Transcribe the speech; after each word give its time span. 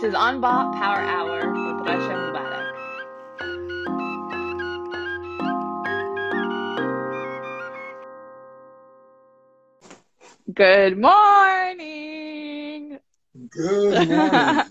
This 0.00 0.14
is 0.14 0.18
Unbought 0.18 0.72
Power 0.76 1.02
Hour 1.02 1.40
with 1.40 1.86
Rasha 1.86 2.32
Mubarak. 2.32 2.66
Good 10.54 10.96
morning. 10.96 12.98
Good 13.50 14.08
morning. 14.16 14.64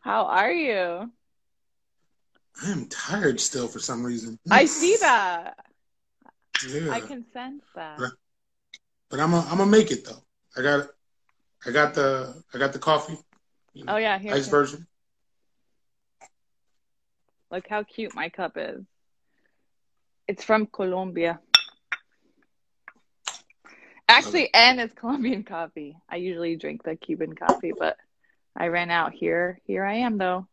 How 0.00 0.26
are 0.26 0.50
you? 0.50 1.12
I 2.60 2.70
am 2.72 2.88
tired 2.88 3.38
still 3.38 3.68
for 3.68 3.78
some 3.78 4.02
reason. 4.02 4.36
I 4.50 4.64
see 4.64 4.96
that. 4.96 5.64
Yeah. 6.68 6.90
I 6.90 7.02
can 7.02 7.24
sense 7.32 7.62
that. 7.76 8.00
Right. 8.00 8.10
But 9.10 9.20
I'm 9.20 9.30
gonna 9.30 9.46
I'm 9.48 9.58
gonna 9.58 9.70
make 9.70 9.92
it 9.92 10.04
though. 10.04 10.24
I 10.56 10.62
got 10.62 10.88
I 11.64 11.70
got 11.70 11.94
the 11.94 12.42
I 12.52 12.58
got 12.58 12.72
the 12.72 12.80
coffee. 12.80 13.16
Oh 13.86 13.96
yeah, 13.96 14.18
here. 14.18 14.34
Ice 14.34 14.48
version. 14.48 14.86
Look 17.50 17.66
how 17.68 17.82
cute 17.82 18.14
my 18.14 18.28
cup 18.28 18.52
is. 18.56 18.84
It's 20.26 20.44
from 20.44 20.66
Colombia. 20.66 21.40
Actually, 24.08 24.52
and 24.52 24.80
it's 24.80 24.94
Colombian 24.94 25.44
coffee. 25.44 25.96
I 26.08 26.16
usually 26.16 26.56
drink 26.56 26.82
the 26.82 26.96
Cuban 26.96 27.34
coffee, 27.34 27.72
but 27.78 27.96
I 28.56 28.68
ran 28.68 28.90
out 28.90 29.12
here. 29.12 29.60
Here 29.64 29.84
I 29.84 29.96
am 29.96 30.18
though. 30.18 30.46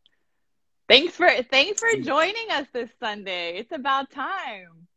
Thanks 0.87 1.15
for 1.15 1.29
thanks 1.49 1.79
for 1.79 1.89
mm. 1.89 2.05
joining 2.05 2.51
us 2.51 2.67
this 2.73 2.89
Sunday. 2.99 3.57
It's 3.57 3.71
about 3.71 4.11
time. 4.11 4.87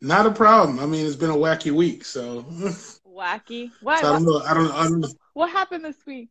Not 0.00 0.26
a 0.26 0.30
problem. 0.32 0.78
I 0.80 0.86
mean, 0.86 1.06
it's 1.06 1.16
been 1.16 1.30
a 1.30 1.36
wacky 1.36 1.70
week, 1.70 2.04
so, 2.04 2.42
Wacky. 3.08 3.70
What 3.80 4.00
so 4.00 4.08
I 4.08 4.12
don't 4.12 4.24
know. 4.24 4.42
I 4.44 4.54
don't. 4.54 4.70
I 4.72 4.82
don't 4.84 5.00
know. 5.00 5.08
What 5.34 5.50
happened 5.50 5.84
this 5.84 6.06
week? 6.06 6.30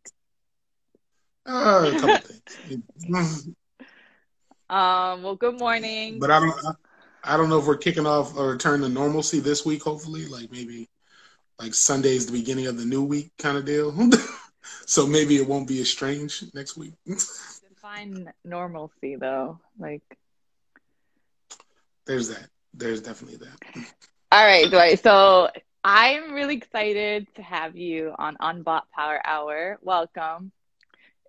Uh, 1.45 1.91
a 1.93 1.99
couple 1.99 2.17
things. 2.47 3.47
Um, 4.69 5.23
well, 5.23 5.35
good 5.35 5.59
morning. 5.59 6.19
But 6.19 6.31
I 6.31 6.39
don't. 6.39 6.65
I, 6.65 6.71
I 7.35 7.37
don't 7.37 7.49
know 7.49 7.59
if 7.59 7.67
we're 7.67 7.77
kicking 7.77 8.07
off 8.07 8.37
a 8.37 8.43
return 8.43 8.81
to 8.81 8.89
normalcy 8.89 9.39
this 9.39 9.65
week. 9.65 9.83
Hopefully, 9.83 10.25
like 10.25 10.51
maybe 10.51 10.89
like 11.59 11.73
Sunday's 11.73 12.25
the 12.25 12.31
beginning 12.31 12.67
of 12.67 12.77
the 12.77 12.85
new 12.85 13.03
week 13.03 13.31
kind 13.37 13.57
of 13.57 13.65
deal. 13.65 13.95
so 14.85 15.05
maybe 15.05 15.35
it 15.37 15.47
won't 15.47 15.67
be 15.67 15.79
as 15.81 15.89
strange 15.89 16.43
next 16.53 16.77
week. 16.77 16.93
Define 17.05 18.31
normalcy 18.43 19.15
though. 19.15 19.59
Like 19.77 20.01
There's 22.05 22.29
that. 22.29 22.47
There's 22.73 23.01
definitely 23.01 23.37
that. 23.45 23.85
All 24.31 24.45
right, 24.45 24.69
Dwight. 24.69 25.03
So 25.03 25.49
I'm 25.83 26.33
really 26.33 26.55
excited 26.55 27.27
to 27.35 27.41
have 27.43 27.75
you 27.75 28.13
on 28.17 28.37
Unbought 28.39 28.89
Power 28.95 29.21
Hour. 29.25 29.77
Welcome. 29.81 30.51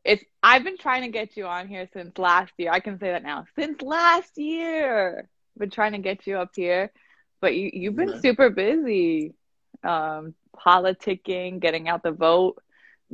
It's 0.04 0.24
I've 0.42 0.64
been 0.64 0.78
trying 0.78 1.02
to 1.02 1.08
get 1.08 1.36
you 1.36 1.46
on 1.46 1.68
here 1.68 1.88
since 1.92 2.18
last 2.18 2.52
year. 2.58 2.70
I 2.72 2.80
can 2.80 2.98
say 2.98 3.10
that 3.10 3.22
now. 3.22 3.44
Since 3.56 3.82
last 3.82 4.36
year. 4.36 5.28
I've 5.56 5.60
been 5.60 5.70
trying 5.70 5.92
to 5.92 5.98
get 5.98 6.26
you 6.26 6.38
up 6.38 6.50
here. 6.54 6.90
But 7.40 7.54
you, 7.54 7.70
you've 7.72 7.96
been 7.96 8.12
Right. 8.12 8.22
super 8.22 8.50
busy. 8.50 9.34
Um, 9.82 10.34
politicking, 10.56 11.60
getting 11.60 11.88
out 11.88 12.02
the 12.02 12.12
vote, 12.12 12.56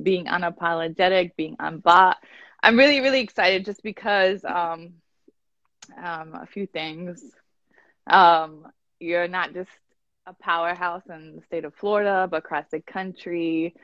being 0.00 0.26
unapologetic, 0.26 1.32
being 1.36 1.56
unbought. 1.58 2.16
I'm 2.62 2.76
really, 2.76 3.00
really 3.00 3.20
excited 3.20 3.64
just 3.64 3.82
because 3.82 4.44
um, 4.44 4.94
um, 6.02 6.34
a 6.34 6.46
few 6.46 6.66
things. 6.66 7.22
Um, 8.06 8.66
you're 9.00 9.28
not 9.28 9.52
just 9.54 9.70
a 10.30 10.42
powerhouse 10.42 11.02
in 11.08 11.36
the 11.36 11.42
state 11.42 11.64
of 11.64 11.74
Florida, 11.74 12.28
but 12.30 12.38
across 12.38 12.66
the 12.70 12.80
country. 12.80 13.74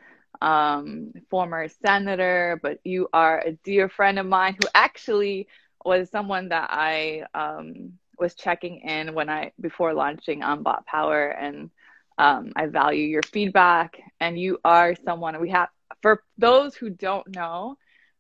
Um, 0.43 1.12
former 1.31 1.67
senator, 1.69 2.61
but 2.62 2.81
you 2.84 3.09
are 3.11 3.41
a 3.41 3.53
dear 3.65 3.89
friend 3.89 4.19
of 4.19 4.27
mine 4.27 4.55
who 4.61 4.69
actually 4.75 5.49
was 5.83 6.11
someone 6.11 6.51
that 6.51 6.69
I 6.71 7.23
um, 7.35 7.95
was 8.19 8.35
checking 8.35 8.81
in 8.81 9.15
when 9.15 9.31
I 9.31 9.53
before 9.59 9.95
launching 9.95 10.43
Unbought 10.43 10.85
Power, 10.85 11.29
and 11.29 11.71
um, 12.19 12.53
I 12.55 12.67
value 12.67 13.05
your 13.05 13.23
feedback. 13.23 13.99
And 14.21 14.39
you 14.39 14.59
are 14.62 14.95
someone 15.06 15.41
we 15.41 15.51
have 15.51 15.71
for 16.03 16.23
those 16.37 16.75
who 16.75 16.91
don't 16.91 17.35
know. 17.35 17.79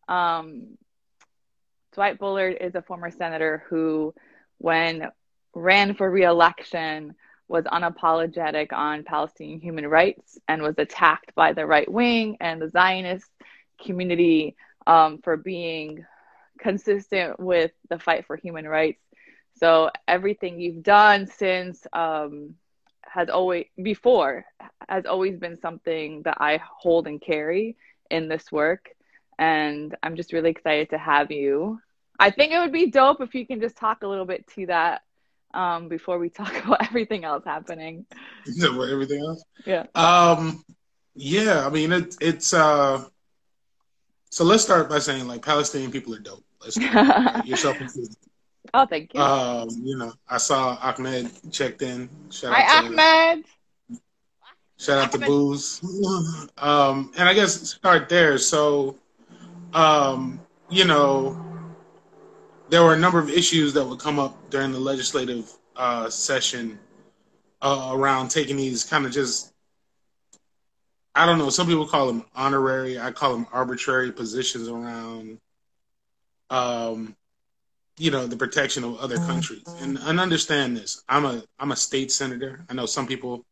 Um, 0.08 0.78
Dwight 1.92 2.18
Bullard 2.18 2.56
is 2.60 2.74
a 2.74 2.82
former 2.82 3.10
senator 3.10 3.64
who, 3.68 4.14
when 4.58 5.08
ran 5.54 5.94
for 5.94 6.10
reelection 6.10 7.14
was 7.48 7.64
unapologetic 7.64 8.72
on 8.72 9.04
Palestinian 9.04 9.60
human 9.60 9.86
rights 9.86 10.38
and 10.48 10.62
was 10.62 10.74
attacked 10.78 11.34
by 11.34 11.52
the 11.52 11.66
right 11.66 11.90
wing 11.90 12.36
and 12.40 12.60
the 12.60 12.70
Zionist 12.70 13.30
community 13.84 14.56
um, 14.86 15.18
for 15.22 15.36
being 15.36 16.04
consistent 16.58 17.38
with 17.38 17.72
the 17.88 17.98
fight 17.98 18.26
for 18.26 18.36
human 18.36 18.66
rights. 18.66 19.00
So 19.58 19.90
everything 20.06 20.60
you've 20.60 20.82
done 20.82 21.26
since 21.26 21.86
um, 21.92 22.56
has 23.02 23.28
always 23.28 23.66
before 23.82 24.44
has 24.88 25.06
always 25.06 25.38
been 25.38 25.56
something 25.56 26.22
that 26.22 26.38
I 26.40 26.60
hold 26.62 27.06
and 27.06 27.20
carry 27.20 27.76
in 28.10 28.28
this 28.28 28.52
work, 28.52 28.90
and 29.38 29.96
I'm 30.02 30.16
just 30.16 30.32
really 30.32 30.50
excited 30.50 30.90
to 30.90 30.98
have 30.98 31.30
you. 31.30 31.80
I 32.18 32.30
think 32.30 32.52
it 32.52 32.58
would 32.58 32.72
be 32.72 32.90
dope 32.90 33.20
if 33.20 33.34
you 33.34 33.46
can 33.46 33.60
just 33.60 33.76
talk 33.76 34.02
a 34.02 34.08
little 34.08 34.24
bit 34.24 34.46
to 34.54 34.66
that 34.66 35.02
um, 35.56 35.88
before 35.88 36.18
we 36.18 36.28
talk 36.28 36.54
about 36.64 36.84
everything 36.84 37.24
else 37.24 37.44
happening. 37.44 38.06
Everything 38.62 39.20
else? 39.20 39.42
Yeah. 39.64 39.86
Um, 39.94 40.64
yeah, 41.14 41.66
I 41.66 41.70
mean 41.70 41.92
it, 41.92 42.16
it's 42.20 42.52
uh. 42.52 43.04
So 44.30 44.44
let's 44.44 44.62
start 44.62 44.88
by 44.90 44.98
saying 44.98 45.26
like 45.26 45.42
Palestinian 45.42 45.90
people 45.90 46.14
are 46.14 46.18
dope. 46.20 46.44
Let's 46.62 46.74
start. 46.76 47.46
yourself 47.46 47.80
included. 47.80 48.16
oh, 48.74 48.86
thank 48.86 49.14
you. 49.14 49.20
Um, 49.20 49.68
you 49.82 49.96
know, 49.96 50.12
I 50.28 50.36
saw 50.36 50.76
Ahmed 50.82 51.30
checked 51.50 51.82
in. 51.82 52.08
Shout 52.30 52.52
Hi, 52.52 52.62
out 52.62 52.82
to 52.82 53.00
Ahmed. 53.00 53.44
shout 54.78 54.98
out 54.98 55.12
to 55.12 55.18
Booze. 55.18 55.80
Um, 56.58 57.12
and 57.16 57.28
I 57.28 57.32
guess 57.34 57.70
start 57.70 58.08
there. 58.08 58.36
So, 58.36 58.96
um, 59.72 60.40
you 60.68 60.84
know, 60.84 61.45
there 62.68 62.82
were 62.82 62.94
a 62.94 62.98
number 62.98 63.18
of 63.18 63.30
issues 63.30 63.72
that 63.74 63.84
would 63.84 64.00
come 64.00 64.18
up 64.18 64.50
during 64.50 64.72
the 64.72 64.78
legislative 64.78 65.50
uh, 65.76 66.10
session 66.10 66.78
uh, 67.62 67.90
around 67.92 68.28
taking 68.28 68.56
these 68.56 68.84
kind 68.84 69.06
of 69.06 69.12
just 69.12 69.52
I 71.16 71.24
don't 71.24 71.38
know. 71.38 71.48
Some 71.48 71.66
people 71.66 71.86
call 71.86 72.06
them 72.06 72.26
honorary. 72.34 73.00
I 73.00 73.10
call 73.10 73.32
them 73.32 73.46
arbitrary 73.50 74.12
positions 74.12 74.68
around, 74.68 75.38
um, 76.50 77.16
you 77.96 78.10
know, 78.10 78.26
the 78.26 78.36
protection 78.36 78.84
of 78.84 78.98
other 78.98 79.16
countries. 79.16 79.64
And 79.80 79.98
and 79.98 80.20
understand 80.20 80.76
this. 80.76 81.02
I'm 81.08 81.24
a 81.24 81.42
I'm 81.58 81.72
a 81.72 81.76
state 81.76 82.12
senator. 82.12 82.66
I 82.68 82.74
know 82.74 82.84
some 82.84 83.06
people, 83.06 83.46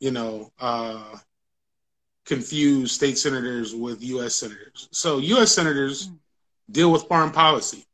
you 0.00 0.10
know, 0.10 0.50
uh, 0.58 1.16
confuse 2.24 2.92
state 2.92 3.18
senators 3.18 3.74
with 3.74 4.02
U.S. 4.02 4.34
senators. 4.34 4.88
So 4.90 5.18
U.S. 5.18 5.52
senators 5.52 6.10
deal 6.70 6.90
with 6.90 7.02
foreign 7.02 7.30
policy. 7.30 7.84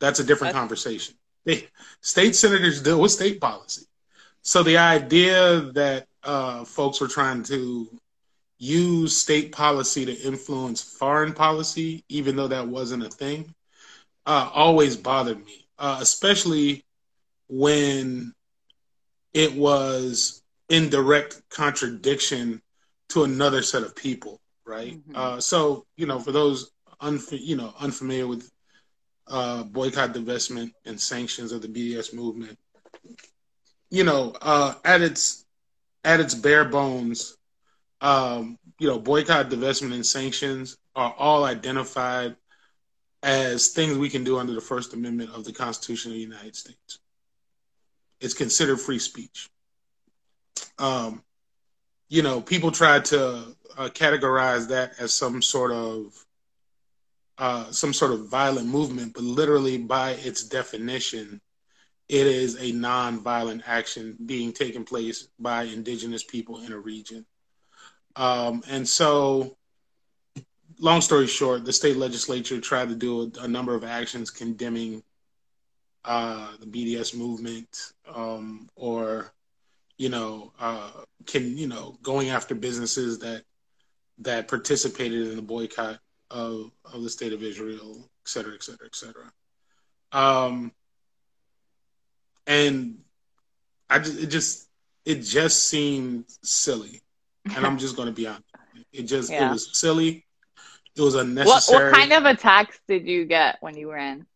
That's 0.00 0.20
a 0.20 0.24
different 0.24 0.52
That's- 0.52 0.60
conversation. 0.62 1.14
They, 1.44 1.68
state 2.02 2.36
senators 2.36 2.82
deal 2.82 3.00
with 3.00 3.12
state 3.12 3.40
policy. 3.40 3.86
So 4.42 4.62
the 4.62 4.76
idea 4.78 5.60
that 5.72 6.06
uh, 6.22 6.64
folks 6.64 7.00
were 7.00 7.08
trying 7.08 7.42
to 7.44 7.88
use 8.58 9.16
state 9.16 9.52
policy 9.52 10.04
to 10.04 10.12
influence 10.20 10.82
foreign 10.82 11.32
policy, 11.32 12.04
even 12.08 12.36
though 12.36 12.48
that 12.48 12.66
wasn't 12.66 13.04
a 13.04 13.08
thing, 13.08 13.54
uh, 14.26 14.50
always 14.52 14.96
bothered 14.96 15.44
me, 15.44 15.66
uh, 15.78 15.98
especially 16.00 16.84
when 17.48 18.34
it 19.32 19.52
was 19.54 20.42
in 20.68 20.90
direct 20.90 21.40
contradiction 21.50 22.60
to 23.10 23.24
another 23.24 23.62
set 23.62 23.82
of 23.82 23.94
people, 23.96 24.38
right? 24.66 25.00
Mhm. 25.08 25.16
Uh, 25.16 25.40
so, 25.40 25.86
you 25.96 26.06
know, 26.06 26.18
for 26.18 26.32
those 26.32 26.70
unf- 27.00 27.40
you 27.40 27.56
know 27.56 27.72
unfamiliar 27.78 28.26
with 28.26 28.50
uh, 29.28 29.62
boycott, 29.64 30.14
divestment, 30.14 30.72
and 30.84 31.00
sanctions 31.00 31.52
of 31.52 31.62
the 31.62 31.68
BDS 31.68 32.14
movement, 32.14 32.58
you 33.90 34.04
know, 34.04 34.34
uh, 34.40 34.74
at 34.84 35.00
its 35.00 35.44
at 36.04 36.20
its 36.20 36.34
bare 36.34 36.64
bones, 36.64 37.36
um, 38.00 38.58
you 38.78 38.88
know, 38.88 38.98
boycott, 38.98 39.50
divestment, 39.50 39.92
and 39.94 40.06
sanctions 40.06 40.76
are 40.94 41.14
all 41.18 41.44
identified 41.44 42.36
as 43.22 43.68
things 43.68 43.98
we 43.98 44.08
can 44.08 44.24
do 44.24 44.38
under 44.38 44.52
the 44.52 44.60
First 44.60 44.94
Amendment 44.94 45.30
of 45.34 45.44
the 45.44 45.52
Constitution 45.52 46.12
of 46.12 46.16
the 46.16 46.22
United 46.22 46.54
States. 46.54 46.98
It's 48.20 48.34
considered 48.34 48.80
free 48.80 48.98
speech. 48.98 49.48
Um, 50.78 51.22
you 52.08 52.22
know, 52.22 52.40
people 52.40 52.70
try 52.70 53.00
to 53.00 53.56
uh, 53.76 53.88
categorize 53.88 54.68
that 54.68 54.92
as 54.98 55.12
some 55.12 55.42
sort 55.42 55.72
of 55.72 56.14
uh, 57.38 57.70
some 57.70 57.92
sort 57.92 58.12
of 58.12 58.28
violent 58.28 58.66
movement, 58.68 59.14
but 59.14 59.22
literally 59.22 59.78
by 59.78 60.12
its 60.12 60.44
definition, 60.44 61.40
it 62.08 62.26
is 62.26 62.60
a 62.60 62.72
non-violent 62.72 63.62
action 63.66 64.16
being 64.26 64.52
taken 64.52 64.84
place 64.84 65.28
by 65.38 65.64
indigenous 65.64 66.24
people 66.24 66.62
in 66.62 66.72
a 66.72 66.78
region. 66.78 67.24
Um, 68.16 68.62
and 68.68 68.88
so, 68.88 69.56
long 70.80 71.00
story 71.00 71.26
short, 71.26 71.64
the 71.64 71.72
state 71.72 71.96
legislature 71.96 72.60
tried 72.60 72.88
to 72.88 72.96
do 72.96 73.22
a, 73.22 73.44
a 73.44 73.48
number 73.48 73.74
of 73.74 73.84
actions 73.84 74.30
condemning 74.30 75.02
uh, 76.04 76.48
the 76.58 76.66
BDS 76.66 77.14
movement 77.16 77.92
um, 78.12 78.68
or, 78.74 79.32
you 79.98 80.08
know, 80.08 80.52
uh, 80.58 80.90
can 81.26 81.56
you 81.56 81.68
know 81.68 81.98
going 82.02 82.30
after 82.30 82.54
businesses 82.54 83.18
that 83.20 83.42
that 84.18 84.48
participated 84.48 85.28
in 85.28 85.36
the 85.36 85.42
boycott 85.42 86.00
of 86.30 86.70
of 86.84 87.02
the 87.02 87.10
state 87.10 87.32
of 87.32 87.42
Israel, 87.42 88.08
et 88.24 88.28
cetera, 88.28 88.54
et 88.54 88.62
cetera, 88.62 88.86
et 88.86 88.94
cetera. 88.94 89.32
Um, 90.12 90.72
and 92.46 92.98
I 93.90 93.98
just, 93.98 94.18
it 94.20 94.26
just 94.26 94.68
it 95.04 95.22
just 95.22 95.68
seemed 95.68 96.24
silly, 96.42 97.02
and 97.54 97.66
I'm 97.66 97.78
just 97.78 97.96
going 97.96 98.08
to 98.08 98.12
be 98.12 98.26
honest. 98.26 98.44
It 98.92 99.02
just 99.02 99.30
yeah. 99.30 99.48
it 99.48 99.52
was 99.52 99.76
silly. 99.76 100.24
It 100.96 101.02
was 101.02 101.14
unnecessary. 101.14 101.84
What, 101.84 101.92
what 101.92 101.94
kind 101.94 102.12
of 102.12 102.24
attacks 102.24 102.80
did 102.88 103.06
you 103.06 103.24
get 103.24 103.58
when 103.60 103.76
you 103.76 103.92
ran? 103.92 104.26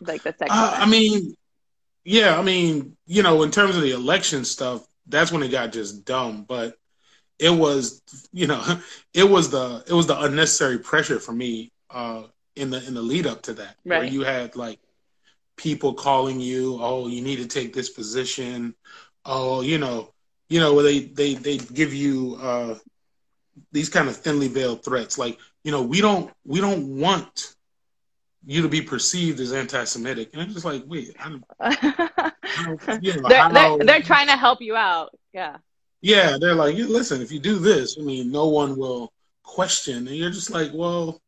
Like 0.00 0.22
the 0.22 0.34
second. 0.36 0.50
Uh, 0.50 0.74
I 0.74 0.86
mean, 0.86 1.36
yeah, 2.04 2.38
I 2.38 2.42
mean, 2.42 2.96
you 3.06 3.22
know, 3.22 3.42
in 3.42 3.50
terms 3.50 3.76
of 3.76 3.82
the 3.82 3.92
election 3.92 4.44
stuff, 4.44 4.84
that's 5.06 5.30
when 5.30 5.42
it 5.42 5.48
got 5.48 5.72
just 5.72 6.04
dumb. 6.04 6.44
But 6.44 6.76
it 7.42 7.50
was, 7.50 8.00
you 8.32 8.46
know, 8.46 8.62
it 9.14 9.28
was 9.28 9.50
the 9.50 9.84
it 9.86 9.92
was 9.92 10.06
the 10.06 10.20
unnecessary 10.20 10.78
pressure 10.78 11.18
for 11.18 11.32
me 11.32 11.72
uh, 11.90 12.22
in 12.56 12.70
the 12.70 12.86
in 12.86 12.94
the 12.94 13.02
lead 13.02 13.26
up 13.26 13.42
to 13.42 13.54
that, 13.54 13.76
right. 13.84 13.98
where 13.98 14.04
you 14.04 14.22
had 14.22 14.56
like 14.56 14.78
people 15.56 15.94
calling 15.94 16.40
you, 16.40 16.78
oh, 16.80 17.08
you 17.08 17.20
need 17.20 17.36
to 17.36 17.46
take 17.46 17.74
this 17.74 17.90
position. 17.90 18.74
Oh, 19.24 19.60
you 19.60 19.78
know, 19.78 20.12
you 20.48 20.60
know, 20.60 20.82
they 20.82 21.00
they 21.00 21.34
they 21.34 21.58
give 21.58 21.92
you 21.92 22.38
uh, 22.40 22.74
these 23.72 23.88
kind 23.88 24.08
of 24.08 24.16
thinly 24.16 24.48
veiled 24.48 24.84
threats, 24.84 25.18
like 25.18 25.38
you 25.64 25.72
know, 25.72 25.82
we 25.82 26.00
don't 26.00 26.32
we 26.44 26.60
don't 26.60 26.98
want 26.98 27.54
you 28.44 28.62
to 28.62 28.68
be 28.68 28.82
perceived 28.82 29.38
as 29.38 29.52
anti-Semitic, 29.52 30.30
and 30.32 30.42
I'm 30.42 30.52
just 30.52 30.64
like, 30.64 30.82
wait, 30.86 31.14
I 31.20 31.28
don't, 31.28 31.44
I 31.60 32.32
don't 32.64 33.02
you 33.02 33.20
know, 33.20 33.28
they're, 33.28 33.52
they're, 33.52 33.78
they're 33.78 34.02
trying 34.02 34.26
to 34.26 34.36
help 34.36 34.60
you 34.60 34.74
out, 34.74 35.16
yeah. 35.32 35.58
Yeah, 36.02 36.36
they're 36.40 36.54
like, 36.56 36.76
listen, 36.76 37.22
if 37.22 37.32
you 37.32 37.38
do 37.38 37.58
this, 37.58 37.96
I 37.98 38.02
mean, 38.02 38.30
no 38.32 38.48
one 38.48 38.76
will 38.76 39.12
question, 39.44 40.08
and 40.08 40.16
you're 40.16 40.30
just 40.30 40.50
like, 40.50 40.72
well, 40.74 41.20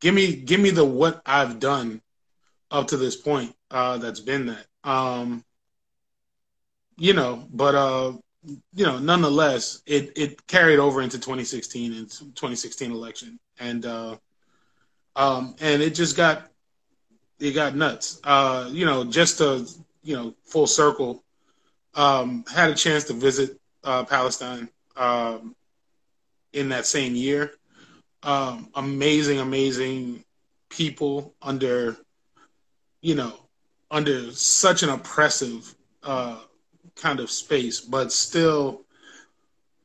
give 0.00 0.14
me 0.14 0.36
give 0.36 0.60
me 0.60 0.70
the 0.70 0.84
what 0.84 1.22
I've 1.26 1.58
done 1.58 2.02
up 2.70 2.88
to 2.88 2.96
this 2.98 3.16
point 3.16 3.56
uh, 3.70 3.98
that's 3.98 4.20
been 4.20 4.46
that. 4.46 4.66
Um, 4.84 5.44
you 6.98 7.14
know, 7.14 7.48
but 7.52 7.74
uh, 7.74 8.12
you 8.74 8.84
know, 8.86 8.98
nonetheless, 8.98 9.82
it 9.86 10.12
it 10.16 10.46
carried 10.46 10.78
over 10.78 11.00
into 11.02 11.18
2016 11.18 11.94
and 11.94 12.10
2016 12.10 12.92
election, 12.92 13.38
and 13.58 13.86
uh, 13.86 14.16
um, 15.16 15.56
and 15.60 15.82
it 15.82 15.94
just 15.94 16.16
got 16.16 16.50
it 17.40 17.52
got 17.52 17.74
nuts. 17.74 18.20
Uh, 18.24 18.68
you 18.70 18.84
know, 18.84 19.04
just 19.04 19.38
to 19.38 19.66
you 20.02 20.16
know, 20.16 20.34
full 20.44 20.66
circle. 20.66 21.22
Um, 21.94 22.44
had 22.52 22.70
a 22.70 22.74
chance 22.74 23.04
to 23.04 23.12
visit 23.12 23.58
uh, 23.84 24.04
Palestine 24.04 24.68
um, 24.96 25.54
in 26.52 26.68
that 26.70 26.86
same 26.86 27.14
year. 27.14 27.52
Um, 28.22 28.70
amazing, 28.74 29.38
amazing 29.40 30.24
people 30.70 31.34
under 31.42 31.96
you 33.04 33.14
know, 33.14 33.34
under 33.90 34.32
such 34.32 34.82
an 34.82 34.88
oppressive 34.88 35.74
uh, 36.02 36.40
kind 36.96 37.20
of 37.20 37.30
space, 37.30 37.82
but 37.82 38.10
still 38.10 38.80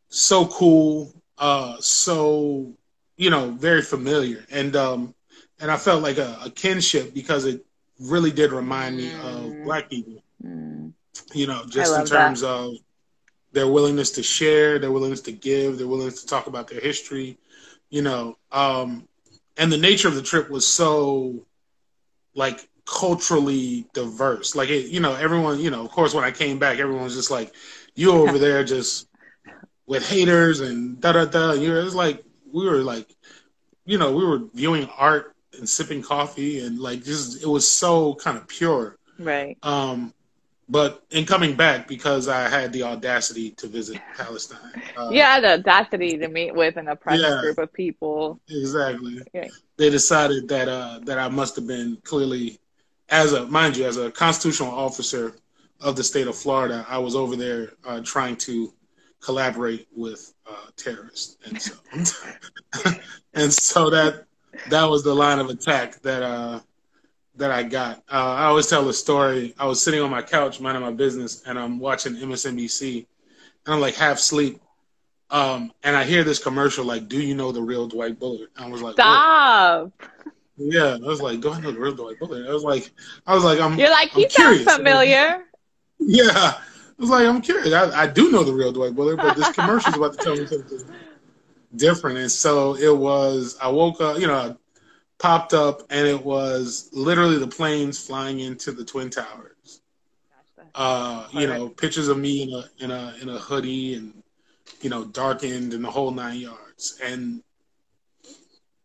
so 0.07 0.47
cool, 0.47 1.13
uh, 1.37 1.75
so 1.81 2.71
you 3.17 3.29
know, 3.29 3.51
very 3.51 3.81
familiar, 3.81 4.45
and 4.49 4.77
um, 4.77 5.13
and 5.59 5.69
I 5.69 5.75
felt 5.75 6.01
like 6.01 6.17
a, 6.17 6.39
a 6.45 6.49
kinship 6.49 7.13
because 7.13 7.43
it 7.43 7.65
really 7.99 8.31
did 8.31 8.53
remind 8.53 8.95
me 8.95 9.11
mm. 9.11 9.59
of 9.59 9.65
Black 9.65 9.89
people. 9.89 10.23
Mm. 10.41 10.93
You 11.33 11.47
know, 11.47 11.65
just 11.67 11.99
in 11.99 12.05
terms 12.05 12.39
that. 12.39 12.47
of 12.47 12.75
their 13.51 13.67
willingness 13.67 14.11
to 14.11 14.23
share, 14.23 14.79
their 14.79 14.91
willingness 14.91 15.21
to 15.21 15.31
give, 15.31 15.77
their 15.77 15.87
willingness 15.87 16.21
to 16.21 16.27
talk 16.27 16.47
about 16.47 16.67
their 16.67 16.79
history. 16.79 17.37
You 17.89 18.03
know, 18.03 18.37
um, 18.51 19.07
and 19.57 19.71
the 19.71 19.77
nature 19.77 20.07
of 20.07 20.15
the 20.15 20.21
trip 20.21 20.49
was 20.49 20.67
so 20.67 21.45
like 22.35 22.67
culturally 22.85 23.87
diverse. 23.93 24.55
Like 24.55 24.69
it, 24.69 24.87
you 24.87 24.99
know, 24.99 25.15
everyone, 25.15 25.59
you 25.59 25.71
know, 25.71 25.83
of 25.83 25.91
course, 25.91 26.13
when 26.13 26.23
I 26.23 26.31
came 26.31 26.59
back, 26.59 26.79
everyone 26.79 27.03
was 27.03 27.15
just 27.15 27.31
like, 27.31 27.53
"You 27.95 28.11
over 28.11 28.37
there 28.37 28.63
just 28.63 29.07
with 29.85 30.07
haters 30.07 30.59
and 30.61 30.99
da 31.01 31.13
da 31.13 31.25
da." 31.25 31.53
You 31.53 31.69
know, 31.69 31.79
it 31.79 31.83
was 31.83 31.95
like 31.95 32.23
we 32.51 32.67
were 32.67 32.77
like, 32.77 33.15
you 33.85 33.97
know, 33.97 34.11
we 34.11 34.25
were 34.25 34.41
viewing 34.53 34.87
art 34.97 35.35
and 35.57 35.67
sipping 35.67 36.01
coffee 36.01 36.59
and 36.59 36.79
like 36.79 37.03
just 37.03 37.41
it 37.43 37.47
was 37.47 37.69
so 37.69 38.15
kind 38.15 38.37
of 38.37 38.47
pure. 38.47 38.97
Right. 39.17 39.57
Um, 39.63 40.13
but 40.69 41.03
in 41.09 41.25
coming 41.25 41.55
back 41.55 41.87
because 41.87 42.27
I 42.27 42.47
had 42.47 42.71
the 42.71 42.83
audacity 42.83 43.51
to 43.51 43.67
visit 43.67 43.99
Palestine. 44.15 44.81
Uh, 44.95 45.09
yeah, 45.11 45.39
the 45.39 45.53
audacity 45.53 46.17
to 46.17 46.27
meet 46.27 46.53
with 46.53 46.77
an 46.77 46.87
oppressed 46.87 47.23
yeah, 47.23 47.41
group 47.41 47.57
of 47.57 47.73
people. 47.73 48.39
Exactly. 48.47 49.21
They 49.77 49.89
decided 49.89 50.47
that 50.49 50.67
uh, 50.67 50.99
that 51.03 51.17
I 51.17 51.29
must 51.29 51.55
have 51.55 51.67
been 51.67 51.97
clearly 52.03 52.59
as 53.09 53.33
a 53.33 53.45
mind 53.47 53.77
you, 53.77 53.85
as 53.85 53.97
a 53.97 54.11
constitutional 54.11 54.71
officer 54.71 55.35
of 55.81 55.95
the 55.95 56.03
state 56.03 56.27
of 56.27 56.35
Florida, 56.35 56.85
I 56.87 56.97
was 56.97 57.15
over 57.15 57.35
there 57.35 57.73
uh, 57.85 58.01
trying 58.01 58.35
to 58.37 58.73
collaborate 59.21 59.87
with 59.95 60.33
uh, 60.49 60.67
terrorists, 60.77 61.37
and 61.45 61.61
so 61.61 61.75
and 63.33 63.51
so 63.51 63.89
that 63.89 64.25
that 64.69 64.85
was 64.85 65.03
the 65.03 65.13
line 65.13 65.39
of 65.39 65.49
attack 65.49 66.01
that 66.01 66.23
uh, 66.23 66.59
that 67.39 67.51
I 67.51 67.63
got. 67.63 67.97
Uh, 68.11 68.35
I 68.37 68.45
always 68.45 68.67
tell 68.67 68.83
the 68.85 68.93
story. 68.93 69.53
I 69.57 69.65
was 69.65 69.81
sitting 69.81 70.01
on 70.01 70.09
my 70.11 70.21
couch 70.21 70.59
minding 70.61 70.83
my 70.83 70.91
business, 70.91 71.41
and 71.45 71.57
I'm 71.57 71.79
watching 71.79 72.15
MSNBC, 72.15 73.05
and 73.65 73.73
I'm 73.75 73.81
like 73.81 73.95
half 73.95 74.17
asleep. 74.17 74.61
Um, 75.31 75.71
and 75.83 75.95
I 75.95 76.03
hear 76.03 76.23
this 76.23 76.39
commercial 76.41 76.85
like, 76.85 77.07
"Do 77.07 77.21
you 77.21 77.35
know 77.35 77.51
the 77.51 77.61
real 77.61 77.87
Dwight 77.87 78.19
Bullard?" 78.19 78.49
I 78.57 78.67
was 78.67 78.81
like, 78.81 78.93
"Stop." 78.93 79.91
What? 79.97 80.33
Yeah, 80.57 80.97
I 81.01 81.07
was 81.07 81.21
like, 81.21 81.39
"Do 81.41 81.51
I 81.51 81.59
know 81.59 81.71
the 81.71 81.79
real 81.79 81.95
Dwight 81.95 82.19
Bullard?" 82.19 82.47
I 82.47 82.53
was 82.53 82.63
like, 82.63 82.91
"I 83.25 83.33
was 83.33 83.43
like, 83.43 83.59
I'm." 83.59 83.77
You're 83.77 83.91
like, 83.91 84.11
he 84.11 84.29
sounds 84.29 84.63
familiar. 84.63 85.45
Yeah, 86.01 86.31
I 86.33 86.61
was 86.97 87.09
like, 87.09 87.27
I'm 87.27 87.41
curious. 87.41 87.73
I, 87.73 88.03
I 88.03 88.07
do 88.07 88.31
know 88.31 88.45
the 88.45 88.53
real 88.53 88.71
Dwight 88.71 88.95
Bullard, 88.95 89.17
but 89.17 89.35
this 89.35 89.51
commercial 89.51 89.89
is 89.91 89.97
about 89.97 90.13
to 90.13 90.23
tell 90.23 90.35
me 90.37 90.45
something 90.47 90.79
different. 91.75 92.19
And 92.19 92.31
so 92.31 92.75
it 92.75 92.97
was. 92.97 93.57
I 93.61 93.67
woke 93.67 93.99
up, 93.99 94.17
you 94.17 94.27
know, 94.27 94.57
popped 95.19 95.53
up, 95.53 95.83
and 95.89 96.07
it 96.07 96.23
was 96.23 96.89
literally 96.93 97.37
the 97.37 97.47
planes 97.47 97.99
flying 98.03 98.39
into 98.39 98.71
the 98.71 98.83
twin 98.83 99.09
towers. 99.09 99.81
Uh, 100.73 101.27
you 101.31 101.47
know, 101.47 101.67
pictures 101.69 102.07
of 102.07 102.17
me 102.17 102.43
in 102.43 102.53
a 102.53 102.69
in 102.83 102.91
a 102.91 103.15
in 103.21 103.29
a 103.29 103.37
hoodie 103.37 103.95
and 103.95 104.23
you 104.81 104.89
know 104.89 105.05
darkened 105.05 105.73
and 105.73 105.83
the 105.83 105.91
whole 105.91 106.11
nine 106.11 106.39
yards, 106.39 106.99
and 107.03 107.43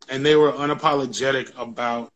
and 0.09 0.27
they 0.27 0.35
were 0.35 0.53
unapologetic 0.53 1.57
about 1.57 2.13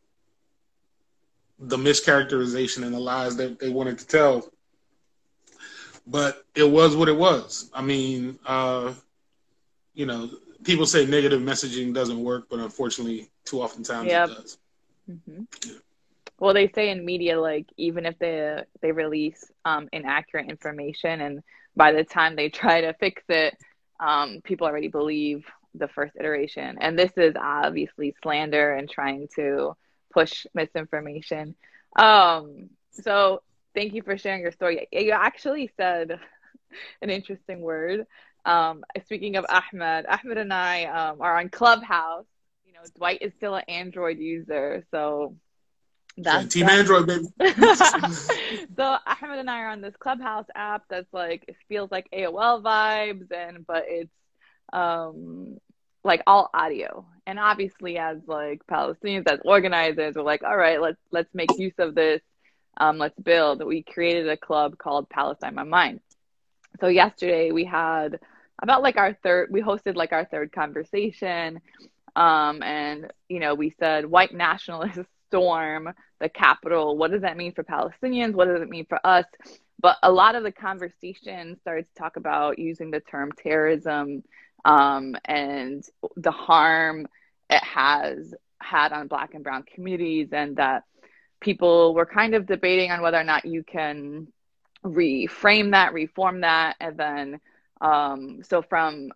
the 1.59 1.77
mischaracterization 1.77 2.85
and 2.85 2.95
the 2.95 3.01
lies 3.01 3.37
that 3.37 3.59
they 3.59 3.69
wanted 3.69 3.99
to 3.99 4.07
tell. 4.07 4.49
But 6.07 6.45
it 6.55 6.69
was 6.69 6.97
what 6.97 7.09
it 7.09 7.17
was. 7.17 7.71
I 7.75 7.83
mean, 7.83 8.39
uh, 8.47 8.95
you 9.95 10.07
know, 10.07 10.31
people 10.65 10.87
say 10.87 11.07
negative 11.07 11.41
messaging 11.41 11.95
doesn't 11.95 12.23
work, 12.23 12.47
but 12.51 12.59
unfortunately, 12.59 13.31
too 13.45 13.63
often 13.63 13.83
times 13.83 14.09
yep. 14.09 14.31
it 14.31 14.35
does. 14.35 14.59
Mm-hmm. 15.11 15.43
Yeah. 15.67 15.79
Well, 16.39 16.55
they 16.55 16.69
say 16.69 16.91
in 16.91 17.05
media, 17.05 17.41
like 17.41 17.67
even 17.77 18.07
if 18.07 18.19
they 18.19 18.63
they 18.81 18.93
release 18.93 19.51
um, 19.65 19.89
inaccurate 19.93 20.49
information, 20.49 21.21
and 21.21 21.43
by 21.77 21.93
the 21.93 22.05
time 22.05 22.37
they 22.37 22.49
try 22.49 22.83
to 22.83 22.95
fix 22.95 23.23
it, 23.29 23.57
um, 24.01 24.41
people 24.45 24.67
already 24.67 24.89
believe 24.89 25.45
the 25.75 25.89
first 25.89 26.15
iteration. 26.19 26.79
And 26.81 26.99
this 26.99 27.13
is 27.17 27.35
obviously 27.39 28.15
slander 28.23 28.75
and 28.75 28.89
trying 28.89 29.29
to 29.37 29.77
push 30.13 30.47
misinformation. 30.55 31.55
Um, 31.97 32.71
so 32.93 33.43
thank 33.75 33.95
you 33.95 34.03
for 34.03 34.17
sharing 34.17 34.43
your 34.43 34.53
story. 34.53 34.89
You 34.93 35.13
actually 35.13 35.71
said 35.77 36.19
an 37.03 37.11
interesting 37.11 37.61
word. 37.61 38.07
Um, 38.45 38.85
speaking 39.05 39.37
of 39.37 39.47
Ahmed, 39.49 40.07
Ahmed 40.07 40.39
and 40.39 40.53
I 40.53 40.85
um, 40.85 41.21
are 41.21 41.39
on 41.39 41.49
Clubhouse. 41.49 42.27
You 42.65 42.73
know, 42.73 42.81
Dwight 42.97 43.23
is 43.23 43.33
still 43.37 43.55
an 43.55 43.65
Android 43.69 44.19
user, 44.19 44.85
so 44.91 45.37
that's 46.17 46.53
Team 46.53 46.69
Android, 46.69 47.07
baby. 47.07 47.27
so 48.77 48.97
Ahmed 49.07 49.39
and 49.39 49.51
I 49.51 49.61
are 49.61 49.69
on 49.69 49.81
this 49.81 49.95
Clubhouse 49.99 50.47
app 50.55 50.85
that's 50.89 51.13
like 51.13 51.45
it 51.49 51.57
feels 51.69 51.91
like 51.91 52.09
AOL 52.13 52.63
vibes, 52.63 53.31
and 53.33 53.67
but 53.67 53.85
it's 53.87 54.11
um 54.73 55.59
like 56.05 56.23
all 56.27 56.51
audio. 56.55 57.07
And 57.27 57.39
obviously 57.39 57.99
as 57.99 58.19
like 58.27 58.63
Palestinians, 58.67 59.31
as 59.31 59.41
organizers, 59.45 60.15
we're 60.15 60.23
like, 60.23 60.43
all 60.43 60.57
right, 60.57 60.81
let's 60.81 60.99
let's 61.11 61.33
make 61.35 61.51
use 61.59 61.75
of 61.79 61.95
this 61.95 62.23
um, 62.79 62.99
let's 62.99 63.19
build. 63.19 63.65
We 63.65 63.83
created 63.83 64.29
a 64.29 64.37
club 64.37 64.79
called 64.79 65.09
Palestine 65.11 65.55
My 65.55 65.65
Mind. 65.65 66.01
So 66.81 66.89
yesterday 66.89 67.51
we 67.51 67.65
had 67.65 68.19
about 68.61 68.83
like 68.83 68.97
our 68.97 69.15
third, 69.23 69.49
we 69.51 69.63
hosted 69.63 69.97
like 69.97 70.13
our 70.13 70.25
third 70.25 70.53
conversation. 70.53 71.61
Um, 72.17 72.63
and, 72.63 73.13
you 73.29 73.41
know, 73.41 73.55
we 73.55 73.71
said 73.79 74.07
white 74.07 74.35
nationalists 74.35 74.99
storm 75.29 75.93
the 76.21 76.29
capital. 76.29 76.97
What 76.97 77.11
does 77.11 77.23
that 77.23 77.37
mean 77.37 77.53
for 77.53 77.63
Palestinians? 77.63 78.33
What 78.33 78.47
does 78.47 78.61
it 78.61 78.69
mean 78.69 78.87
for 78.89 79.05
us? 79.07 79.27
But 79.81 79.97
a 80.03 80.11
lot 80.11 80.35
of 80.35 80.43
the 80.43 80.53
conversation 80.53 81.57
started 81.61 81.87
to 81.87 81.95
talk 81.95 82.17
about 82.17 82.59
using 82.59 82.91
the 82.91 83.01
term 83.01 83.31
terrorism 83.33 84.25
um, 84.65 85.17
and 85.25 85.85
the 86.17 86.33
harm 86.33 87.07
it 87.49 87.63
has 87.63 88.35
had 88.61 88.93
on 88.93 89.07
Black 89.07 89.35
and 89.35 89.45
Brown 89.45 89.63
communities, 89.63 90.29
and 90.33 90.57
that 90.57 90.83
people 91.41 91.95
were 91.95 92.07
kind 92.07 92.35
of 92.35 92.47
debating 92.47 92.91
on 92.91 93.01
whether 93.01 93.19
or 93.19 93.25
not 93.25 93.45
you 93.45 93.63
can 93.63 94.27
reframe 94.85 95.73
that, 95.73 95.93
reform 95.93 96.43
that, 96.43 96.77
and 96.81 96.97
then 96.97 97.41
um, 97.81 98.41
so 98.43 98.63
from 98.63 99.11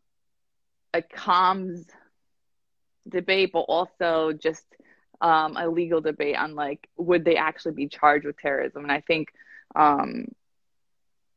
a 0.95 1.03
comms 1.03 1.87
debate, 3.09 3.51
but 3.53 3.61
also 3.61 4.33
just 4.33 4.65
um, 5.21 5.57
a 5.57 5.69
legal 5.69 6.01
debate 6.01 6.37
on 6.37 6.55
like 6.55 6.89
would 6.97 7.25
they 7.25 7.37
actually 7.37 7.73
be 7.73 7.89
charged 7.89 8.27
with 8.27 8.39
terrorism? 8.39 8.83
And 8.83 8.93
I 8.93 9.01
think 9.01 9.29
um, 9.75 10.27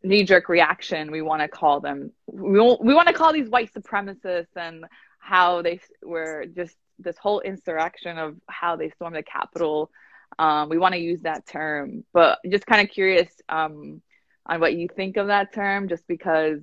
knee 0.04 0.24
jerk 0.24 0.50
reaction 0.50 1.12
we 1.12 1.22
want 1.22 1.42
to 1.42 1.48
call 1.48 1.80
them 1.80 2.12
we 2.28 2.60
we 2.60 2.94
want 2.94 3.08
to 3.08 3.14
call 3.14 3.34
these 3.34 3.50
white 3.50 3.74
supremacists 3.74 4.56
and 4.56 4.86
how 5.20 5.62
they 5.62 5.80
were 6.04 6.46
just 6.56 6.76
this 7.00 7.18
whole 7.18 7.42
insurrection 7.42 8.18
of 8.18 8.36
how 8.48 8.76
they 8.76 8.90
stormed 8.92 9.16
the 9.16 9.24
Capitol. 9.24 9.90
Um, 10.38 10.70
we 10.70 10.78
want 10.78 10.94
to 10.94 11.00
use 11.00 11.22
that 11.22 11.46
term, 11.46 12.04
but 12.14 12.40
just 12.50 12.66
kind 12.66 12.82
of 12.82 12.94
curious 12.94 13.30
um, 13.50 14.02
on 14.46 14.60
what 14.60 14.76
you 14.76 14.88
think 14.96 15.18
of 15.18 15.28
that 15.28 15.54
term, 15.54 15.88
just 15.88 16.08
because 16.08 16.60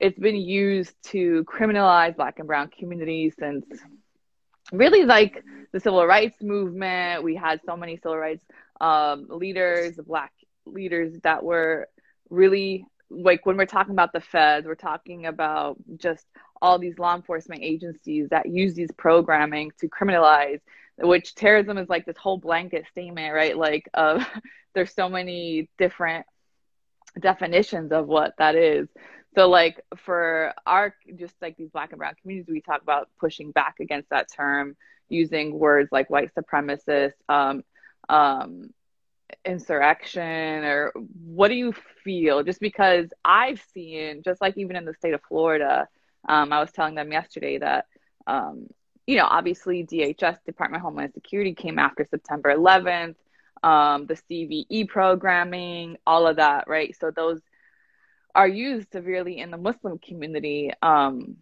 it's 0.00 0.18
been 0.18 0.36
used 0.36 0.94
to 1.10 1.44
criminalize 1.44 2.16
Black 2.16 2.38
and 2.38 2.48
Brown 2.48 2.68
communities 2.68 3.34
since 3.38 3.64
really 4.72 5.04
like 5.04 5.44
the 5.72 5.80
civil 5.80 6.04
rights 6.06 6.42
movement. 6.42 7.22
We 7.22 7.36
had 7.36 7.60
so 7.64 7.76
many 7.76 7.96
civil 7.96 8.18
rights 8.18 8.44
um, 8.80 9.26
leaders, 9.28 9.96
Black 10.06 10.32
leaders 10.66 11.14
that 11.22 11.42
were 11.44 11.88
really 12.30 12.86
like 13.10 13.44
when 13.44 13.56
we're 13.56 13.66
talking 13.66 13.92
about 13.92 14.12
the 14.12 14.20
feds, 14.20 14.66
we're 14.66 14.74
talking 14.74 15.26
about 15.26 15.76
just 15.96 16.26
all 16.60 16.78
these 16.78 16.98
law 16.98 17.14
enforcement 17.14 17.62
agencies 17.62 18.28
that 18.30 18.48
use 18.48 18.74
these 18.74 18.90
programming 18.92 19.70
to 19.80 19.88
criminalize 19.88 20.60
which 20.98 21.34
terrorism 21.34 21.78
is 21.78 21.88
like 21.88 22.06
this 22.06 22.16
whole 22.16 22.38
blanket 22.38 22.86
statement 22.90 23.34
right 23.34 23.56
like 23.56 23.88
there's 24.74 24.94
so 24.94 25.08
many 25.08 25.68
different 25.78 26.24
definitions 27.20 27.92
of 27.92 28.06
what 28.06 28.34
that 28.38 28.54
is. 28.54 28.88
So 29.34 29.48
like 29.48 29.80
for 29.96 30.52
our 30.66 30.94
just 31.16 31.34
like 31.40 31.56
these 31.56 31.70
black 31.70 31.90
and 31.92 31.98
brown 31.98 32.14
communities 32.20 32.52
we 32.52 32.60
talk 32.60 32.82
about 32.82 33.08
pushing 33.18 33.50
back 33.50 33.76
against 33.80 34.10
that 34.10 34.30
term 34.30 34.76
using 35.08 35.58
words 35.58 35.90
like 35.90 36.10
white 36.10 36.30
supremacist 36.34 37.12
um, 37.28 37.62
um, 38.08 38.70
insurrection 39.44 40.64
or 40.64 40.92
what 41.24 41.48
do 41.48 41.54
you 41.54 41.72
feel? 42.04 42.42
Just 42.42 42.60
because 42.60 43.08
i've 43.24 43.62
seen 43.72 44.22
just 44.22 44.40
like 44.40 44.56
even 44.56 44.76
in 44.76 44.84
the 44.84 44.94
state 44.94 45.14
of 45.14 45.22
florida 45.28 45.88
um, 46.28 46.52
i 46.52 46.60
was 46.60 46.70
telling 46.72 46.94
them 46.94 47.10
yesterday 47.12 47.58
that 47.58 47.86
um, 48.26 48.66
you 49.06 49.16
know 49.16 49.24
obviously 49.24 49.84
dhs 49.84 50.38
department 50.44 50.80
of 50.80 50.84
homeland 50.84 51.12
security 51.14 51.54
came 51.54 51.78
after 51.78 52.06
september 52.08 52.54
11th 52.54 53.16
um, 53.62 54.06
the 54.06 54.14
cve 54.14 54.88
programming 54.88 55.96
all 56.06 56.26
of 56.26 56.36
that 56.36 56.68
right? 56.68 56.96
So 56.98 57.10
those 57.10 57.40
are 58.34 58.48
used 58.48 58.90
severely 58.92 59.38
in 59.38 59.50
the 59.50 59.58
muslim 59.58 59.98
community 59.98 60.70
um, 60.82 61.36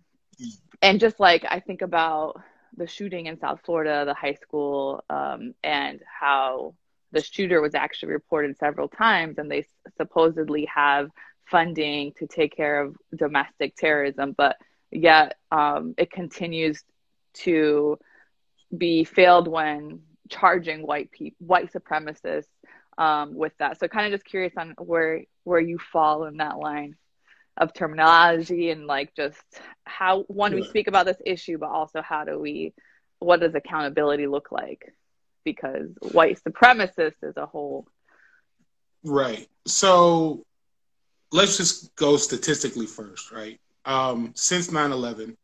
and 0.83 1.01
just 1.01 1.21
like 1.21 1.45
i 1.49 1.61
think 1.61 1.83
about 1.83 2.41
the 2.77 2.87
shooting 2.87 3.27
in 3.27 3.39
south 3.39 3.61
florida 3.65 4.05
the 4.05 4.15
high 4.15 4.35
school 4.35 5.05
um, 5.11 5.55
and 5.63 6.01
how 6.21 6.75
the 7.13 7.23
shooter 7.23 7.61
was 7.61 7.75
actually 7.75 8.13
reported 8.13 8.57
several 8.59 8.89
times, 8.89 9.39
and 9.39 9.51
they 9.51 9.67
supposedly 9.97 10.67
have 10.67 11.11
funding 11.47 12.13
to 12.19 12.27
take 12.27 12.55
care 12.55 12.83
of 12.83 12.97
domestic 13.17 13.75
terrorism, 13.77 14.35
but 14.37 14.57
yet 14.91 15.37
um, 15.51 15.95
it 15.99 16.11
continues 16.11 16.83
to 17.33 17.99
be 18.77 19.05
failed 19.05 19.49
when 19.49 20.01
charging 20.31 20.87
white 20.87 21.11
people, 21.11 21.37
white 21.47 21.73
supremacists 21.73 22.47
um, 22.97 23.35
with 23.35 23.53
that. 23.59 23.79
So, 23.79 23.89
kind 23.89 24.07
of 24.07 24.19
just 24.19 24.29
curious 24.29 24.55
on 24.57 24.75
where 24.79 25.25
where 25.45 25.61
you 25.61 25.79
fall 25.93 26.25
in 26.25 26.39
that 26.39 26.59
line 26.59 26.97
of 27.57 27.75
terminology 27.75 28.71
and 28.71 28.87
like 28.87 29.15
just 29.15 29.39
how 29.85 30.23
one 30.29 30.55
we 30.55 30.63
speak 30.63 30.87
about 30.87 31.05
this 31.05 31.21
issue, 31.27 31.59
but 31.59 31.69
also 31.69 32.01
how 32.01 32.25
do 32.25 32.39
we, 32.39 32.73
what 33.19 33.41
does 33.41 33.55
accountability 33.55 34.27
look 34.27 34.51
like? 34.51 34.95
because 35.45 35.89
white 36.13 36.39
supremacists 36.47 37.23
as 37.23 37.37
a 37.37 37.47
whole. 37.47 37.87
Right. 39.05 39.49
So 39.67 40.45
let's 41.33 41.57
just 41.57 41.95
go 41.97 42.17
statistically 42.17 42.87
first, 42.87 43.33
right? 43.33 43.59
Um, 43.85 44.33
since 44.35 44.71
9 44.71 44.93
11, 44.93 45.37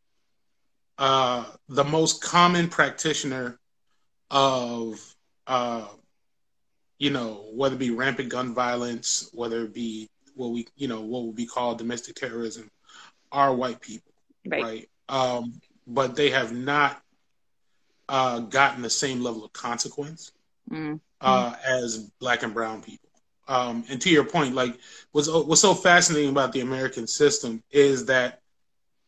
uh, 0.99 1.45
the 1.69 1.85
most 1.85 2.23
common 2.23 2.69
practitioner 2.69 3.59
of, 4.31 5.15
uh, 5.47 5.87
you 6.99 7.11
know, 7.11 7.45
whether 7.53 7.75
it 7.75 7.79
be 7.79 7.91
rampant 7.91 8.31
gun 8.31 8.55
violence, 8.55 9.31
whether 9.33 9.65
it 9.65 9.75
be 9.75 10.09
what 10.35 10.49
we, 10.49 10.67
you 10.77 10.89
know, 10.89 11.01
what 11.01 11.25
would 11.25 11.37
be 11.37 11.47
called 11.47 11.79
domestic 11.79 12.17
terrorism, 12.17 12.71
are 13.33 13.55
white 13.55 13.81
people, 13.81 14.13
right? 14.47 14.63
right? 14.63 14.89
Um, 15.09 15.61
but 15.87 16.17
they 16.17 16.31
have 16.31 16.53
not 16.53 17.01
uh, 18.09 18.41
gotten 18.41 18.83
the 18.83 18.91
same 18.91 19.23
level 19.23 19.45
of 19.45 19.53
consequence 19.53 20.33
mm-hmm. 20.71 20.97
uh, 21.21 21.55
as 21.67 22.11
black 22.21 22.43
and 22.43 22.55
brown 22.55 22.83
people. 22.83 23.09
Um, 23.49 23.85
and 23.89 24.01
to 24.03 24.11
your 24.11 24.25
point, 24.25 24.55
like 24.55 24.77
what's 25.13 25.29
what's 25.29 25.61
so 25.61 25.75
fascinating 25.75 26.31
about 26.31 26.53
the 26.53 26.61
American 26.61 27.07
system 27.07 27.63
is 27.71 28.07
that 28.07 28.41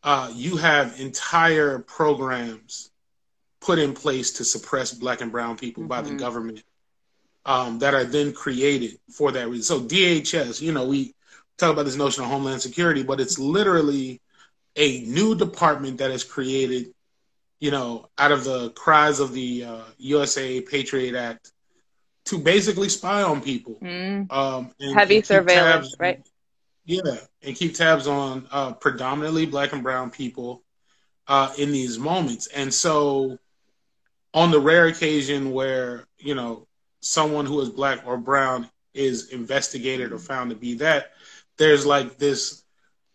uh, 0.03 0.31
you 0.33 0.55
have 0.55 0.99
entire 0.99 1.79
programs 1.79 2.91
put 3.61 3.79
in 3.79 3.93
place 3.93 4.31
to 4.33 4.45
suppress 4.45 4.93
black 4.93 5.21
and 5.21 5.31
brown 5.31 5.57
people 5.57 5.81
mm-hmm. 5.81 5.89
by 5.89 6.01
the 6.01 6.09
mm-hmm. 6.09 6.19
government 6.19 6.63
um, 7.45 7.79
that 7.79 7.93
are 7.93 8.03
then 8.05 8.33
created 8.33 8.99
for 9.11 9.31
that 9.31 9.47
reason. 9.49 9.63
So 9.63 9.85
DHS, 9.85 10.61
you 10.61 10.71
know, 10.71 10.85
we 10.85 11.13
talk 11.57 11.73
about 11.73 11.85
this 11.85 11.95
notion 11.95 12.23
of 12.23 12.29
homeland 12.29 12.61
security, 12.61 13.03
but 13.03 13.19
it's 13.19 13.39
literally 13.39 14.21
a 14.75 15.01
new 15.01 15.35
department 15.35 15.97
that 15.97 16.11
is 16.11 16.23
created 16.23 16.93
you 17.59 17.71
know, 17.71 18.09
out 18.17 18.31
of 18.31 18.43
the 18.43 18.71
cries 18.71 19.19
of 19.19 19.33
the 19.33 19.65
uh, 19.65 19.83
USA 19.97 20.61
Patriot 20.61 21.15
Act 21.15 21.51
to 22.25 22.37
basically 22.37 22.89
spy 22.89 23.21
on 23.21 23.41
people. 23.41 23.77
Mm. 23.81 24.31
Um, 24.31 24.71
and, 24.79 24.93
Heavy 24.93 25.17
and 25.17 25.25
surveillance, 25.25 25.95
right? 25.99 26.25
Yeah, 26.85 27.17
and 27.43 27.55
keep 27.55 27.75
tabs 27.75 28.07
on 28.07 28.47
uh, 28.51 28.73
predominantly 28.73 29.45
black 29.45 29.73
and 29.73 29.83
brown 29.83 30.09
people 30.09 30.63
uh, 31.27 31.53
in 31.57 31.71
these 31.71 31.99
moments. 31.99 32.47
And 32.47 32.73
so, 32.73 33.37
on 34.33 34.51
the 34.51 34.59
rare 34.59 34.87
occasion 34.87 35.51
where, 35.51 36.05
you 36.17 36.35
know, 36.35 36.67
someone 37.01 37.45
who 37.45 37.59
is 37.61 37.69
black 37.69 38.05
or 38.05 38.17
brown 38.17 38.69
is 38.93 39.29
investigated 39.29 40.11
or 40.11 40.19
found 40.19 40.49
to 40.49 40.55
be 40.55 40.75
that, 40.75 41.11
there's 41.57 41.85
like 41.85 42.17
this, 42.17 42.63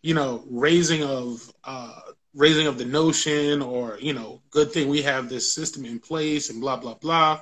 you 0.01 0.13
know, 0.13 0.43
raising 0.49 1.03
of 1.03 1.51
uh, 1.63 1.99
raising 2.35 2.67
of 2.67 2.77
the 2.77 2.85
notion 2.85 3.61
or 3.61 3.97
you 3.99 4.13
know 4.13 4.41
good 4.51 4.71
thing 4.71 4.89
we 4.89 5.01
have 5.01 5.29
this 5.29 5.51
system 5.51 5.85
in 5.85 5.99
place 5.99 6.49
and 6.49 6.59
blah 6.59 6.75
blah 6.75 6.93
blah 6.95 7.39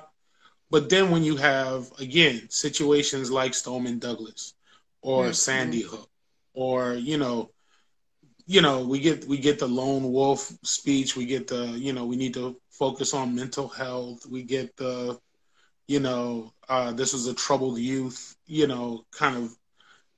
but 0.70 0.88
then 0.88 1.10
when 1.10 1.24
you 1.24 1.36
have 1.36 1.90
again 1.98 2.48
situations 2.48 3.30
like 3.30 3.52
stoneman 3.52 3.98
douglas 3.98 4.54
or 5.02 5.24
mm-hmm. 5.24 5.32
sandy 5.32 5.82
hook 5.82 6.08
or 6.54 6.94
you 6.94 7.18
know 7.18 7.50
you 8.46 8.62
know 8.62 8.84
we 8.84 9.00
get 9.00 9.26
we 9.26 9.36
get 9.36 9.58
the 9.58 9.66
lone 9.66 10.12
wolf 10.12 10.52
speech 10.62 11.16
we 11.16 11.26
get 11.26 11.48
the 11.48 11.66
you 11.66 11.92
know 11.92 12.06
we 12.06 12.16
need 12.16 12.34
to 12.34 12.56
focus 12.78 13.14
on 13.14 13.34
mental 13.34 13.68
health 13.68 14.26
we 14.26 14.42
get 14.42 14.76
the 14.76 15.18
you 15.86 16.00
know 16.00 16.52
uh, 16.68 16.92
this 16.92 17.14
is 17.14 17.26
a 17.26 17.34
troubled 17.34 17.78
youth 17.78 18.36
you 18.46 18.66
know 18.66 19.04
kind 19.12 19.36
of 19.36 19.54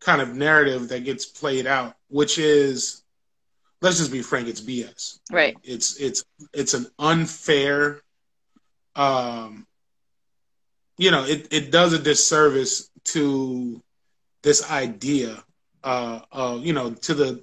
kind 0.00 0.20
of 0.20 0.34
narrative 0.34 0.88
that 0.88 1.04
gets 1.04 1.26
played 1.26 1.66
out 1.66 1.94
which 2.08 2.38
is 2.38 3.02
let's 3.82 3.98
just 3.98 4.12
be 4.12 4.22
frank, 4.22 4.48
it's 4.48 4.60
BS. 4.60 5.20
Right. 5.30 5.56
It's 5.62 5.96
it's 5.96 6.24
it's 6.52 6.74
an 6.74 6.86
unfair 6.98 8.02
um 8.94 9.66
you 10.98 11.10
know, 11.10 11.24
it, 11.24 11.48
it 11.50 11.70
does 11.70 11.92
a 11.92 11.98
disservice 11.98 12.90
to 13.04 13.82
this 14.42 14.70
idea 14.70 15.42
uh 15.84 16.20
of, 16.32 16.64
you 16.64 16.72
know, 16.72 16.94
to 16.94 17.14
the 17.14 17.42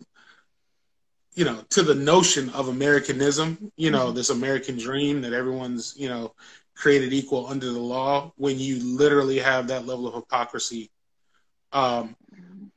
you 1.35 1.45
know, 1.45 1.63
to 1.69 1.83
the 1.83 1.95
notion 1.95 2.49
of 2.51 2.67
Americanism, 2.67 3.71
you 3.75 3.91
know, 3.91 4.07
mm-hmm. 4.07 4.15
this 4.15 4.29
American 4.29 4.77
dream 4.77 5.21
that 5.21 5.33
everyone's, 5.33 5.95
you 5.97 6.07
know, 6.07 6.33
created 6.75 7.13
equal 7.13 7.47
under 7.47 7.71
the 7.71 7.79
law 7.79 8.31
when 8.35 8.59
you 8.59 8.79
literally 8.83 9.39
have 9.39 9.67
that 9.67 9.85
level 9.85 10.07
of 10.07 10.15
hypocrisy 10.15 10.89
um, 11.71 12.15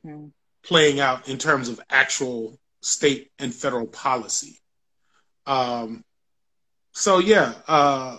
mm-hmm. 0.05 0.27
playing 0.63 0.99
out 0.99 1.27
in 1.29 1.37
terms 1.37 1.69
of 1.69 1.79
actual 1.89 2.57
state 2.81 3.31
and 3.39 3.53
federal 3.53 3.87
policy. 3.87 4.59
Um, 5.45 6.03
so 6.91 7.19
yeah, 7.19 7.53
uh, 7.67 8.17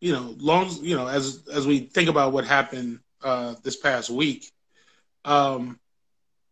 you 0.00 0.12
know, 0.12 0.34
long 0.38 0.70
you 0.80 0.96
know, 0.96 1.08
as 1.08 1.42
as 1.52 1.66
we 1.66 1.80
think 1.80 2.08
about 2.08 2.32
what 2.32 2.44
happened 2.44 3.00
uh, 3.22 3.54
this 3.64 3.76
past 3.76 4.08
week, 4.08 4.50
um, 5.24 5.78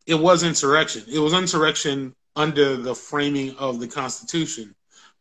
it 0.07 0.17
was 0.17 0.43
insurrection. 0.43 1.05
It 1.09 1.21
was 1.21 1.33
insurrection 1.33 2.15
under 2.37 2.76
the 2.76 2.95
framing 2.95 3.57
of 3.57 3.81
the 3.81 3.88
Constitution, 3.88 4.75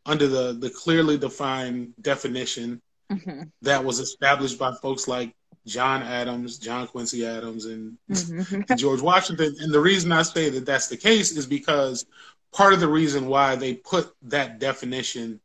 under 0.05 0.27
the 0.27 0.53
the 0.53 0.69
clearly 0.69 1.17
defined 1.17 1.93
definition 2.01 2.81
mm-hmm. 3.11 3.43
that 3.61 3.83
was 3.83 3.99
established 3.99 4.59
by 4.59 4.73
folks 4.73 5.07
like 5.07 5.33
John 5.65 6.03
Adams, 6.03 6.59
John 6.59 6.87
Quincy 6.87 7.25
Adams, 7.25 7.65
and 7.65 7.97
mm-hmm. 8.11 8.75
George 8.77 9.01
Washington. 9.01 9.55
And 9.59 9.73
the 9.73 9.79
reason 9.79 10.11
I 10.11 10.21
say 10.21 10.49
that 10.49 10.65
that's 10.65 10.87
the 10.87 10.97
case 10.97 11.35
is 11.35 11.47
because 11.47 12.05
part 12.53 12.73
of 12.73 12.79
the 12.79 12.87
reason 12.87 13.27
why 13.27 13.55
they 13.55 13.73
put 13.73 14.13
that 14.23 14.59
definition, 14.59 15.39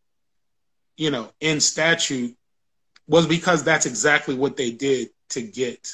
you 0.97 1.11
know, 1.11 1.31
in 1.41 1.61
statute 1.61 2.37
was 3.07 3.27
because 3.27 3.65
that's 3.65 3.87
exactly 3.87 4.35
what 4.35 4.57
they 4.57 4.71
did 4.71 5.09
to 5.31 5.43
get 5.43 5.89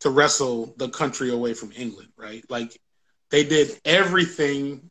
to 0.00 0.10
wrestle 0.10 0.74
the 0.76 0.88
country 0.88 1.30
away 1.30 1.54
from 1.54 1.72
England, 1.76 2.08
right? 2.16 2.44
Like 2.50 2.78
they 3.30 3.44
did 3.44 3.80
everything 3.84 4.90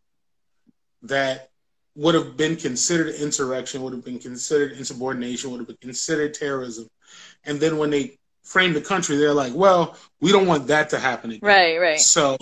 that 1.03 1.50
would 1.96 2.15
have 2.15 2.38
been 2.38 2.55
considered 2.55 3.15
insurrection, 3.15 3.81
would 3.81 3.93
have 3.93 4.05
been 4.05 4.19
considered 4.19 4.74
insubordination, 4.74 5.51
would 5.51 5.60
have 5.60 5.67
been 5.67 5.77
considered 5.77 6.34
terrorism. 6.34 6.88
And 7.43 7.60
then 7.60 7.77
when 7.77 7.89
they 7.89 8.17
framed 8.43 8.75
the 8.75 8.81
country, 8.81 9.17
they're 9.17 9.34
like, 9.34 9.53
well, 9.53 9.98
we 10.22 10.31
don't 10.31 10.48
want 10.48 10.67
that 10.67 10.89
to 10.91 11.00
happen 11.00 11.31
again. 11.31 11.48
Right, 11.48 11.77
right. 11.77 12.00
So, 12.00 12.38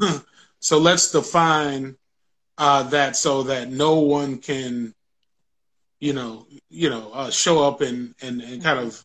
so 0.60 0.78
let's 0.78 1.12
define 1.12 1.96
uh, 2.58 2.84
that 2.84 3.16
so 3.16 3.44
that 3.44 3.70
no 3.70 4.00
one 4.00 4.38
can, 4.38 4.94
you 6.00 6.12
know, 6.12 6.46
you 6.68 6.90
know, 6.90 7.10
uh, 7.12 7.30
show 7.30 7.66
up 7.66 7.80
and, 7.80 8.14
and, 8.22 8.40
and 8.40 8.62
kind 8.62 8.78
of 8.80 9.04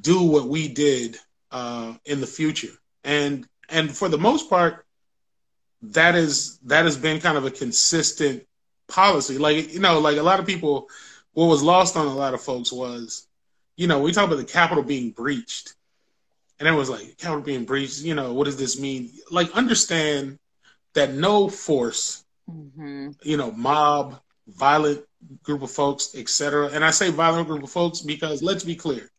do 0.00 0.22
what 0.22 0.46
we 0.46 0.68
did 0.68 1.16
uh, 1.50 1.94
in 2.04 2.20
the 2.20 2.26
future. 2.26 2.72
And 3.04 3.46
and 3.68 3.96
for 3.96 4.08
the 4.08 4.18
most 4.18 4.50
part, 4.50 4.84
that 5.82 6.14
is 6.14 6.58
that 6.64 6.84
has 6.84 6.96
been 6.96 7.20
kind 7.20 7.38
of 7.38 7.44
a 7.44 7.50
consistent 7.50 8.46
policy. 8.88 9.38
Like 9.38 9.72
you 9.72 9.80
know, 9.80 10.00
like 10.00 10.18
a 10.18 10.22
lot 10.22 10.40
of 10.40 10.46
people, 10.46 10.88
what 11.32 11.46
was 11.46 11.62
lost 11.62 11.96
on 11.96 12.06
a 12.06 12.14
lot 12.14 12.34
of 12.34 12.42
folks 12.42 12.72
was, 12.72 13.26
you 13.76 13.86
know, 13.86 14.00
we 14.00 14.12
talk 14.12 14.26
about 14.26 14.36
the 14.36 14.44
capital 14.44 14.82
being 14.82 15.10
breached, 15.10 15.74
and 16.58 16.68
it 16.68 16.72
was 16.72 16.90
like 16.90 17.16
capital 17.16 17.42
being 17.42 17.64
breached. 17.64 18.02
You 18.02 18.14
know, 18.14 18.32
what 18.32 18.44
does 18.44 18.56
this 18.56 18.78
mean? 18.78 19.10
Like, 19.30 19.50
understand 19.52 20.38
that 20.94 21.12
no 21.12 21.48
force, 21.48 22.24
mm-hmm. 22.50 23.10
you 23.22 23.36
know, 23.36 23.52
mob, 23.52 24.20
violent 24.48 25.04
group 25.42 25.62
of 25.62 25.70
folks, 25.70 26.14
etc. 26.14 26.70
And 26.72 26.84
I 26.84 26.90
say 26.90 27.10
violent 27.10 27.48
group 27.48 27.62
of 27.62 27.70
folks 27.70 28.00
because 28.00 28.42
let's 28.42 28.64
be 28.64 28.76
clear, 28.76 29.10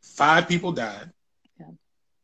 five 0.00 0.48
people 0.48 0.72
died. 0.72 1.10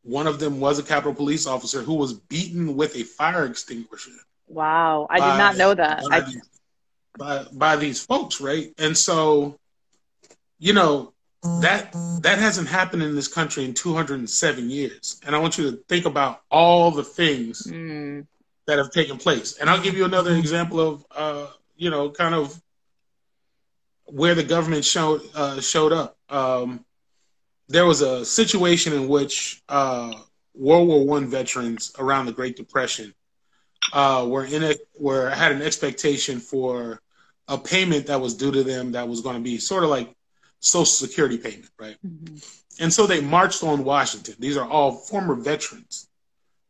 One 0.03 0.27
of 0.27 0.39
them 0.39 0.61
was 0.61 0.79
a 0.79 0.83
Capitol 0.83 1.15
police 1.15 1.47
officer 1.47 1.83
who 1.83 1.95
was 1.95 2.13
beaten 2.15 2.77
with 2.77 2.97
a 2.97 3.05
fire 3.05 3.47
extinguisher. 3.47 4.11
Wow, 4.49 5.07
I 5.09 5.19
by, 5.19 5.31
did 5.31 5.39
not 5.39 5.57
know 5.57 5.75
that. 5.75 6.03
By, 6.09 6.19
I... 6.19 6.25
by, 7.17 7.47
by 7.53 7.77
these 7.77 8.05
folks, 8.05 8.41
right? 8.41 8.73
And 8.79 8.97
so, 8.97 9.59
you 10.59 10.73
know, 10.73 11.13
that 11.61 11.93
that 12.23 12.39
hasn't 12.39 12.69
happened 12.69 13.03
in 13.03 13.17
this 13.17 13.29
country 13.29 13.65
in 13.65 13.75
207 13.75 14.71
years. 14.71 15.21
And 15.25 15.35
I 15.35 15.39
want 15.39 15.59
you 15.59 15.71
to 15.71 15.77
think 15.89 16.07
about 16.07 16.43
all 16.51 16.91
the 16.91 17.03
things 17.03 17.67
mm. 17.67 18.25
that 18.67 18.79
have 18.79 18.91
taken 18.91 19.19
place. 19.19 19.59
And 19.59 19.69
I'll 19.69 19.81
give 19.81 19.97
you 19.97 20.05
another 20.05 20.35
example 20.37 20.81
of, 20.81 21.07
uh, 21.11 21.47
you 21.77 21.91
know, 21.91 22.11
kind 22.11 22.35
of 22.35 22.61
where 24.05 24.35
the 24.35 24.45
government 24.45 24.85
showed 24.85 25.23
uh, 25.35 25.61
showed 25.61 25.93
up. 25.93 26.17
Um, 26.29 26.85
there 27.73 27.87
was 27.87 28.03
a 28.03 28.25
situation 28.25 28.93
in 28.93 29.09
which 29.09 29.63
uh, 29.69 30.13
World 30.55 30.89
War 30.89 31.07
One 31.07 31.27
veterans 31.27 31.93
around 31.99 32.27
the 32.27 32.33
Great 32.33 32.57
Depression 32.57 33.15
uh, 33.93 34.27
were 34.29 34.45
in 34.45 34.63
it, 34.63 34.87
were 34.99 35.31
had 35.31 35.53
an 35.53 35.63
expectation 35.63 36.39
for 36.39 37.01
a 37.49 37.59
payment 37.59 38.07
that 38.07 38.21
was 38.21 38.35
due 38.35 38.53
to 38.53 38.63
them 38.63 38.93
that 38.93 39.09
was 39.09 39.23
going 39.23 39.37
to 39.37 39.43
be 39.43 39.59
sort 39.59 39.85
of 39.85 39.91
like 39.91 40.15
Social 40.61 40.85
Security 40.85 41.39
payment, 41.39 41.71
right? 41.79 41.97
Mm-hmm. 42.07 42.37
And 42.81 42.93
so 42.93 43.07
they 43.07 43.21
marched 43.21 43.63
on 43.65 43.85
Washington. 43.85 44.37
These 44.39 44.57
are 44.57 44.69
all 44.69 44.93
former 44.93 45.35
veterans. 45.35 46.09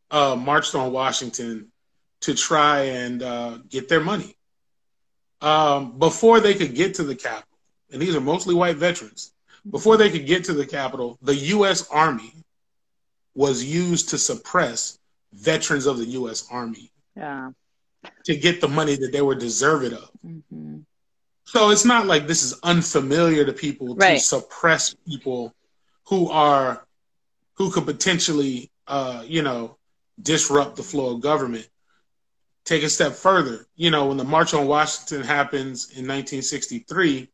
Uh, 0.09 0.35
marched 0.35 0.75
on 0.75 0.91
Washington 0.91 1.69
to 2.21 2.33
try 2.33 2.81
and 2.83 3.21
uh, 3.23 3.57
get 3.67 3.89
their 3.89 3.99
money. 3.99 4.35
Um, 5.41 5.97
before 5.97 6.39
they 6.39 6.53
could 6.53 6.75
get 6.75 6.95
to 6.95 7.03
the 7.03 7.15
Capitol, 7.15 7.57
and 7.91 8.01
these 8.01 8.15
are 8.15 8.21
mostly 8.21 8.55
white 8.55 8.77
veterans, 8.77 9.32
before 9.69 9.97
they 9.97 10.09
could 10.09 10.25
get 10.25 10.45
to 10.45 10.53
the 10.53 10.65
Capitol, 10.65 11.17
the 11.21 11.35
U.S. 11.35 11.87
Army 11.89 12.33
was 13.35 13.63
used 13.63 14.09
to 14.09 14.17
suppress 14.17 14.99
veterans 15.33 15.85
of 15.85 15.97
the 15.97 16.05
U.S. 16.05 16.47
Army. 16.51 16.91
Yeah. 17.15 17.51
To 18.25 18.35
get 18.35 18.59
the 18.59 18.67
money 18.67 18.95
that 18.95 19.11
they 19.11 19.21
were 19.21 19.35
deserving 19.35 19.93
of. 19.93 20.09
Mm-hmm. 20.25 20.79
So 21.45 21.69
it's 21.69 21.85
not 21.85 22.07
like 22.07 22.27
this 22.27 22.43
is 22.43 22.59
unfamiliar 22.63 23.45
to 23.45 23.53
people 23.53 23.95
right. 23.95 24.17
to 24.17 24.23
suppress 24.23 24.95
people 25.07 25.53
who 26.05 26.29
are 26.29 26.85
who 27.55 27.71
could 27.71 27.85
potentially, 27.85 28.71
uh, 28.87 29.23
you 29.25 29.41
know, 29.41 29.77
disrupt 30.21 30.75
the 30.75 30.83
flow 30.83 31.15
of 31.15 31.21
government. 31.21 31.67
Take 32.65 32.83
a 32.83 32.89
step 32.89 33.13
further. 33.13 33.67
You 33.75 33.91
know, 33.91 34.07
when 34.07 34.17
the 34.17 34.23
March 34.23 34.53
on 34.53 34.67
Washington 34.67 35.21
happens 35.21 35.89
in 35.91 36.07
1963, 36.07 37.29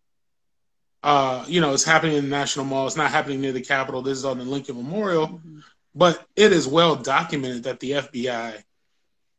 uh, 1.04 1.46
you 1.48 1.62
know, 1.62 1.74
it's 1.74 1.84
happening 1.84 2.18
in 2.18 2.26
the 2.26 2.30
National 2.30 2.66
Mall. 2.66 2.88
It's 2.88 2.98
not 2.98 3.12
happening 3.12 3.42
near 3.42 3.54
the 3.54 3.62
Capitol. 3.62 4.02
This 4.02 4.18
is 4.18 4.26
on 4.26 4.38
the 4.38 4.44
Lincoln 4.44 4.76
Memorial. 4.76 5.28
Mm-hmm. 5.28 5.60
But 5.96 6.26
it 6.36 6.52
is 6.52 6.68
well 6.68 6.96
documented 6.96 7.64
that 7.64 7.80
the 7.80 7.92
FBI 7.92 8.64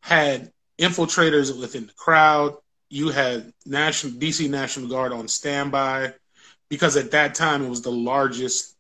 had 0.03 0.53
infiltrators 0.79 1.59
within 1.59 1.87
the 1.87 1.93
crowd. 1.93 2.57
You 2.89 3.11
had 3.11 3.53
National 3.67 4.15
DC 4.15 4.49
National 4.51 4.89
Guard 4.89 5.13
on 5.13 5.29
standby 5.29 6.15
because 6.69 6.97
at 6.97 7.11
that 7.11 7.35
time 7.35 7.63
it 7.63 7.69
was 7.69 7.83
the 7.83 7.93
largest 7.93 8.75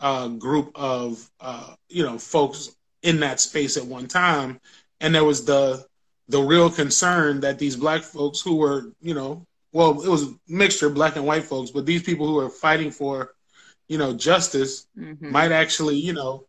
uh, 0.00 0.28
group 0.28 0.70
of 0.74 1.28
uh, 1.40 1.74
you 1.88 2.04
know 2.04 2.18
folks 2.18 2.74
in 3.02 3.20
that 3.20 3.40
space 3.40 3.76
at 3.76 3.84
one 3.84 4.06
time, 4.06 4.60
and 5.00 5.14
there 5.14 5.24
was 5.24 5.44
the 5.44 5.84
the 6.28 6.40
real 6.40 6.70
concern 6.70 7.40
that 7.40 7.58
these 7.58 7.76
black 7.76 8.02
folks 8.02 8.40
who 8.40 8.56
were 8.56 8.92
you 9.00 9.14
know 9.14 9.46
well, 9.74 10.00
it 10.02 10.08
was 10.08 10.22
a 10.22 10.34
mixture, 10.46 10.86
of 10.86 10.94
black 10.94 11.16
and 11.16 11.26
white 11.26 11.42
folks, 11.42 11.72
but 11.72 11.84
these 11.84 12.04
people 12.04 12.28
who 12.28 12.38
are 12.38 12.48
fighting 12.48 12.92
for, 12.92 13.34
you 13.88 13.98
know, 13.98 14.14
justice 14.14 14.86
mm-hmm. 14.96 15.32
might 15.32 15.50
actually, 15.50 15.96
you 15.96 16.12
know, 16.12 16.46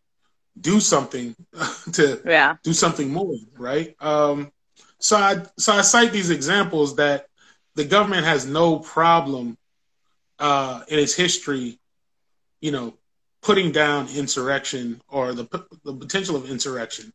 do 0.58 0.78
something 0.78 1.34
to 1.92 2.22
yeah. 2.24 2.54
do 2.62 2.72
something 2.72 3.12
more, 3.12 3.34
right? 3.58 3.96
Um, 4.00 4.52
so 5.00 5.16
I 5.16 5.42
so 5.58 5.72
I 5.72 5.82
cite 5.82 6.12
these 6.12 6.30
examples 6.30 6.94
that 6.96 7.26
the 7.74 7.84
government 7.84 8.24
has 8.24 8.46
no 8.46 8.78
problem 8.78 9.58
uh, 10.38 10.82
in 10.86 11.00
its 11.00 11.14
history, 11.14 11.80
you 12.60 12.70
know, 12.70 12.94
putting 13.42 13.72
down 13.72 14.06
insurrection 14.14 15.02
or 15.08 15.32
the 15.32 15.46
the 15.84 15.92
potential 15.92 16.36
of 16.36 16.48
insurrection. 16.48 17.12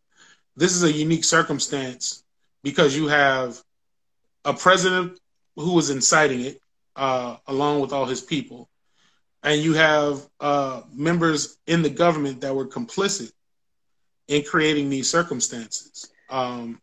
This 0.57 0.75
is 0.75 0.83
a 0.83 0.91
unique 0.91 1.23
circumstance 1.23 2.25
because 2.63 2.97
you 2.97 3.07
have 3.07 3.63
a 4.43 4.53
president 4.53 5.20
who 5.55 5.73
was 5.73 5.89
inciting 5.89 6.41
it, 6.41 6.59
uh, 6.95 7.37
along 7.47 7.81
with 7.81 7.93
all 7.93 8.05
his 8.05 8.21
people, 8.21 8.69
and 9.43 9.61
you 9.61 9.73
have 9.73 10.27
uh, 10.39 10.81
members 10.93 11.57
in 11.67 11.81
the 11.81 11.89
government 11.89 12.41
that 12.41 12.55
were 12.55 12.67
complicit 12.67 13.31
in 14.27 14.43
creating 14.43 14.89
these 14.89 15.09
circumstances. 15.09 16.11
Um, 16.29 16.81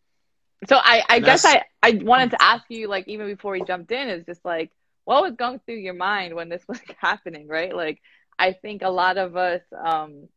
so 0.67 0.77
I, 0.77 1.03
I 1.09 1.21
guess 1.21 1.45
I, 1.45 1.63
I 1.83 2.01
wanted 2.03 2.31
to 2.33 2.43
ask 2.43 2.65
you, 2.69 2.89
like, 2.89 3.07
even 3.09 3.27
before 3.27 3.53
we 3.53 3.63
jumped 3.63 3.93
in, 3.93 4.09
is 4.09 4.27
just 4.27 4.45
like, 4.45 4.71
what 5.05 5.23
was 5.23 5.35
going 5.37 5.61
through 5.65 5.77
your 5.77 5.95
mind 5.95 6.35
when 6.35 6.49
this 6.49 6.63
was 6.69 6.81
happening, 6.99 7.47
right? 7.47 7.75
Like, 7.75 8.01
I 8.39 8.53
think 8.53 8.83
a 8.83 8.91
lot 8.91 9.19
of 9.19 9.37
us, 9.37 9.63
um, 9.77 10.29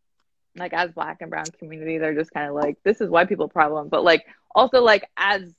like 0.55 0.73
as 0.73 0.91
black 0.91 1.17
and 1.21 1.29
brown 1.29 1.45
community, 1.59 1.97
they're 1.97 2.15
just 2.15 2.31
kind 2.31 2.47
of 2.47 2.55
like, 2.55 2.77
this 2.83 3.01
is 3.01 3.09
white 3.09 3.29
people 3.29 3.47
problem. 3.47 3.89
But 3.89 4.03
like, 4.03 4.25
also 4.53 4.81
like 4.81 5.05
as 5.17 5.53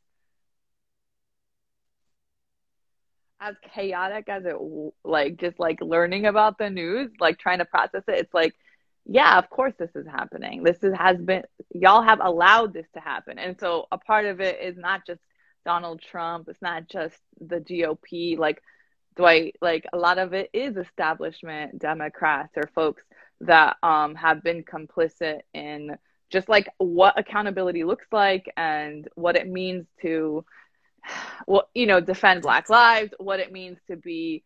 as 3.42 3.56
chaotic 3.74 4.28
as 4.28 4.44
it 4.44 4.56
like 5.04 5.36
just 5.36 5.58
like 5.58 5.80
learning 5.80 6.26
about 6.26 6.58
the 6.58 6.70
news 6.70 7.10
like 7.18 7.38
trying 7.38 7.58
to 7.58 7.64
process 7.64 8.04
it 8.06 8.20
it's 8.20 8.32
like 8.32 8.54
yeah 9.04 9.36
of 9.36 9.50
course 9.50 9.74
this 9.78 9.90
is 9.96 10.06
happening. 10.06 10.62
This 10.62 10.82
is, 10.82 10.94
has 10.96 11.18
been 11.18 11.42
y'all 11.74 12.02
have 12.02 12.20
allowed 12.22 12.72
this 12.72 12.86
to 12.94 13.00
happen. 13.00 13.38
And 13.38 13.58
so 13.58 13.86
a 13.90 13.98
part 13.98 14.26
of 14.26 14.40
it 14.40 14.60
is 14.62 14.76
not 14.76 15.04
just 15.06 15.20
donald 15.64 16.00
trump 16.00 16.48
it's 16.48 16.60
not 16.60 16.88
just 16.88 17.16
the 17.40 17.60
gop 17.60 18.38
like 18.38 18.60
Dwight, 19.16 19.56
like 19.60 19.86
a 19.92 19.98
lot 19.98 20.18
of 20.18 20.32
it 20.32 20.50
is 20.52 20.76
establishment 20.76 21.78
Democrats 21.78 22.52
or 22.56 22.70
folks 22.74 23.02
that 23.42 23.76
um, 23.82 24.14
have 24.14 24.42
been 24.42 24.64
complicit 24.64 25.40
in 25.52 25.96
just 26.30 26.48
like 26.48 26.68
what 26.78 27.18
accountability 27.18 27.84
looks 27.84 28.06
like 28.10 28.50
and 28.56 29.06
what 29.14 29.36
it 29.36 29.46
means 29.46 29.84
to, 30.00 30.44
well, 31.46 31.68
you 31.74 31.86
know, 31.86 32.00
defend 32.00 32.42
Black 32.42 32.68
lives, 32.68 33.12
what 33.18 33.40
it 33.40 33.52
means 33.52 33.78
to 33.88 33.96
be. 33.96 34.42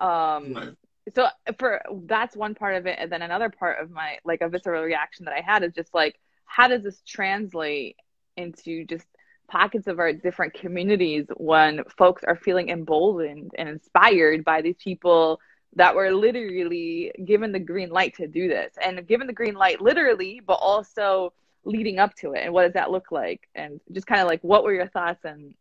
Um, 0.00 0.54
right. 0.54 0.76
So 1.14 1.26
for 1.58 1.82
that's 2.04 2.36
one 2.36 2.54
part 2.54 2.76
of 2.76 2.86
it, 2.86 2.96
and 2.98 3.10
then 3.10 3.22
another 3.22 3.50
part 3.50 3.80
of 3.80 3.90
my 3.90 4.18
like 4.24 4.40
a 4.40 4.48
visceral 4.48 4.82
reaction 4.82 5.24
that 5.24 5.34
I 5.34 5.40
had 5.40 5.64
is 5.64 5.72
just 5.74 5.92
like, 5.92 6.18
how 6.44 6.68
does 6.68 6.82
this 6.82 7.02
translate 7.06 7.96
into 8.36 8.84
just 8.84 9.06
pockets 9.48 9.86
of 9.86 9.98
our 9.98 10.12
different 10.12 10.54
communities 10.54 11.26
when 11.36 11.82
folks 11.98 12.22
are 12.24 12.36
feeling 12.36 12.70
emboldened 12.70 13.50
and 13.58 13.68
inspired 13.68 14.44
by 14.44 14.62
these 14.62 14.76
people 14.82 15.40
that 15.74 15.94
were 15.94 16.10
literally 16.10 17.12
given 17.24 17.52
the 17.52 17.58
green 17.58 17.90
light 17.90 18.14
to 18.16 18.26
do 18.26 18.48
this 18.48 18.72
and 18.82 19.06
given 19.06 19.26
the 19.26 19.32
green 19.32 19.54
light 19.54 19.80
literally 19.80 20.40
but 20.46 20.54
also 20.54 21.32
leading 21.64 21.98
up 21.98 22.14
to 22.14 22.32
it 22.32 22.44
and 22.44 22.52
what 22.52 22.64
does 22.64 22.72
that 22.72 22.90
look 22.90 23.12
like 23.12 23.48
and 23.54 23.80
just 23.92 24.06
kind 24.06 24.20
of 24.22 24.26
like 24.26 24.40
what 24.42 24.64
were 24.64 24.72
your 24.72 24.88
thoughts 24.88 25.24
and 25.24 25.54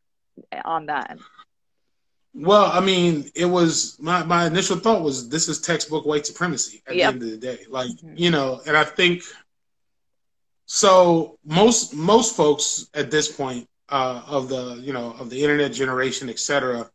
on 0.65 0.85
that 0.85 1.17
well 2.33 2.71
i 2.71 2.79
mean 2.79 3.29
it 3.35 3.45
was 3.45 3.97
my, 3.99 4.23
my 4.23 4.45
initial 4.45 4.77
thought 4.77 5.01
was 5.01 5.29
this 5.29 5.47
is 5.49 5.59
textbook 5.59 6.05
white 6.05 6.25
supremacy 6.25 6.81
at 6.87 6.95
yep. 6.95 7.13
the 7.13 7.15
end 7.15 7.23
of 7.23 7.31
the 7.31 7.37
day 7.37 7.59
like 7.69 7.89
mm-hmm. 7.89 8.13
you 8.15 8.31
know 8.31 8.61
and 8.65 8.77
i 8.77 8.83
think 8.83 9.23
so 10.65 11.37
most 11.43 11.93
most 11.93 12.35
folks 12.35 12.87
at 12.93 13.11
this 13.11 13.29
point 13.29 13.67
uh, 13.91 14.23
of 14.25 14.47
the 14.47 14.75
you 14.81 14.93
know 14.93 15.11
of 15.19 15.29
the 15.29 15.41
internet 15.41 15.73
generation, 15.73 16.29
etc., 16.29 16.89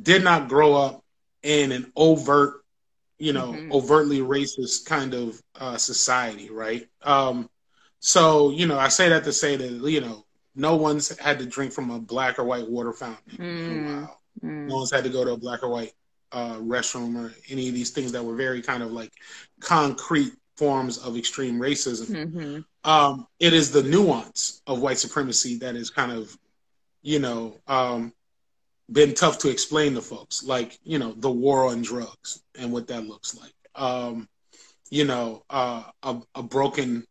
did 0.00 0.22
not 0.22 0.48
grow 0.48 0.74
up 0.74 1.02
in 1.42 1.72
an 1.72 1.90
overt, 1.96 2.62
you 3.18 3.32
know, 3.32 3.52
mm-hmm. 3.52 3.72
overtly 3.72 4.18
racist 4.18 4.84
kind 4.84 5.14
of 5.14 5.42
uh, 5.58 5.78
society, 5.78 6.50
right? 6.50 6.86
Um, 7.02 7.48
so 8.00 8.50
you 8.50 8.66
know, 8.66 8.78
I 8.78 8.88
say 8.88 9.08
that 9.08 9.24
to 9.24 9.32
say 9.32 9.56
that 9.56 9.90
you 9.90 10.02
know, 10.02 10.26
no 10.58 10.76
one's 10.76 11.16
had 11.18 11.38
to 11.38 11.46
drink 11.46 11.72
from 11.72 11.90
a 11.90 11.98
black 11.98 12.38
or 12.38 12.44
white 12.44 12.68
water 12.68 12.92
fountain 12.92 13.38
mm. 13.38 13.70
in 13.70 13.86
a 13.86 14.00
while. 14.00 14.20
Mm. 14.42 14.66
No 14.66 14.76
one's 14.76 14.90
had 14.90 15.04
to 15.04 15.10
go 15.10 15.24
to 15.24 15.32
a 15.32 15.36
black 15.36 15.62
or 15.62 15.68
white 15.68 15.92
uh, 16.32 16.56
restroom 16.56 17.16
or 17.16 17.32
any 17.48 17.68
of 17.68 17.74
these 17.74 17.90
things 17.90 18.12
that 18.12 18.24
were 18.24 18.36
very 18.36 18.60
kind 18.60 18.82
of 18.82 18.92
like 18.92 19.12
concrete 19.60 20.32
forms 20.56 20.98
of 20.98 21.16
extreme 21.16 21.58
racism. 21.58 22.10
Mm-hmm. 22.10 22.90
Um, 22.90 23.26
it 23.38 23.52
is 23.52 23.70
the 23.70 23.82
nuance 23.82 24.60
of 24.66 24.80
white 24.80 24.98
supremacy 24.98 25.56
that 25.58 25.76
is 25.76 25.90
kind 25.90 26.12
of, 26.12 26.36
you 27.02 27.20
know, 27.20 27.56
um, 27.68 28.12
been 28.90 29.14
tough 29.14 29.38
to 29.38 29.50
explain 29.50 29.94
to 29.94 30.02
folks, 30.02 30.42
like 30.42 30.78
you 30.82 30.98
know 30.98 31.12
the 31.12 31.30
war 31.30 31.66
on 31.66 31.82
drugs 31.82 32.42
and 32.58 32.72
what 32.72 32.86
that 32.88 33.06
looks 33.06 33.38
like. 33.38 33.52
Um, 33.74 34.28
you 34.90 35.04
know, 35.04 35.44
uh, 35.50 35.84
a, 36.02 36.16
a 36.34 36.42
broken, 36.42 37.06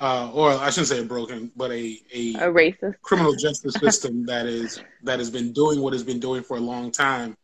uh, 0.00 0.30
or 0.32 0.52
I 0.52 0.70
shouldn't 0.70 0.88
say 0.88 1.00
a 1.00 1.04
broken, 1.04 1.50
but 1.56 1.70
a 1.70 1.98
a, 2.14 2.34
a 2.34 2.52
racist 2.52 3.00
criminal 3.02 3.34
justice 3.38 3.74
system 3.74 4.26
that 4.26 4.46
is 4.46 4.80
that 5.02 5.18
has 5.18 5.30
been 5.30 5.52
doing 5.52 5.80
what 5.80 5.94
it's 5.94 6.02
been 6.02 6.20
doing 6.20 6.42
for 6.42 6.56
a 6.56 6.60
long 6.60 6.90
time, 6.90 7.36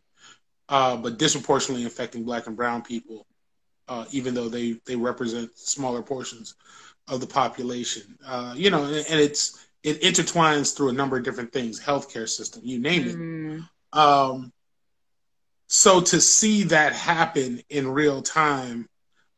uh, 0.68 0.96
but 0.96 1.18
disproportionately 1.18 1.86
affecting 1.86 2.24
Black 2.24 2.46
and 2.46 2.56
Brown 2.56 2.82
people, 2.82 3.26
uh, 3.88 4.04
even 4.12 4.34
though 4.34 4.48
they 4.48 4.76
they 4.86 4.96
represent 4.96 5.56
smaller 5.58 6.02
portions 6.02 6.54
of 7.08 7.20
the 7.20 7.26
population. 7.26 8.18
Uh, 8.24 8.54
you 8.56 8.70
know, 8.70 8.84
and, 8.84 9.06
and 9.10 9.20
it's 9.20 9.66
it 9.82 10.00
intertwines 10.00 10.76
through 10.76 10.88
a 10.88 10.94
number 10.94 11.16
of 11.16 11.24
different 11.24 11.52
things, 11.52 11.80
healthcare 11.80 12.28
system, 12.28 12.62
you 12.64 12.78
name 12.78 13.08
it. 13.08 13.16
Mm. 13.16 13.68
Um, 13.92 14.52
so 15.66 16.00
to 16.00 16.20
see 16.20 16.64
that 16.64 16.92
happen 16.94 17.60
in 17.68 17.88
real 17.88 18.22
time, 18.22 18.88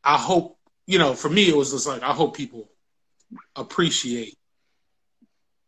I 0.03 0.17
hope, 0.17 0.57
you 0.85 0.99
know, 0.99 1.13
for 1.13 1.29
me, 1.29 1.49
it 1.49 1.55
was 1.55 1.71
just 1.71 1.87
like, 1.87 2.01
I 2.01 2.13
hope 2.13 2.37
people 2.37 2.69
appreciate 3.55 4.37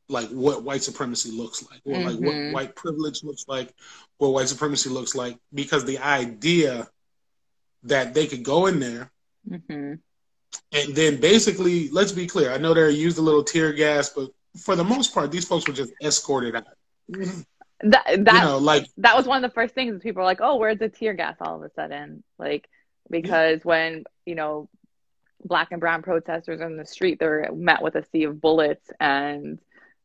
like 0.09 0.29
what 0.29 0.63
white 0.63 0.81
supremacy 0.81 1.31
looks 1.31 1.63
like, 1.69 1.81
or 1.85 1.93
mm-hmm. 1.93 2.07
like 2.07 2.19
what 2.19 2.33
mm-hmm. 2.33 2.53
white 2.53 2.75
privilege 2.75 3.23
looks 3.23 3.45
like, 3.47 3.73
what 4.17 4.29
white 4.29 4.47
supremacy 4.47 4.89
looks 4.89 5.15
like, 5.15 5.37
because 5.53 5.85
the 5.85 5.99
idea 5.99 6.87
that 7.83 8.13
they 8.13 8.27
could 8.27 8.43
go 8.43 8.65
in 8.65 8.79
there 8.79 9.11
mm-hmm. 9.47 9.93
and 10.71 10.95
then 10.95 11.19
basically, 11.19 11.89
let's 11.89 12.11
be 12.11 12.25
clear, 12.25 12.51
I 12.51 12.57
know 12.57 12.73
they 12.73 12.89
used 12.89 13.19
a 13.19 13.21
little 13.21 13.43
tear 13.43 13.71
gas, 13.71 14.09
but 14.09 14.31
for 14.57 14.75
the 14.75 14.83
most 14.83 15.13
part, 15.13 15.31
these 15.31 15.45
folks 15.45 15.67
were 15.67 15.73
just 15.73 15.93
escorted 16.03 16.55
out. 16.55 16.65
That 17.81 18.25
that 18.25 18.33
you 18.33 18.41
know, 18.41 18.57
like 18.57 18.87
that 18.97 19.15
was 19.15 19.25
one 19.25 19.41
of 19.41 19.49
the 19.49 19.53
first 19.53 19.73
things 19.73 20.01
people 20.01 20.19
were 20.19 20.25
like, 20.25 20.41
"Oh, 20.41 20.57
where's 20.57 20.79
the 20.79 20.89
tear 20.89 21.13
gas?" 21.13 21.37
All 21.39 21.55
of 21.55 21.63
a 21.63 21.73
sudden, 21.75 22.23
like 22.37 22.67
because 23.09 23.59
yeah. 23.59 23.69
when 23.69 24.03
you 24.25 24.35
know 24.35 24.67
black 25.43 25.69
and 25.71 25.79
brown 25.79 26.01
protesters 26.01 26.61
in 26.61 26.77
the 26.77 26.85
street, 26.85 27.19
they're 27.19 27.51
met 27.53 27.81
with 27.81 27.95
a 27.95 28.05
sea 28.11 28.23
of 28.23 28.41
bullets, 28.41 28.91
and 28.99 29.59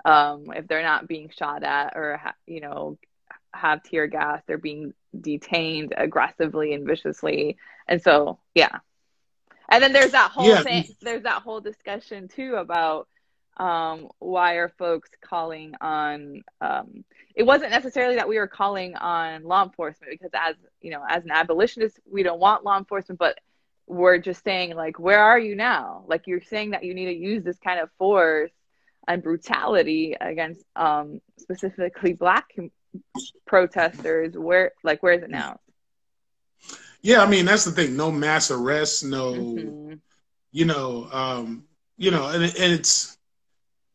um, 0.04 0.46
if 0.54 0.66
they're 0.66 0.82
not 0.82 1.08
being 1.08 1.30
shot 1.36 1.62
at 1.62 1.96
or 1.96 2.18
ha- 2.22 2.34
you 2.46 2.60
know 2.60 2.98
have 3.52 3.82
tear 3.82 4.06
gas, 4.06 4.42
they're 4.46 4.58
being 4.58 4.92
detained 5.18 5.94
aggressively 5.96 6.74
and 6.74 6.86
viciously, 6.86 7.56
and 7.88 8.02
so 8.02 8.38
yeah. 8.54 8.78
And 9.68 9.82
then 9.82 9.92
there's 9.92 10.12
that 10.12 10.30
whole 10.30 10.46
yeah. 10.46 10.62
thing. 10.62 10.84
There's 11.00 11.22
that 11.22 11.42
whole 11.42 11.60
discussion 11.60 12.28
too 12.28 12.56
about 12.56 13.08
um, 13.56 14.08
why 14.18 14.54
are 14.54 14.68
folks 14.68 15.10
calling 15.20 15.74
on 15.80 16.42
um, 16.60 17.04
it 17.34 17.44
wasn't 17.44 17.70
necessarily 17.70 18.16
that 18.16 18.28
we 18.28 18.38
were 18.38 18.48
calling 18.48 18.96
on 18.96 19.44
law 19.44 19.62
enforcement 19.62 20.10
because 20.10 20.30
as 20.34 20.56
you 20.80 20.90
know 20.90 21.02
as 21.08 21.24
an 21.24 21.30
abolitionist 21.30 21.98
we 22.10 22.22
don't 22.22 22.40
want 22.40 22.64
law 22.64 22.76
enforcement 22.76 23.18
but 23.18 23.38
we're 23.86 24.18
just 24.18 24.42
saying 24.44 24.74
like 24.74 24.98
where 24.98 25.20
are 25.20 25.38
you 25.38 25.54
now? 25.54 26.04
Like 26.06 26.26
you're 26.26 26.42
saying 26.42 26.70
that 26.70 26.84
you 26.84 26.94
need 26.94 27.06
to 27.06 27.14
use 27.14 27.44
this 27.44 27.58
kind 27.58 27.80
of 27.80 27.90
force 27.98 28.52
and 29.06 29.22
brutality 29.22 30.16
against 30.20 30.64
um, 30.76 31.20
specifically 31.38 32.14
black 32.14 32.46
protesters. 33.46 34.36
Where 34.36 34.72
like 34.82 35.02
where 35.02 35.14
is 35.14 35.22
it 35.22 35.30
now? 35.30 35.60
Yeah 37.02 37.22
i 37.22 37.28
mean 37.28 37.44
that's 37.44 37.64
the 37.64 37.72
thing. 37.72 37.96
No 37.96 38.10
mass 38.10 38.50
arrests 38.50 39.04
no 39.04 39.32
mm-hmm. 39.32 39.94
you 40.52 40.64
know 40.64 41.08
um 41.12 41.64
you 41.98 42.10
know 42.10 42.28
and, 42.28 42.42
and 42.42 42.72
it's 42.72 43.18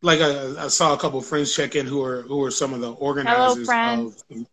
like 0.02 0.22
I, 0.22 0.66
I, 0.66 0.68
saw 0.68 0.94
a 0.94 0.98
couple 0.98 1.20
of 1.20 1.26
friends 1.26 1.54
check 1.54 1.76
in 1.76 1.86
who 1.86 2.04
are 2.04 2.22
who 2.22 2.44
are 2.44 2.52
some 2.52 2.74
of 2.74 2.82
the 2.82 2.92
organizers 2.92 3.68
Hello, 3.68 4.08
of 4.08 4.46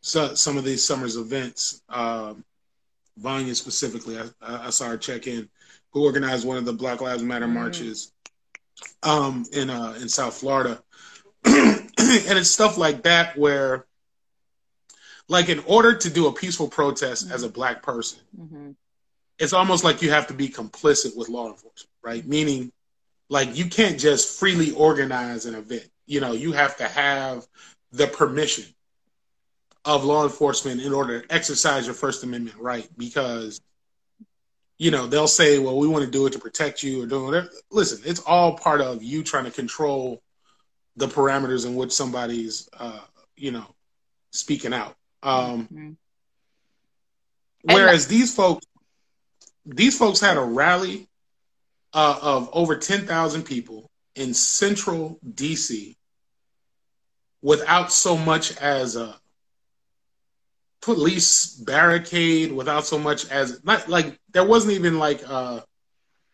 so, 0.00 0.34
some 0.34 0.56
of 0.56 0.64
these 0.64 0.84
summer's 0.84 1.16
events. 1.16 1.82
Um, 1.88 2.44
Vanya 3.20 3.54
specifically, 3.54 4.18
I, 4.18 4.66
I, 4.66 4.70
saw 4.70 4.88
her 4.88 4.96
check 4.96 5.26
in, 5.26 5.48
who 5.92 6.04
organized 6.04 6.46
one 6.46 6.56
of 6.56 6.64
the 6.64 6.72
Black 6.72 7.00
Lives 7.00 7.22
Matter 7.22 7.46
mm. 7.46 7.52
marches 7.52 8.12
um, 9.02 9.44
in 9.52 9.70
uh, 9.70 9.94
in 10.00 10.08
South 10.08 10.34
Florida, 10.34 10.82
and 11.44 11.90
it's 11.98 12.50
stuff 12.50 12.78
like 12.78 13.02
that 13.02 13.36
where, 13.36 13.86
like, 15.28 15.48
in 15.48 15.60
order 15.66 15.94
to 15.94 16.10
do 16.10 16.26
a 16.28 16.32
peaceful 16.32 16.68
protest 16.68 17.26
mm-hmm. 17.26 17.34
as 17.34 17.42
a 17.42 17.48
black 17.48 17.82
person, 17.82 18.20
mm-hmm. 18.38 18.70
it's 19.38 19.52
almost 19.52 19.84
like 19.84 20.02
you 20.02 20.10
have 20.10 20.26
to 20.28 20.34
be 20.34 20.48
complicit 20.48 21.16
with 21.16 21.28
law 21.28 21.48
enforcement, 21.48 21.90
right? 22.02 22.26
Meaning 22.26 22.72
like 23.30 23.56
you 23.56 23.66
can't 23.66 23.98
just 23.98 24.38
freely 24.38 24.72
organize 24.72 25.46
an 25.46 25.54
event. 25.54 25.88
You 26.04 26.20
know, 26.20 26.32
you 26.32 26.52
have 26.52 26.76
to 26.78 26.88
have 26.88 27.46
the 27.92 28.08
permission 28.08 28.64
of 29.84 30.04
law 30.04 30.24
enforcement 30.24 30.80
in 30.80 30.92
order 30.92 31.20
to 31.20 31.34
exercise 31.34 31.86
your 31.86 31.94
First 31.94 32.22
Amendment 32.22 32.58
right 32.58 32.88
because 32.96 33.60
you 34.78 34.90
know 34.90 35.06
they'll 35.06 35.28
say, 35.28 35.58
"Well, 35.58 35.78
we 35.78 35.88
want 35.88 36.04
to 36.04 36.10
do 36.10 36.26
it 36.26 36.32
to 36.32 36.38
protect 36.38 36.82
you," 36.82 37.02
or 37.02 37.06
doing 37.06 37.24
whatever. 37.24 37.50
Listen, 37.70 38.00
it's 38.04 38.20
all 38.20 38.56
part 38.56 38.80
of 38.80 39.02
you 39.02 39.22
trying 39.22 39.44
to 39.44 39.50
control 39.50 40.22
the 40.96 41.06
parameters 41.06 41.66
in 41.66 41.74
which 41.74 41.92
somebody's, 41.92 42.68
uh, 42.78 43.00
you 43.36 43.50
know, 43.50 43.66
speaking 44.32 44.72
out. 44.72 44.96
Um, 45.22 45.64
mm-hmm. 45.64 45.90
Whereas 47.62 48.06
these 48.06 48.34
folks, 48.34 48.66
these 49.66 49.98
folks 49.98 50.20
had 50.20 50.36
a 50.36 50.42
rally 50.42 51.08
uh, 51.92 52.18
of 52.22 52.48
over 52.52 52.76
10,000 52.76 53.42
people 53.42 53.90
in 54.14 54.34
central 54.34 55.18
DC 55.26 55.96
without 57.42 57.92
so 57.92 58.16
much 58.16 58.56
as 58.58 58.96
a 58.96 59.18
police 60.80 61.54
barricade, 61.54 62.52
without 62.52 62.86
so 62.86 62.98
much 62.98 63.28
as 63.30 63.62
not 63.64 63.88
like 63.88 64.18
there 64.30 64.44
wasn't 64.44 64.74
even 64.74 64.98
like 64.98 65.22
uh, 65.28 65.60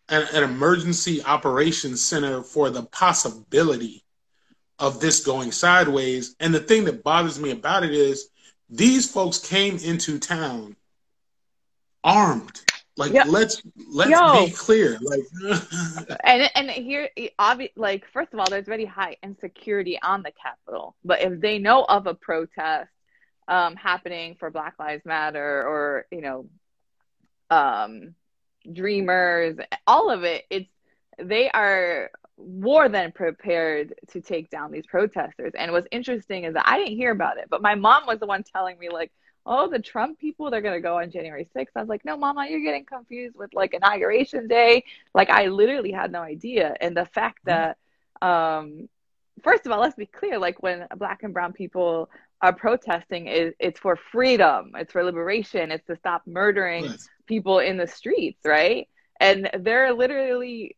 an, 0.09 0.27
an 0.33 0.43
emergency 0.43 1.23
operations 1.23 2.01
center 2.01 2.43
for 2.43 2.69
the 2.69 2.83
possibility 2.83 4.03
of 4.79 4.99
this 4.99 5.25
going 5.25 5.51
sideways. 5.51 6.35
And 6.39 6.53
the 6.53 6.59
thing 6.59 6.85
that 6.85 7.03
bothers 7.03 7.39
me 7.39 7.51
about 7.51 7.83
it 7.83 7.91
is 7.91 8.29
these 8.69 9.09
folks 9.11 9.39
came 9.39 9.77
into 9.77 10.19
town 10.19 10.75
armed. 12.03 12.61
Like 12.95 13.13
yep. 13.13 13.27
let's 13.29 13.61
let's 13.87 14.09
Yo. 14.09 14.45
be 14.45 14.51
clear. 14.51 14.97
Like 14.99 15.21
and 16.23 16.49
and 16.55 16.69
here 16.71 17.09
obvi- 17.39 17.71
like 17.75 18.05
first 18.11 18.33
of 18.33 18.39
all, 18.39 18.47
there's 18.49 18.65
very 18.65 18.85
high 18.85 19.17
insecurity 19.21 19.99
on 20.01 20.23
the 20.23 20.31
Capitol. 20.31 20.95
But 21.05 21.21
if 21.21 21.39
they 21.39 21.59
know 21.59 21.83
of 21.83 22.07
a 22.07 22.15
protest, 22.15 22.89
um, 23.47 23.75
happening 23.75 24.35
for 24.39 24.49
Black 24.49 24.75
Lives 24.79 25.05
Matter 25.05 25.63
or 25.67 26.05
you 26.11 26.21
know, 26.21 26.45
um, 27.49 28.13
Dreamers, 28.71 29.57
all 29.87 30.09
of 30.09 30.23
it. 30.23 30.43
It's 30.49 30.69
they 31.19 31.49
are 31.49 32.09
more 32.37 32.89
than 32.89 33.11
prepared 33.11 33.93
to 34.11 34.21
take 34.21 34.49
down 34.49 34.71
these 34.71 34.85
protesters. 34.85 35.53
And 35.57 35.71
what's 35.71 35.87
interesting 35.91 36.43
is 36.45 36.53
that 36.53 36.67
I 36.67 36.77
didn't 36.77 36.95
hear 36.97 37.11
about 37.11 37.37
it, 37.37 37.47
but 37.49 37.61
my 37.61 37.75
mom 37.75 38.05
was 38.07 38.19
the 38.19 38.27
one 38.27 38.43
telling 38.43 38.77
me 38.77 38.89
like, 38.89 39.11
"Oh, 39.45 39.69
the 39.69 39.79
Trump 39.79 40.19
people, 40.19 40.49
they're 40.49 40.61
gonna 40.61 40.81
go 40.81 40.97
on 40.99 41.11
January 41.11 41.47
6th." 41.53 41.75
I 41.75 41.81
was 41.81 41.89
like, 41.89 42.05
"No, 42.05 42.17
Mama, 42.17 42.47
you're 42.49 42.61
getting 42.63 42.85
confused 42.85 43.35
with 43.37 43.53
like 43.53 43.73
inauguration 43.73 44.47
day." 44.47 44.83
Like 45.13 45.29
I 45.29 45.47
literally 45.47 45.91
had 45.91 46.11
no 46.11 46.21
idea, 46.21 46.75
and 46.81 46.95
the 46.95 47.05
fact 47.05 47.39
Mm-hmm. 47.45 47.45
that, 47.45 47.77
um, 48.21 48.87
first 49.43 49.65
of 49.65 49.71
all, 49.71 49.79
let's 49.79 49.95
be 49.95 50.05
clear: 50.05 50.37
like 50.37 50.61
when 50.61 50.87
Black 50.97 51.23
and 51.23 51.33
Brown 51.33 51.53
people 51.53 52.09
are 52.41 52.53
protesting, 52.53 53.27
is 53.27 53.53
it's 53.59 53.79
for 53.79 53.95
freedom, 53.95 54.71
it's 54.75 54.91
for 54.91 55.03
liberation, 55.03 55.71
it's 55.71 55.85
to 55.87 55.95
stop 55.95 56.21
murdering 56.25 56.83
Right. 56.83 56.99
people 57.25 57.59
in 57.59 57.77
the 57.77 57.87
streets, 57.87 58.39
right? 58.45 58.87
And 59.19 59.49
they're 59.59 59.93
literally 59.93 60.77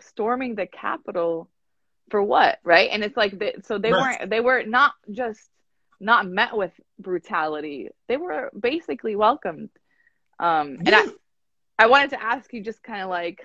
storming 0.00 0.54
the 0.54 0.66
Capitol 0.66 1.50
for 2.10 2.22
what, 2.22 2.58
right? 2.62 2.90
And 2.92 3.02
it's 3.02 3.16
like, 3.16 3.38
they, 3.38 3.54
so 3.64 3.78
they 3.78 3.92
Right. 3.92 4.18
weren't, 4.20 4.30
they 4.30 4.40
were 4.40 4.62
not 4.64 4.92
just 5.10 5.50
not 6.00 6.26
met 6.26 6.56
with 6.56 6.72
brutality; 7.00 7.88
they 8.06 8.16
were 8.16 8.50
basically 8.58 9.16
welcomed. 9.16 9.70
Um, 10.38 10.78
and. 10.86 10.94
I, 10.94 11.02
I 11.80 11.86
wanted 11.86 12.10
to 12.10 12.20
ask 12.20 12.52
you, 12.52 12.60
just 12.60 12.82
kind 12.82 13.02
of 13.02 13.08
like, 13.08 13.40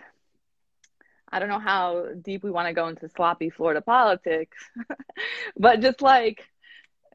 I 1.34 1.39
don't 1.39 1.50
know 1.50 1.60
how 1.60 2.10
deep 2.22 2.43
we 2.43 2.52
want 2.52 2.67
to 2.67 2.74
go 2.74 2.88
into 2.88 3.10
sloppy 3.10 3.50
Florida 3.50 3.82
politics, 3.82 4.58
but 5.58 5.82
just 5.82 6.02
like 6.02 6.46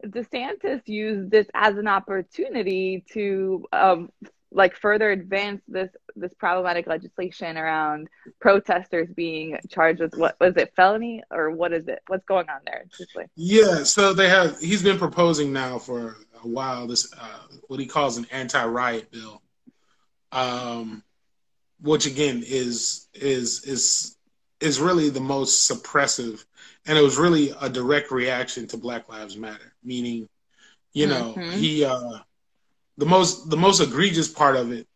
DeSantis 0.05 0.83
used 0.87 1.31
this 1.31 1.47
as 1.55 1.77
an 1.77 1.87
opportunity 1.87 3.05
to 3.13 3.65
um, 3.73 4.11
like 4.51 4.75
further 4.75 5.13
advance 5.13 5.63
this 5.69 5.91
this 6.17 6.35
problematic 6.35 6.89
legislation 6.89 7.57
around 7.57 8.09
protesters 8.41 9.09
being 9.15 9.57
charged 9.69 10.01
with 10.01 10.17
what 10.17 10.37
was 10.41 10.57
it 10.57 10.73
felony 10.75 11.23
or 11.31 11.53
what 11.53 11.73
is 11.73 11.87
it? 11.87 12.01
What's 12.09 12.25
going 12.25 12.49
on 12.49 12.61
there? 12.67 12.87
Like 13.15 13.31
Yeah, 13.37 13.85
so 13.85 14.13
they 14.13 14.29
have. 14.29 14.59
He's 14.59 14.83
been 14.83 14.99
proposing 14.99 15.53
now 15.53 15.79
for 15.79 16.17
a 16.43 16.49
while 16.49 16.89
this 16.89 17.13
uh, 17.17 17.39
what 17.69 17.79
he 17.79 17.87
calls 17.87 18.17
an 18.17 18.27
anti-riot 18.33 19.13
bill, 19.13 19.43
um, 20.33 21.05
which 21.81 22.07
again 22.07 22.43
is 22.47 23.09
is 23.15 23.65
is 23.65 24.17
is 24.61 24.81
really 24.81 25.11
the 25.11 25.21
most 25.21 25.71
suppressive, 25.71 26.45
and 26.87 26.99
it 26.99 27.03
was 27.03 27.19
really 27.19 27.55
a 27.61 27.69
direct 27.69 28.11
reaction 28.11 28.67
to 28.69 28.77
Black 28.77 29.09
Lives 29.09 29.37
Matter. 29.37 29.73
Meaning, 29.83 30.29
you 30.93 31.07
know, 31.07 31.41
Mhm. 31.41 31.51
he 31.51 31.85
uh, 31.85 32.19
the 32.97 33.07
most 33.07 33.49
the 33.51 33.57
most 33.57 33.81
egregious 33.81 34.29
part 34.29 34.57
of 34.57 34.73
it 34.73 34.87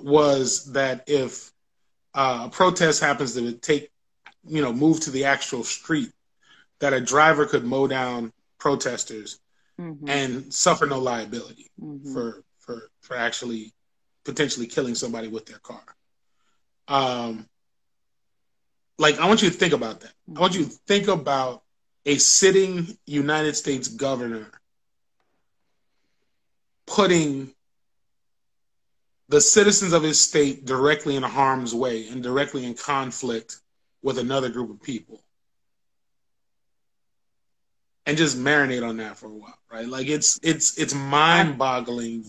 was 0.00 0.72
that 0.72 1.04
if 1.06 1.50
uh, 2.14 2.44
a 2.46 2.50
protest 2.50 3.00
happens 3.02 3.34
to 3.34 3.52
take, 3.52 3.90
you 4.46 4.62
know, 4.62 4.72
move 4.72 5.00
to 5.00 5.10
the 5.10 5.24
actual 5.24 5.64
street, 5.64 6.10
that 6.80 6.92
a 6.92 7.00
driver 7.00 7.46
could 7.46 7.64
mow 7.64 7.86
down 7.86 8.32
protesters 8.58 9.38
mhm, 9.78 10.06
and 10.06 10.52
suffer 10.52 10.86
no 10.86 10.98
liability 10.98 11.70
mhm. 11.78 12.12
for 12.12 12.42
for 12.58 12.90
for 13.00 13.16
actually 13.16 13.72
potentially 14.24 14.66
killing 14.66 14.94
somebody 14.94 15.28
with 15.28 15.46
their 15.46 15.58
car. 15.58 15.82
Um, 16.92 17.48
like 18.98 19.18
I 19.18 19.26
want 19.26 19.40
you 19.40 19.48
to 19.48 19.56
think 19.56 19.72
about 19.72 20.02
that. 20.02 20.12
I 20.36 20.40
want 20.40 20.54
you 20.54 20.64
to 20.64 20.70
think 20.70 21.08
about 21.08 21.62
a 22.04 22.16
sitting 22.16 22.98
United 23.06 23.56
States 23.56 23.88
governor 23.88 24.46
putting 26.86 27.54
the 29.30 29.40
citizens 29.40 29.94
of 29.94 30.02
his 30.02 30.20
state 30.20 30.66
directly 30.66 31.16
in 31.16 31.22
harm's 31.22 31.74
way 31.74 32.08
and 32.08 32.22
directly 32.22 32.66
in 32.66 32.74
conflict 32.74 33.56
with 34.02 34.18
another 34.18 34.50
group 34.50 34.68
of 34.68 34.82
people. 34.82 35.18
And 38.04 38.18
just 38.18 38.36
marinate 38.36 38.86
on 38.86 38.98
that 38.98 39.16
for 39.16 39.28
a 39.28 39.34
while, 39.34 39.58
right? 39.72 39.88
Like 39.88 40.08
it's 40.08 40.38
it's 40.42 40.76
it's 40.76 40.92
mind-boggling 40.92 42.26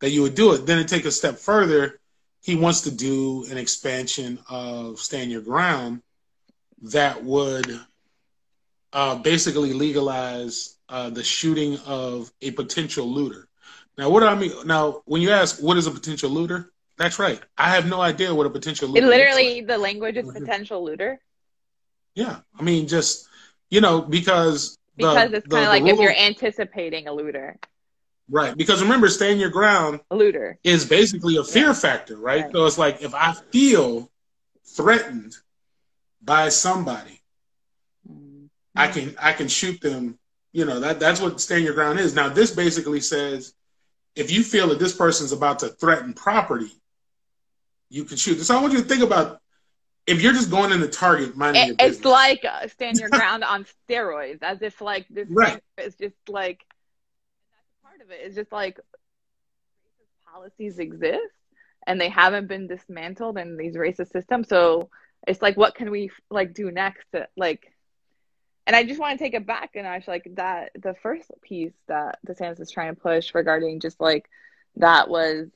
that 0.00 0.08
you 0.08 0.22
would 0.22 0.34
do 0.34 0.54
it. 0.54 0.64
Then 0.64 0.78
to 0.78 0.84
take 0.84 1.04
a 1.04 1.10
step 1.10 1.36
further, 1.36 2.00
he 2.46 2.54
wants 2.54 2.82
to 2.82 2.92
do 2.92 3.44
an 3.50 3.58
expansion 3.58 4.38
of 4.48 5.00
Stand 5.00 5.32
Your 5.32 5.40
Ground 5.40 6.00
that 6.82 7.24
would 7.24 7.80
uh, 8.92 9.16
basically 9.16 9.72
legalize 9.72 10.76
uh, 10.88 11.10
the 11.10 11.24
shooting 11.24 11.76
of 11.86 12.30
a 12.40 12.52
potential 12.52 13.04
looter. 13.06 13.48
Now, 13.98 14.10
what 14.10 14.20
do 14.20 14.26
I 14.26 14.36
mean? 14.36 14.52
Now, 14.64 15.02
when 15.06 15.22
you 15.22 15.30
ask 15.30 15.60
what 15.60 15.76
is 15.76 15.88
a 15.88 15.90
potential 15.90 16.30
looter, 16.30 16.70
that's 16.96 17.18
right. 17.18 17.40
I 17.58 17.70
have 17.70 17.88
no 17.88 18.00
idea 18.00 18.32
what 18.32 18.46
a 18.46 18.50
potential 18.50 18.90
looter. 18.90 19.06
It 19.06 19.10
literally 19.10 19.56
like. 19.56 19.66
the 19.66 19.78
language 19.78 20.16
is 20.16 20.30
potential 20.30 20.84
looter 20.84 21.18
Yeah, 22.14 22.38
I 22.56 22.62
mean, 22.62 22.86
just 22.86 23.28
you 23.70 23.80
know, 23.80 24.02
because 24.02 24.78
the- 24.96 25.02
because 25.02 25.32
it's 25.32 25.48
kind 25.48 25.64
of 25.64 25.70
the 25.72 25.80
like 25.80 25.92
if 25.92 25.98
you're 25.98 26.14
anticipating 26.14 27.08
a 27.08 27.12
looter, 27.12 27.58
right. 28.30 28.56
Because 28.56 28.82
remember, 28.82 29.08
stand 29.08 29.40
your 29.40 29.50
ground 29.50 30.00
looter. 30.10 30.58
is 30.64 30.84
basically 30.84 31.36
a 31.36 31.44
fear 31.44 31.74
factor, 31.74 32.16
right? 32.16 32.44
Right. 32.44 32.52
So 32.52 32.66
it's 32.66 32.78
like 32.78 33.02
if 33.02 33.14
I 33.14 33.32
feel 33.50 34.10
threatened 34.64 35.36
by 36.22 36.48
somebody, 36.50 37.20
Mm. 38.08 38.48
I 38.76 38.88
can 38.88 39.14
I 39.20 39.32
can 39.32 39.48
shoot 39.48 39.80
them. 39.80 40.18
You 40.52 40.64
know 40.64 40.80
that 40.80 41.00
that's 41.00 41.20
what 41.20 41.40
stand 41.40 41.64
your 41.64 41.74
ground 41.74 41.98
is. 41.98 42.14
Now 42.14 42.28
this 42.28 42.50
basically 42.54 43.00
says 43.00 43.52
if 44.14 44.30
you 44.30 44.42
feel 44.42 44.68
that 44.68 44.78
this 44.78 44.94
person's 44.96 45.32
about 45.32 45.58
to 45.60 45.68
threaten 45.68 46.14
property, 46.14 46.70
you 47.90 48.04
can 48.04 48.16
shoot. 48.16 48.40
So 48.42 48.56
I 48.56 48.60
want 48.60 48.72
you 48.72 48.80
to 48.82 48.88
think 48.88 49.02
about 49.02 49.40
if 50.06 50.22
you're 50.22 50.32
just 50.32 50.50
going 50.50 50.72
in 50.72 50.80
the 50.80 50.88
target, 50.88 51.36
minding 51.36 51.70
It- 51.70 51.76
it's 51.80 52.04
like 52.04 52.44
uh, 52.44 52.68
stand 52.68 52.98
your 53.00 53.08
ground 53.20 53.42
on 53.44 53.66
steroids, 53.88 54.42
as 54.42 54.62
if 54.62 54.80
like 54.80 55.06
this 55.10 55.28
Right. 55.30 55.60
is 55.78 55.96
just 55.96 56.14
like 56.28 56.60
that's 56.60 56.60
a 56.60 56.64
part 56.64 56.75
of. 58.06 58.12
It's 58.12 58.36
just 58.36 58.52
like 58.52 58.78
racist 58.78 60.32
policies 60.32 60.78
exist 60.78 61.34
and 61.86 62.00
they 62.00 62.08
haven't 62.08 62.48
been 62.48 62.66
dismantled 62.66 63.38
in 63.38 63.56
these 63.56 63.76
racist 63.76 64.12
systems. 64.12 64.48
So 64.48 64.90
it's 65.26 65.42
like, 65.42 65.56
what 65.56 65.74
can 65.74 65.90
we 65.90 66.10
like 66.30 66.54
do 66.54 66.70
next? 66.70 67.06
To, 67.12 67.28
like, 67.36 67.72
and 68.66 68.74
I 68.74 68.84
just 68.84 69.00
want 69.00 69.18
to 69.18 69.24
take 69.24 69.34
it 69.34 69.46
back 69.46 69.70
and 69.74 69.86
actually 69.86 70.14
like 70.14 70.34
that 70.34 70.70
the 70.80 70.94
first 71.02 71.30
piece 71.42 71.74
that 71.88 72.18
the 72.24 72.34
DeSantis 72.34 72.60
is 72.60 72.70
trying 72.70 72.94
to 72.94 73.00
push 73.00 73.34
regarding 73.34 73.80
just 73.80 74.00
like 74.00 74.28
that 74.76 75.08
was 75.08 75.48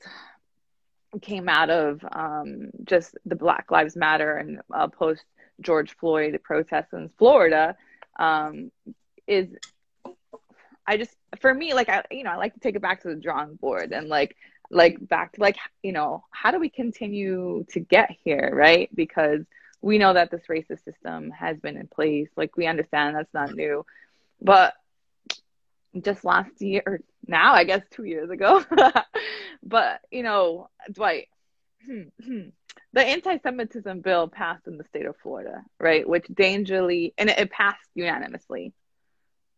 came 1.21 1.49
out 1.49 1.69
of 1.69 2.03
um, 2.09 2.71
just 2.85 3.17
the 3.25 3.35
Black 3.35 3.69
Lives 3.69 3.97
Matter 3.97 4.37
and 4.37 4.61
uh, 4.73 4.87
post 4.87 5.23
George 5.59 5.95
Floyd 5.97 6.39
protests 6.43 6.93
in 6.93 7.09
Florida 7.17 7.75
um, 8.17 8.71
is 9.27 9.49
I 10.87 10.97
just 10.97 11.15
for 11.39 11.53
me 11.53 11.73
like 11.73 11.89
I 11.89 12.03
you 12.11 12.23
know 12.23 12.31
I 12.31 12.35
like 12.35 12.53
to 12.53 12.59
take 12.59 12.75
it 12.75 12.81
back 12.81 13.01
to 13.03 13.09
the 13.09 13.15
drawing 13.15 13.55
board 13.55 13.91
and 13.91 14.09
like 14.09 14.35
like 14.69 14.97
back 15.07 15.33
to 15.33 15.41
like 15.41 15.57
you 15.83 15.91
know 15.91 16.23
how 16.31 16.51
do 16.51 16.59
we 16.59 16.69
continue 16.69 17.65
to 17.71 17.79
get 17.79 18.11
here 18.23 18.51
right 18.53 18.89
because 18.93 19.41
we 19.81 19.97
know 19.97 20.13
that 20.13 20.29
this 20.31 20.43
racist 20.49 20.83
system 20.83 21.31
has 21.31 21.57
been 21.59 21.77
in 21.77 21.87
place 21.87 22.29
like 22.35 22.57
we 22.57 22.67
understand 22.67 23.15
that's 23.15 23.33
not 23.33 23.53
new 23.53 23.85
but 24.41 24.73
just 26.01 26.23
last 26.23 26.61
year 26.61 26.81
or 26.85 26.99
now 27.27 27.53
I 27.53 27.63
guess 27.63 27.81
2 27.91 28.03
years 28.05 28.29
ago 28.29 28.63
but 29.63 30.01
you 30.09 30.23
know 30.23 30.69
Dwight 30.91 31.27
the 32.93 33.01
anti-Semitism 33.01 34.01
bill 34.01 34.27
passed 34.27 34.67
in 34.67 34.77
the 34.77 34.83
state 34.85 35.05
of 35.05 35.15
Florida, 35.17 35.63
right? 35.79 36.07
Which 36.07 36.25
dangerously, 36.33 37.13
and 37.17 37.29
it, 37.29 37.39
it 37.39 37.51
passed 37.51 37.89
unanimously. 37.95 38.73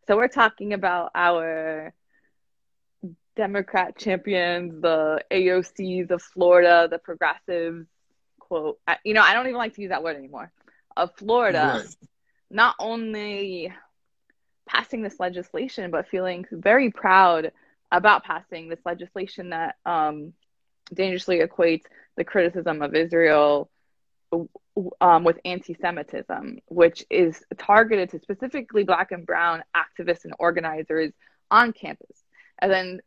So 0.07 0.17
we're 0.17 0.27
talking 0.27 0.73
about 0.73 1.11
our 1.15 1.93
Democrat 3.35 3.97
champions, 3.97 4.81
the 4.81 5.23
AOCs 5.31 6.11
of 6.11 6.21
Florida, 6.21 6.87
the 6.89 6.99
progressives, 6.99 7.87
quote, 8.39 8.79
I, 8.87 8.97
you 9.03 9.13
know, 9.13 9.21
I 9.21 9.33
don't 9.33 9.47
even 9.47 9.57
like 9.57 9.75
to 9.75 9.81
use 9.81 9.89
that 9.89 10.03
word 10.03 10.17
anymore, 10.17 10.51
of 10.95 11.15
Florida, 11.15 11.83
Right. 11.83 11.95
not 12.51 12.75
only 12.79 13.73
passing 14.67 15.01
this 15.01 15.19
legislation, 15.19 15.91
but 15.91 16.07
feeling 16.09 16.45
very 16.51 16.91
proud 16.91 17.51
about 17.91 18.23
passing 18.23 18.69
this 18.69 18.79
legislation 18.85 19.49
that 19.49 19.75
um, 19.85 20.33
dangerously 20.93 21.39
equates 21.39 21.83
the 22.17 22.23
criticism 22.23 22.81
of 22.81 22.95
Israel 22.95 23.69
um, 25.01 25.23
with 25.23 25.39
anti-Semitism, 25.45 26.59
which 26.67 27.05
is 27.09 27.43
targeted 27.57 28.09
to 28.11 28.19
specifically 28.19 28.83
Black 28.83 29.11
and 29.11 29.25
Brown 29.25 29.63
activists 29.75 30.25
and 30.25 30.33
organizers 30.39 31.11
on 31.51 31.73
campus. 31.73 32.23
And 32.59 32.71
then, 32.71 32.99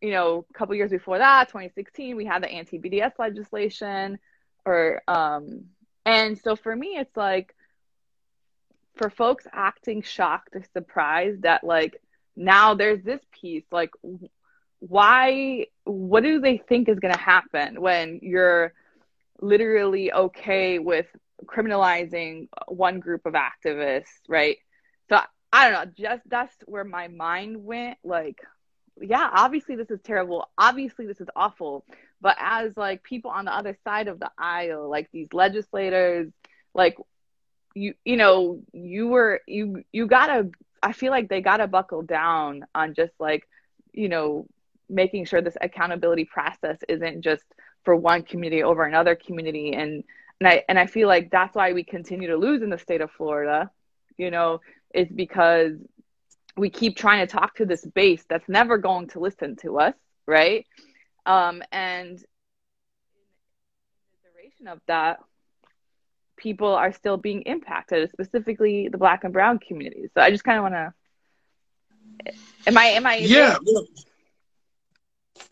you 0.00 0.10
know, 0.10 0.44
a 0.48 0.52
couple 0.52 0.74
years 0.74 0.90
before 0.90 1.18
that, 1.18 1.48
2016, 1.48 2.16
we 2.16 2.24
had 2.24 2.42
the 2.42 2.50
anti-BDS 2.50 3.12
legislation, 3.18 4.18
or 4.64 5.02
um, 5.08 5.64
and 6.06 6.38
so 6.38 6.56
for 6.56 6.74
me, 6.74 6.96
it's 6.96 7.16
like 7.16 7.54
for 8.96 9.10
folks 9.10 9.46
acting 9.52 10.02
shocked 10.02 10.54
or 10.54 10.62
surprised 10.72 11.42
that 11.42 11.64
like 11.64 12.00
now 12.36 12.74
there's 12.74 13.02
this 13.02 13.20
piece 13.32 13.64
like 13.72 13.90
why 14.80 15.66
what 15.84 16.22
do 16.22 16.40
they 16.40 16.58
think 16.68 16.88
is 16.88 16.98
going 16.98 17.14
to 17.14 17.20
happen 17.20 17.80
when 17.80 18.18
you're 18.22 18.72
literally 19.40 20.12
okay 20.12 20.78
with 20.78 21.06
criminalizing 21.46 22.48
one 22.68 23.00
group 23.00 23.26
of 23.26 23.34
activists 23.34 24.04
right? 24.28 24.58
So 25.08 25.18
i 25.52 25.68
don't 25.68 25.86
know 25.86 25.92
just 25.98 26.22
that's 26.28 26.54
where 26.66 26.84
my 26.84 27.08
mind 27.08 27.64
went 27.64 27.98
like 28.04 28.40
yeah 29.00 29.28
obviously 29.32 29.76
this 29.76 29.90
is 29.90 30.00
terrible 30.02 30.48
obviously 30.58 31.06
this 31.06 31.20
is 31.20 31.28
awful 31.34 31.84
but 32.20 32.36
as 32.38 32.76
like 32.76 33.02
people 33.02 33.30
on 33.30 33.44
the 33.44 33.54
other 33.54 33.76
side 33.84 34.08
of 34.08 34.20
the 34.20 34.30
aisle 34.38 34.88
like 34.88 35.08
these 35.12 35.28
legislators 35.32 36.30
like 36.74 36.96
you 37.74 37.94
you 38.04 38.16
know 38.16 38.60
you 38.72 39.08
were 39.08 39.40
you 39.46 39.82
you 39.92 40.06
gotta 40.06 40.50
i 40.82 40.92
feel 40.92 41.10
like 41.10 41.28
they 41.28 41.40
gotta 41.40 41.66
buckle 41.66 42.02
down 42.02 42.64
on 42.74 42.94
just 42.94 43.12
like 43.18 43.48
you 43.92 44.08
know 44.08 44.46
making 44.88 45.24
sure 45.24 45.40
this 45.40 45.56
accountability 45.60 46.24
process 46.24 46.78
isn't 46.88 47.22
just 47.22 47.44
for 47.84 47.96
one 47.96 48.22
community 48.22 48.62
over 48.62 48.84
another 48.84 49.14
community 49.14 49.72
and 49.74 50.04
and 50.40 50.48
I 50.48 50.64
and 50.68 50.78
I 50.78 50.86
feel 50.86 51.06
like 51.08 51.30
that's 51.30 51.54
why 51.54 51.72
we 51.72 51.84
continue 51.84 52.28
to 52.28 52.36
lose 52.36 52.62
in 52.62 52.70
the 52.70 52.78
state 52.78 53.00
of 53.00 53.10
Florida, 53.10 53.70
you 54.16 54.30
know, 54.30 54.60
is 54.94 55.08
because 55.08 55.72
we 56.56 56.70
keep 56.70 56.96
trying 56.96 57.26
to 57.26 57.32
talk 57.32 57.56
to 57.56 57.66
this 57.66 57.84
base 57.84 58.24
that's 58.28 58.48
never 58.48 58.78
going 58.78 59.08
to 59.08 59.20
listen 59.20 59.56
to 59.56 59.78
us, 59.78 59.94
right? 60.26 60.66
Um, 61.26 61.62
and 61.70 62.12
in 62.12 62.24
the 64.12 64.30
duration 64.30 64.68
of 64.68 64.80
that, 64.86 65.20
people 66.36 66.74
are 66.74 66.92
still 66.92 67.16
being 67.18 67.42
impacted, 67.42 68.10
specifically 68.10 68.88
the 68.88 68.98
Black 68.98 69.24
and 69.24 69.32
Brown 69.32 69.58
communities. 69.58 70.10
So 70.14 70.22
I 70.22 70.30
just 70.30 70.44
kind 70.44 70.58
of 70.58 70.62
want 70.62 70.74
to. 70.74 70.94
Am 72.66 72.76
I? 72.76 72.84
Am 72.86 73.06
I? 73.06 73.16
Yeah. 73.16 73.56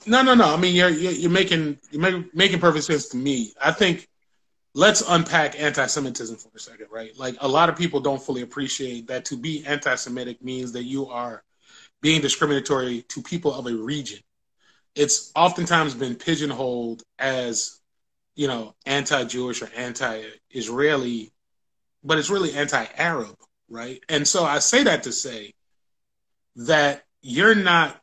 No, 0.06 0.22
no, 0.22 0.34
no. 0.34 0.52
I 0.52 0.56
mean, 0.56 0.74
you're 0.74 0.88
you're 0.90 1.30
making 1.30 1.78
you're 1.90 2.24
making 2.32 2.60
perfect 2.60 2.84
sense 2.84 3.08
to 3.08 3.16
me. 3.16 3.52
I 3.60 3.72
think 3.72 4.08
let's 4.74 5.02
unpack 5.06 5.58
anti-Semitism 5.60 6.36
for 6.36 6.50
a 6.54 6.58
second, 6.58 6.86
right? 6.90 7.16
Like 7.18 7.36
a 7.40 7.48
lot 7.48 7.68
of 7.68 7.76
people 7.76 8.00
don't 8.00 8.22
fully 8.22 8.42
appreciate 8.42 9.08
that 9.08 9.24
to 9.26 9.36
be 9.36 9.64
anti-Semitic 9.66 10.42
means 10.42 10.72
that 10.72 10.84
you 10.84 11.08
are 11.08 11.42
being 12.00 12.20
discriminatory 12.20 13.02
to 13.08 13.22
people 13.22 13.52
of 13.52 13.66
a 13.66 13.74
region. 13.74 14.20
It's 14.94 15.32
oftentimes 15.34 15.94
been 15.94 16.14
pigeonholed 16.14 17.02
as, 17.18 17.80
you 18.36 18.46
know, 18.46 18.74
anti-Jewish 18.86 19.62
or 19.62 19.70
anti-Israeli, 19.76 21.32
but 22.04 22.18
it's 22.18 22.30
really 22.30 22.52
anti-Arab, 22.52 23.36
right? 23.68 24.02
And 24.08 24.26
so 24.26 24.44
I 24.44 24.60
say 24.60 24.84
that 24.84 25.04
to 25.04 25.12
say 25.12 25.54
that 26.56 27.04
you're 27.20 27.54
not 27.54 28.00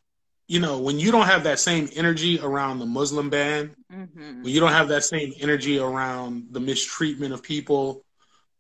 you 0.48 0.60
know, 0.60 0.80
when 0.80 1.00
you 1.00 1.12
don't 1.12 1.26
have 1.26 1.44
that 1.44 1.60
same 1.60 1.90
energy 1.96 2.40
around 2.40 2.80
the 2.80 2.86
Muslim 2.86 3.30
ban, 3.30 3.76
mm-hmm. 3.92 4.44
when 4.44 4.54
you 4.54 4.60
don't 4.60 4.72
have 4.72 4.90
that 4.90 5.04
same 5.04 5.34
energy 5.40 5.80
around 5.80 6.48
the 6.52 6.60
mistreatment 6.60 7.34
of 7.34 7.42
people, 7.42 8.04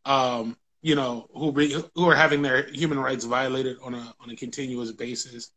um, 0.03 0.57
you 0.81 0.95
know, 0.95 1.27
who 1.33 1.51
be, 1.51 1.75
who 1.93 2.09
are 2.09 2.15
having 2.15 2.41
their 2.41 2.67
human 2.71 2.99
rights 2.99 3.25
violated 3.25 3.77
on 3.83 3.93
a 3.93 4.13
on 4.19 4.29
a 4.29 4.35
continuous 4.35 4.91
basis, 4.91 5.51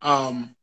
um, 0.00 0.54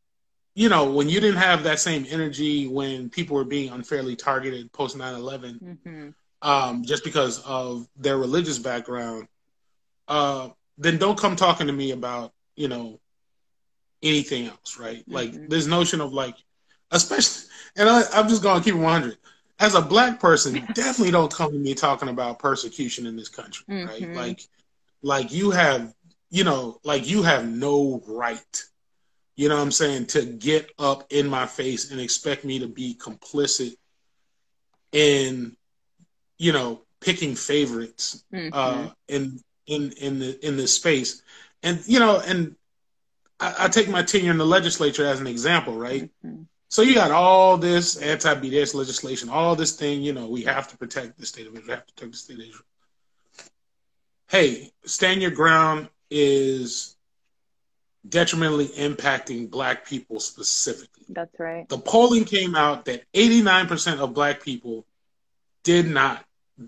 you 0.53 0.67
know, 0.67 0.91
when 0.91 1.07
you 1.07 1.21
didn't 1.21 1.39
have 1.39 1.63
that 1.63 1.79
same 1.79 2.05
energy 2.09 2.67
when 2.67 3.09
people 3.09 3.37
were 3.37 3.45
being 3.45 3.71
unfairly 3.71 4.15
targeted 4.15 4.71
post 4.73 4.97
9-11, 4.97 5.61
mm-hmm. 5.61 6.09
um, 6.41 6.83
just 6.83 7.05
because 7.05 7.39
of 7.45 7.87
their 7.95 8.17
religious 8.17 8.59
background, 8.59 9.27
uh, 10.09 10.49
then 10.77 10.97
don't 10.97 11.17
come 11.17 11.37
talking 11.37 11.67
to 11.67 11.73
me 11.73 11.91
about, 11.91 12.33
you 12.55 12.67
know, 12.67 12.99
anything 14.03 14.47
else, 14.47 14.77
right? 14.79 14.99
Mm-hmm. 14.99 15.13
Like 15.13 15.49
this 15.49 15.65
notion 15.65 16.01
of 16.01 16.13
like, 16.13 16.35
especially, 16.91 17.49
and 17.75 17.89
I, 17.89 18.03
I'm 18.13 18.27
just 18.29 18.43
gonna 18.43 18.63
keep 18.63 18.75
it 18.75 18.77
100. 18.77 19.17
As 19.59 19.75
a 19.75 19.81
black 19.81 20.19
person, 20.19 20.53
definitely 20.73 21.11
don't 21.11 21.33
come 21.33 21.51
to 21.51 21.57
me 21.57 21.73
talking 21.73 22.09
about 22.09 22.39
persecution 22.39 23.05
in 23.05 23.15
this 23.15 23.29
country, 23.29 23.65
mm-hmm. 23.69 23.87
right? 23.87 24.15
Like, 24.15 24.41
like 25.01 25.31
you 25.31 25.51
have, 25.51 25.93
you 26.29 26.43
know, 26.43 26.79
like 26.83 27.07
you 27.07 27.23
have 27.23 27.47
no 27.47 28.01
right, 28.07 28.63
you 29.35 29.49
know 29.49 29.55
what 29.55 29.63
I'm 29.63 29.71
saying, 29.71 30.07
to 30.07 30.25
get 30.25 30.71
up 30.79 31.05
in 31.09 31.27
my 31.27 31.45
face 31.45 31.91
and 31.91 31.99
expect 31.99 32.45
me 32.45 32.59
to 32.59 32.67
be 32.67 32.95
complicit 32.95 33.75
in, 34.91 35.55
you 36.37 36.51
know, 36.51 36.81
picking 37.01 37.35
favorites 37.35 38.23
mm-hmm. 38.33 38.49
uh, 38.53 38.89
in 39.07 39.39
in 39.67 39.91
in 39.93 40.19
the 40.19 40.45
in 40.45 40.57
this 40.57 40.73
space, 40.73 41.21
and 41.63 41.81
you 41.85 41.99
know, 41.99 42.19
and 42.19 42.55
I, 43.39 43.55
I, 43.59 43.67
take 43.67 43.89
my 43.89 44.03
tenure 44.03 44.31
in 44.31 44.37
the 44.37 44.45
legislature 44.45 45.05
as 45.05 45.19
an 45.19 45.27
example, 45.27 45.75
right? 45.75 46.09
Mm-hmm. 46.25 46.43
So 46.67 46.83
you 46.83 46.93
got 46.93 47.11
all 47.11 47.57
this 47.57 47.97
anti-BDS 47.97 48.75
legislation, 48.75 49.29
all 49.29 49.55
this 49.55 49.75
thing, 49.75 50.01
you 50.01 50.13
know, 50.13 50.27
we 50.27 50.43
have 50.43 50.67
to 50.67 50.77
protect 50.77 51.17
the 51.17 51.25
state 51.25 51.47
of 51.47 51.53
Israel, 51.53 51.65
we 51.67 51.73
have 51.73 51.85
to 51.87 51.93
protect 51.93 52.11
the 52.11 52.17
state 52.17 52.33
of 52.35 52.41
Israel. 52.41 52.63
Hey, 54.29 54.71
stand 54.85 55.21
your 55.21 55.31
ground 55.31 55.89
is 56.11 56.95
detrimentally 58.07 58.67
impacting 58.67 59.49
black 59.49 59.85
people 59.85 60.19
specifically. 60.19 61.05
That's 61.09 61.39
right. 61.39 61.67
The 61.67 61.79
polling 61.79 62.25
came 62.25 62.55
out 62.55 62.85
that 62.85 63.03
89% 63.13 63.99
of 63.99 64.13
black 64.13 64.43
people 64.43 64.85
did 65.63 65.87
not 65.87 66.23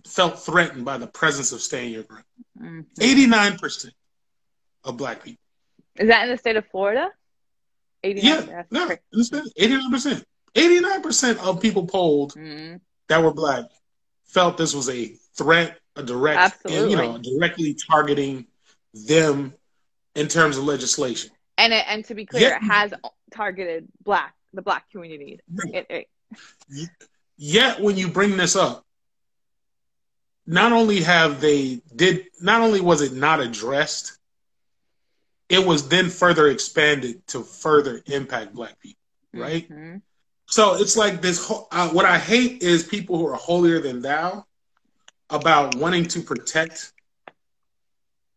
felt 0.06 0.40
threatened 0.40 0.86
by 0.86 0.98
the 0.98 1.08
presence 1.08 1.52
of 1.52 1.62
stand 1.62 1.92
your 1.92 2.04
ground. 2.04 2.26
Mm-hmm. 2.60 3.02
89% 3.02 3.92
of 4.84 4.98
black 4.98 5.24
people. 5.24 5.41
Is 5.98 6.08
that 6.08 6.24
in 6.24 6.30
the 6.30 6.38
state 6.38 6.56
of 6.56 6.66
Florida? 6.68 7.10
89? 8.04 8.48
Yeah, 8.48 8.64
no, 8.72 8.90
eighty-nine 9.58 9.92
percent. 9.92 10.26
Eighty-nine 10.56 11.02
percent 11.02 11.40
of 11.40 11.62
people 11.62 11.86
polled 11.86 12.34
mm-hmm. 12.34 12.78
that 13.08 13.24
were 13.24 13.34
black 13.34 13.66
felt 14.26 14.58
this 14.58 14.74
was 14.74 14.90
a 14.90 15.14
threat, 15.38 15.78
a 15.96 16.04
direct, 16.04 16.66
and, 16.66 16.90
you 16.90 16.98
know, 16.98 17.18
directly 17.18 17.76
targeting 17.90 18.48
them 18.94 19.54
in 20.16 20.28
terms 20.28 20.58
of 20.58 20.64
legislation. 20.64 21.32
And 21.58 21.74
it, 21.74 21.86
and 21.88 22.04
to 22.06 22.16
be 22.16 22.26
clear, 22.26 22.50
yet, 22.50 22.62
it 22.62 22.66
has 22.66 22.94
targeted 23.32 23.88
black 24.04 24.34
the 24.54 24.62
black 24.62 24.90
community. 24.90 25.40
It, 25.66 25.86
it, 26.70 26.90
yet 27.38 27.80
when 27.80 27.98
you 27.98 28.08
bring 28.08 28.38
this 28.38 28.56
up, 28.56 28.86
not 30.48 30.72
only 30.72 31.02
have 31.02 31.40
they 31.40 31.82
did 31.96 32.26
not 32.42 32.62
only 32.62 32.82
was 32.82 33.02
it 33.02 33.14
not 33.14 33.40
addressed 33.40 34.18
it 35.52 35.68
was 35.68 35.90
then 35.90 36.10
further 36.10 36.48
expanded 36.48 37.28
to 37.28 37.44
further 37.44 38.02
impact 38.06 38.54
black 38.54 38.80
people, 38.80 39.04
right? 39.34 39.70
Mm-hmm. 39.70 39.98
So 40.48 40.76
it's 40.76 40.96
like 40.96 41.22
this. 41.22 41.52
Uh, 41.72 41.90
what 41.90 42.06
I 42.06 42.18
hate 42.18 42.64
is 42.64 42.84
people 42.84 43.18
who 43.18 43.28
are 43.28 43.36
holier 43.36 43.82
than 43.82 44.02
thou 44.02 44.46
about 45.30 45.76
wanting 45.76 46.06
to 46.06 46.22
protect 46.22 46.94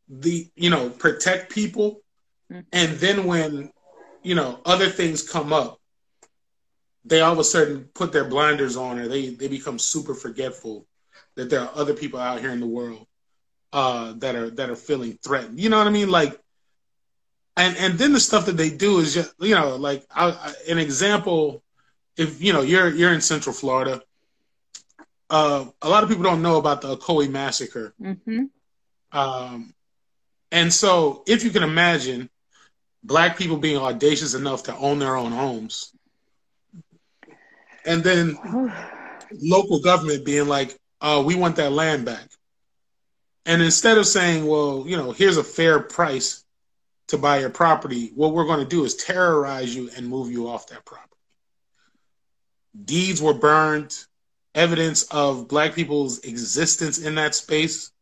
the, 0.09 0.49
you 0.57 0.71
know, 0.71 0.91
protect 0.91 1.53
people, 1.53 2.03
mm-hmm. 2.53 2.63
and 2.73 2.99
then 2.99 3.27
when 3.27 3.71
you 4.25 4.35
know 4.35 4.59
other 4.65 4.89
things 4.89 5.23
come 5.23 5.53
up, 5.53 5.81
they 7.05 7.21
all 7.21 7.33
of 7.33 7.39
a 7.39 7.45
sudden 7.45 7.89
put 7.95 8.11
their 8.11 8.25
blinders 8.25 8.77
on, 8.77 8.99
or 8.99 9.07
they 9.07 9.29
they 9.29 9.47
become 9.47 9.79
super 9.79 10.15
forgetful 10.15 10.85
that 11.37 11.49
there 11.49 11.61
are 11.61 11.71
other 11.77 11.95
people 11.95 12.19
out 12.19 12.41
here 12.41 12.51
in 12.51 12.59
the 12.59 12.67
world 12.67 13.07
uh, 13.73 14.15
that 14.15 14.35
are 14.35 14.51
that 14.51 14.69
are 14.69 14.77
feeling 14.77 15.17
threatened. 15.23 15.61
You 15.61 15.69
know 15.69 15.79
what 15.79 15.87
I 15.87 15.91
mean? 15.91 16.11
Like 16.11 16.41
and 17.57 17.77
and 17.77 17.99
then 17.99 18.13
the 18.13 18.21
stuff 18.21 18.47
that 18.47 18.57
they 18.57 18.71
do 18.71 18.99
is 18.99 19.15
just 19.15 19.33
you 19.41 19.55
know 19.55 19.77
like 19.77 20.05
I, 20.15 20.31
I, 20.31 20.55
an 20.71 20.79
example 20.79 21.63
if 22.17 22.43
you 22.43 22.53
know 22.53 22.63
you're 22.63 22.89
you're 22.91 23.13
in 23.13 23.21
central 23.21 23.55
florida 23.55 24.03
uh, 25.31 25.65
a 25.81 25.89
lot 25.89 26.03
of 26.03 26.11
people 26.11 26.25
don't 26.25 26.43
know 26.43 26.59
about 26.59 26.83
the 26.83 26.97
Ocoee 26.97 27.31
massacre 27.31 27.95
mm-hmm. 28.01 28.45
um, 29.13 29.75
and 30.53 30.73
so 30.73 31.23
if 31.27 31.43
you 31.45 31.51
can 31.51 31.63
imagine 31.63 32.29
black 33.03 33.37
people 33.37 33.57
being 33.57 33.79
audacious 33.79 34.35
enough 34.35 34.65
to 34.65 34.77
own 34.77 34.99
their 34.99 35.17
own 35.17 35.33
homes 35.33 35.93
and 37.87 38.03
then 38.03 38.37
local 39.41 39.81
government 39.81 40.25
being 40.25 40.47
like 40.47 40.79
uh, 41.01 41.23
we 41.25 41.35
want 41.35 41.57
that 41.57 41.73
land 41.73 42.05
back 42.05 42.29
and 43.47 43.63
instead 43.63 43.99
of 43.99 44.07
saying 44.07 44.47
well 44.47 44.85
you 44.87 44.97
know 44.97 45.13
here's 45.13 45.37
a 45.37 45.45
fair 45.45 45.81
price 45.81 46.44
to 47.09 47.19
buy 47.19 47.41
your 47.41 47.51
property, 47.51 48.11
what 48.15 48.33
we're 48.33 48.47
going 48.47 48.61
to 48.61 48.65
do 48.65 48.85
is 48.85 48.95
terrorize 48.95 49.75
you 49.75 49.91
and 49.97 50.09
move 50.09 50.31
you 50.31 50.49
off 50.49 50.69
that 50.69 50.85
property. 50.85 51.11
Deeds 52.85 53.21
were 53.21 53.35
burned, 53.35 53.97
evidence 54.55 55.05
of 55.05 55.49
black 55.49 55.75
people's 55.75 56.21
existence 56.21 56.99
in 56.99 57.17
that 57.17 57.35
space, 57.35 57.93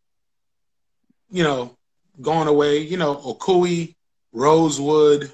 you 1.31 1.43
know, 1.43 1.77
going 2.21 2.49
away, 2.49 2.79
you 2.79 2.97
know, 2.97 3.17
Ocoee, 3.17 3.95
Rosewood, 4.33 5.33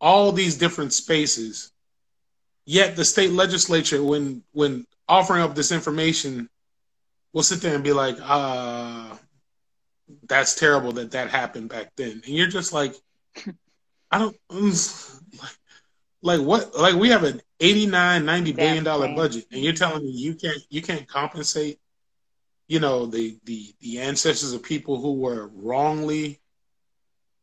all 0.00 0.32
these 0.32 0.58
different 0.58 0.92
spaces. 0.92 1.70
Yet 2.66 2.96
the 2.96 3.04
state 3.04 3.30
legislature, 3.30 4.02
when 4.02 4.42
when 4.52 4.86
offering 5.06 5.42
up 5.42 5.54
this 5.54 5.70
information, 5.70 6.48
will 7.32 7.42
sit 7.42 7.60
there 7.60 7.74
and 7.74 7.84
be 7.84 7.92
like, 7.92 8.16
uh, 8.20 9.16
that's 10.28 10.54
terrible 10.54 10.92
that 10.92 11.12
that 11.12 11.30
happened 11.30 11.68
back 11.68 11.92
then. 11.96 12.22
And 12.24 12.34
you're 12.34 12.46
just 12.46 12.72
like, 12.72 12.94
I 14.10 14.18
don't 14.18 14.36
like, 14.50 15.56
like 16.22 16.40
what 16.40 16.76
like 16.76 16.94
we 16.94 17.10
have 17.10 17.24
an 17.24 17.40
89 17.60 18.24
90 18.24 18.52
billion 18.52 18.84
dollar 18.84 19.08
budget 19.08 19.46
and 19.52 19.62
you're 19.62 19.72
telling 19.72 20.02
me 20.02 20.10
you 20.10 20.34
can't 20.34 20.58
you 20.70 20.82
can't 20.82 21.06
compensate 21.06 21.78
you 22.68 22.80
know 22.80 23.06
the 23.06 23.38
the 23.44 23.74
the 23.80 24.00
ancestors 24.00 24.52
of 24.52 24.62
people 24.62 25.00
who 25.00 25.14
were 25.14 25.50
wrongly 25.54 26.40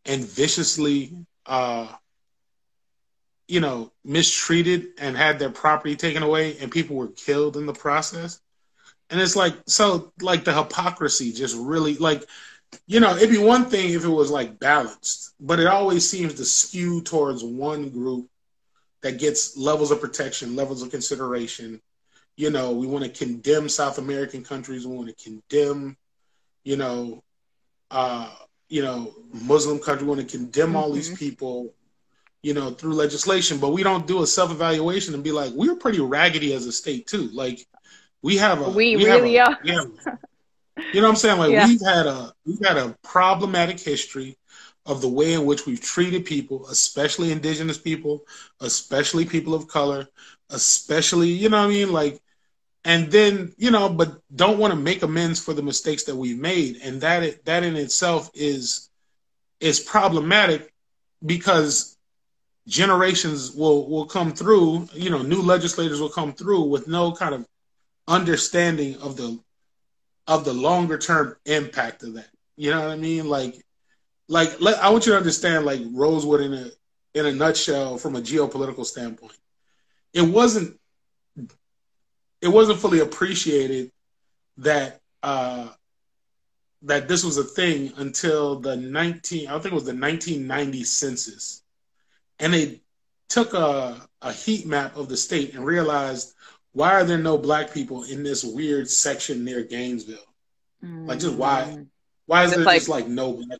and 0.05 0.23
viciously 0.23 1.13
uh 1.45 1.87
you 3.47 3.59
know 3.59 3.91
mistreated 4.03 4.87
and 4.97 5.15
had 5.15 5.39
their 5.39 5.51
property 5.51 5.95
taken 5.95 6.23
away 6.23 6.57
and 6.57 6.71
people 6.71 6.95
were 6.95 7.09
killed 7.09 7.57
in 7.57 7.65
the 7.65 7.73
process 7.73 8.39
and 9.09 9.19
it's 9.21 9.35
like 9.35 9.55
so 9.67 10.11
like 10.21 10.43
the 10.43 10.53
hypocrisy 10.53 11.31
just 11.31 11.55
really 11.57 11.95
like 11.97 12.23
you 12.87 12.99
know 12.99 13.15
it'd 13.15 13.29
be 13.29 13.37
one 13.37 13.65
thing 13.65 13.93
if 13.93 14.03
it 14.03 14.09
was 14.09 14.31
like 14.31 14.59
balanced 14.59 15.33
but 15.39 15.59
it 15.59 15.67
always 15.67 16.09
seems 16.09 16.33
to 16.35 16.45
skew 16.45 17.01
towards 17.01 17.43
one 17.43 17.89
group 17.89 18.27
that 19.01 19.19
gets 19.19 19.57
levels 19.57 19.91
of 19.91 20.01
protection 20.01 20.55
levels 20.55 20.81
of 20.81 20.91
consideration 20.91 21.81
you 22.35 22.49
know 22.49 22.71
we 22.71 22.87
want 22.87 23.03
to 23.03 23.25
condemn 23.25 23.67
south 23.67 23.97
american 23.97 24.43
countries 24.43 24.85
we 24.85 24.95
want 24.95 25.15
to 25.15 25.23
condemn 25.23 25.97
you 26.63 26.77
know 26.77 27.23
uh 27.91 28.29
you 28.69 28.81
know 28.81 29.13
muslim 29.33 29.79
country 29.79 30.05
we 30.05 30.15
want 30.15 30.29
to 30.29 30.37
condemn 30.37 30.69
mm-hmm. 30.69 30.77
all 30.77 30.91
these 30.91 31.07
mm-hmm. 31.07 31.17
people 31.17 31.73
you 32.41 32.53
know 32.53 32.71
through 32.71 32.93
legislation 32.93 33.59
but 33.59 33.69
we 33.69 33.83
don't 33.83 34.07
do 34.07 34.23
a 34.23 34.27
self-evaluation 34.27 35.13
and 35.13 35.23
be 35.23 35.31
like 35.31 35.51
we're 35.53 35.75
pretty 35.75 35.99
raggedy 35.99 36.53
as 36.53 36.65
a 36.65 36.71
state 36.71 37.05
too 37.07 37.29
like 37.33 37.67
we 38.21 38.37
have 38.37 38.61
a 38.61 38.69
we, 38.69 38.95
we 38.95 39.05
really 39.05 39.37
a, 39.37 39.45
are. 39.45 39.57
Yeah, 39.63 39.83
you 40.93 41.01
know 41.01 41.07
what 41.07 41.09
I'm 41.09 41.15
saying? 41.15 41.39
Like 41.39 41.51
yeah. 41.51 41.67
we've 41.67 41.81
had 41.81 42.07
a 42.07 42.33
we've 42.45 42.65
had 42.65 42.77
a 42.77 42.97
problematic 43.03 43.79
history 43.79 44.37
of 44.85 45.01
the 45.01 45.09
way 45.09 45.33
in 45.33 45.45
which 45.45 45.65
we've 45.65 45.81
treated 45.81 46.25
people, 46.25 46.67
especially 46.67 47.31
indigenous 47.31 47.77
people, 47.77 48.25
especially 48.61 49.25
people 49.25 49.53
of 49.53 49.67
color, 49.67 50.07
especially, 50.49 51.29
you 51.29 51.49
know 51.49 51.59
what 51.59 51.65
I 51.65 51.69
mean? 51.69 51.91
Like 51.91 52.21
and 52.83 53.11
then, 53.11 53.53
you 53.57 53.69
know, 53.69 53.89
but 53.89 54.19
don't 54.35 54.57
want 54.57 54.73
to 54.73 54.79
make 54.79 55.03
amends 55.03 55.39
for 55.39 55.53
the 55.53 55.61
mistakes 55.61 56.03
that 56.05 56.15
we've 56.15 56.39
made. 56.39 56.77
And 56.83 57.01
that 57.01 57.45
that 57.45 57.63
in 57.63 57.75
itself 57.75 58.31
is 58.33 58.89
is 59.59 59.79
problematic 59.79 60.73
because 61.23 61.97
generations 62.67 63.51
will 63.51 63.87
will 63.87 64.05
come 64.05 64.33
through, 64.33 64.89
you 64.93 65.09
know, 65.11 65.21
new 65.21 65.41
legislators 65.41 66.01
will 66.01 66.09
come 66.09 66.33
through 66.33 66.63
with 66.63 66.87
no 66.87 67.11
kind 67.11 67.35
of 67.35 67.45
understanding 68.07 68.95
of 68.97 69.15
the 69.15 69.39
of 70.27 70.45
the 70.45 70.53
longer 70.53 70.97
term 70.97 71.35
impact 71.45 72.03
of 72.03 72.13
that. 72.13 72.29
You 72.55 72.71
know 72.71 72.79
what 72.79 72.89
I 72.89 72.97
mean? 72.97 73.27
Like, 73.27 73.55
like 74.27 74.61
let, 74.61 74.81
I 74.83 74.89
want 74.89 75.05
you 75.05 75.13
to 75.13 75.17
understand 75.17 75.65
like 75.65 75.81
Rosewood 75.91 76.41
in 76.41 76.53
a 76.53 76.71
in 77.13 77.25
a 77.25 77.31
nutshell 77.31 77.97
from 77.97 78.15
a 78.15 78.21
geopolitical 78.21 78.85
standpoint. 78.85 79.37
It 80.13 80.21
wasn't 80.21 80.79
it 82.41 82.47
wasn't 82.47 82.79
fully 82.79 82.99
appreciated 82.99 83.91
that 84.57 84.99
uh, 85.23 85.69
that 86.83 87.07
this 87.07 87.23
was 87.23 87.37
a 87.37 87.43
thing 87.43 87.93
until 87.97 88.59
the 88.59 88.75
19 88.75 89.47
I 89.47 89.51
think 89.53 89.65
it 89.65 89.73
was 89.73 89.85
the 89.85 89.95
1990 89.95 90.83
census. 90.83 91.63
And 92.39 92.53
they 92.53 92.81
took 93.29 93.53
a, 93.53 94.07
a 94.21 94.33
heat 94.33 94.65
map 94.65 94.97
of 94.97 95.07
the 95.07 95.17
state 95.17 95.53
and 95.53 95.63
realized 95.63 96.33
why 96.73 96.93
are 96.93 97.03
there 97.03 97.17
no 97.17 97.37
black 97.37 97.73
people 97.73 98.03
in 98.03 98.23
this 98.23 98.43
weird 98.43 98.89
section 98.89 99.43
near 99.43 99.63
Gainesville? 99.63 100.17
Mm-hmm. 100.83 101.07
Like, 101.07 101.19
just 101.19 101.35
why? 101.35 101.63
Mm. 101.69 101.87
Why 102.25 102.43
is 102.45 102.51
there 102.51 102.63
like, 102.63 102.77
just 102.77 102.89
like 102.89 103.07
no 103.07 103.33
black? 103.33 103.59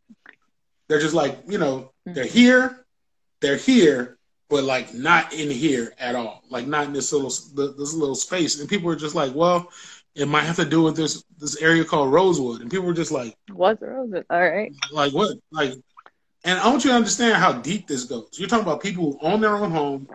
They're 0.88 1.00
just 1.00 1.14
like 1.14 1.40
you 1.48 1.58
know 1.58 1.92
mm-hmm. 2.08 2.14
they're 2.14 2.26
here, 2.26 2.86
they're 3.42 3.58
here, 3.58 4.18
but 4.52 4.66
like 4.66 4.94
not 4.94 5.34
in 5.34 5.50
here 5.50 5.94
at 5.98 6.16
all. 6.16 6.44
Like 6.50 6.68
not 6.68 6.86
in 6.86 6.94
this 6.94 7.12
little 7.12 7.30
this 7.30 7.94
little 7.94 8.16
space. 8.16 8.60
And 8.60 8.70
people 8.70 8.90
are 8.92 8.96
just 8.96 9.16
like, 9.16 9.34
well, 9.34 9.70
it 10.14 10.28
might 10.28 10.44
have 10.44 10.58
to 10.58 10.66
do 10.66 10.82
with 10.84 10.96
this 10.96 11.24
this 11.40 11.62
area 11.62 11.86
called 11.86 12.12
Rosewood. 12.12 12.62
And 12.62 12.70
people 12.70 12.86
were 12.86 12.94
just 12.94 13.12
like, 13.12 13.36
what's 13.52 13.82
Rosewood? 13.82 14.26
All 14.30 14.42
right. 14.42 14.74
Like 14.92 15.14
what? 15.14 15.38
Like, 15.52 15.74
and 16.44 16.60
I 16.60 16.70
want 16.70 16.84
you 16.84 16.92
to 16.92 16.96
understand 16.98 17.38
how 17.38 17.54
deep 17.54 17.88
this 17.88 18.04
goes. 18.04 18.30
You're 18.34 18.50
talking 18.50 18.66
about 18.66 18.82
people 18.82 19.14
who 19.14 19.20
own 19.22 19.42
their 19.42 19.56
own 19.56 19.72
home, 19.72 20.08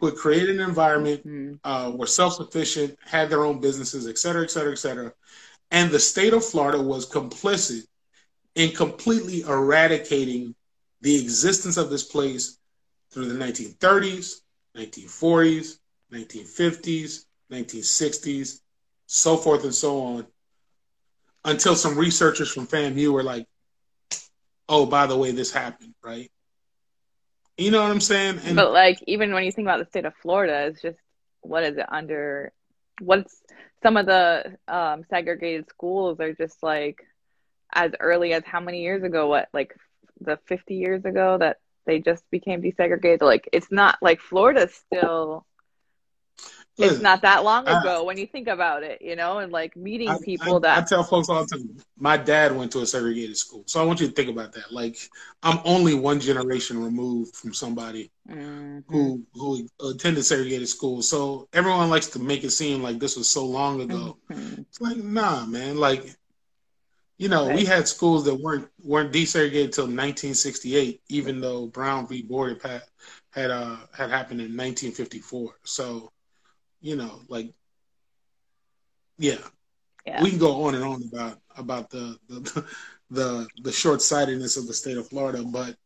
who 0.00 0.10
create 0.12 0.48
an 0.48 0.60
environment, 0.60 1.26
mm-hmm. 1.26 1.54
uh, 1.62 1.90
were 1.90 2.06
self 2.06 2.34
sufficient, 2.34 2.96
had 3.04 3.28
their 3.28 3.44
own 3.44 3.60
businesses, 3.60 4.08
et 4.08 4.18
cetera, 4.18 4.42
et 4.42 4.50
cetera, 4.50 4.72
et 4.72 4.78
cetera. 4.78 5.12
And 5.70 5.90
the 5.90 6.00
state 6.00 6.32
of 6.32 6.44
Florida 6.44 6.80
was 6.80 7.08
complicit 7.08 7.86
in 8.54 8.72
completely 8.72 9.42
eradicating 9.42 10.54
the 11.02 11.20
existence 11.20 11.76
of 11.76 11.90
this 11.90 12.02
place 12.02 12.58
through 13.10 13.26
the 13.26 13.44
1930s, 13.44 14.40
1940s, 14.76 15.78
1950s, 16.12 17.24
1960s, 17.52 18.60
so 19.06 19.36
forth 19.36 19.64
and 19.64 19.74
so 19.74 20.00
on, 20.00 20.26
until 21.44 21.74
some 21.74 21.96
researchers 21.96 22.50
from 22.50 22.66
FAMU 22.66 23.12
were 23.12 23.22
like, 23.22 23.46
oh, 24.68 24.86
by 24.86 25.06
the 25.06 25.16
way, 25.16 25.30
this 25.32 25.52
happened, 25.52 25.94
right? 26.02 26.30
You 27.60 27.70
know 27.70 27.82
what 27.82 27.90
I'm 27.90 28.00
saying? 28.00 28.40
And, 28.46 28.56
but 28.56 28.72
like 28.72 28.98
even 29.06 29.34
when 29.34 29.44
you 29.44 29.52
think 29.52 29.66
about 29.66 29.80
the 29.80 29.90
state 29.90 30.06
of 30.06 30.14
Florida, 30.22 30.68
it's 30.68 30.80
just 30.80 30.96
what 31.42 31.62
is 31.62 31.76
it 31.76 31.84
under? 31.92 32.52
What's 33.00 33.42
some 33.82 33.98
of 33.98 34.06
the 34.06 34.56
um, 34.66 35.04
segregated 35.10 35.68
schools 35.68 36.20
are 36.20 36.32
just 36.32 36.62
like 36.62 37.02
as 37.70 37.92
early 38.00 38.32
as 38.32 38.44
how 38.46 38.60
many 38.60 38.80
years 38.80 39.02
ago? 39.02 39.28
What 39.28 39.50
like 39.52 39.74
the 40.22 40.38
50 40.46 40.74
years 40.74 41.04
ago 41.04 41.36
that 41.38 41.58
they 41.84 41.98
just 41.98 42.24
became 42.30 42.62
desegregated? 42.62 43.20
Like 43.20 43.46
it's 43.52 43.70
not 43.70 43.98
like 44.00 44.20
Florida's 44.20 44.74
still 44.74 45.44
it's 46.80 47.00
not 47.00 47.22
that 47.22 47.44
long 47.44 47.66
ago 47.66 48.00
I, 48.00 48.02
when 48.02 48.18
you 48.18 48.26
think 48.26 48.48
about 48.48 48.82
it, 48.82 49.00
you 49.02 49.16
know, 49.16 49.38
and 49.38 49.52
like 49.52 49.76
meeting 49.76 50.08
I, 50.08 50.18
people 50.24 50.56
I, 50.56 50.60
that 50.60 50.78
I 50.78 50.86
tell 50.86 51.02
folks 51.02 51.28
all 51.28 51.44
the 51.44 51.56
time. 51.56 51.76
My 51.98 52.16
dad 52.16 52.54
went 52.54 52.72
to 52.72 52.80
a 52.80 52.86
segregated 52.86 53.36
school, 53.36 53.64
so 53.66 53.80
I 53.80 53.84
want 53.84 54.00
you 54.00 54.06
to 54.06 54.12
think 54.12 54.28
about 54.28 54.52
that. 54.52 54.72
Like, 54.72 54.96
I'm 55.42 55.60
only 55.64 55.94
one 55.94 56.20
generation 56.20 56.82
removed 56.82 57.36
from 57.36 57.54
somebody 57.54 58.10
mm-hmm. 58.28 58.80
who 58.88 59.22
who 59.34 59.68
attended 59.84 60.24
segregated 60.24 60.68
school. 60.68 61.02
So 61.02 61.48
everyone 61.52 61.90
likes 61.90 62.08
to 62.08 62.18
make 62.18 62.44
it 62.44 62.50
seem 62.50 62.82
like 62.82 62.98
this 62.98 63.16
was 63.16 63.28
so 63.28 63.44
long 63.44 63.80
ago. 63.80 64.16
Mm-hmm. 64.30 64.62
It's 64.62 64.80
like, 64.80 64.96
nah, 64.98 65.44
man. 65.46 65.76
Like, 65.76 66.14
you 67.18 67.28
know, 67.28 67.48
right. 67.48 67.56
we 67.56 67.64
had 67.64 67.86
schools 67.86 68.24
that 68.24 68.34
weren't 68.34 68.68
weren't 68.82 69.12
desegregated 69.12 69.64
until 69.66 69.84
1968, 69.84 71.02
even 71.08 71.40
though 71.40 71.66
Brown 71.66 72.08
v. 72.08 72.22
Board 72.22 72.60
had 72.62 72.82
had 73.30 73.50
uh 73.50 73.76
had 73.92 74.10
happened 74.10 74.40
in 74.40 74.56
1954. 74.56 75.56
So 75.64 76.12
you 76.80 76.96
know, 76.96 77.20
like, 77.28 77.52
yeah, 79.18 79.38
yeah. 80.06 80.22
we 80.22 80.30
can 80.30 80.38
go 80.38 80.64
on 80.64 80.74
and 80.74 80.84
on 80.84 81.02
about 81.12 81.38
about 81.56 81.90
the 81.90 82.18
the 82.28 82.64
the, 83.10 83.48
the 83.62 83.72
short 83.72 84.02
sightedness 84.02 84.56
of 84.56 84.66
the 84.66 84.74
state 84.74 84.96
of 84.96 85.08
Florida, 85.08 85.42
but 85.44 85.76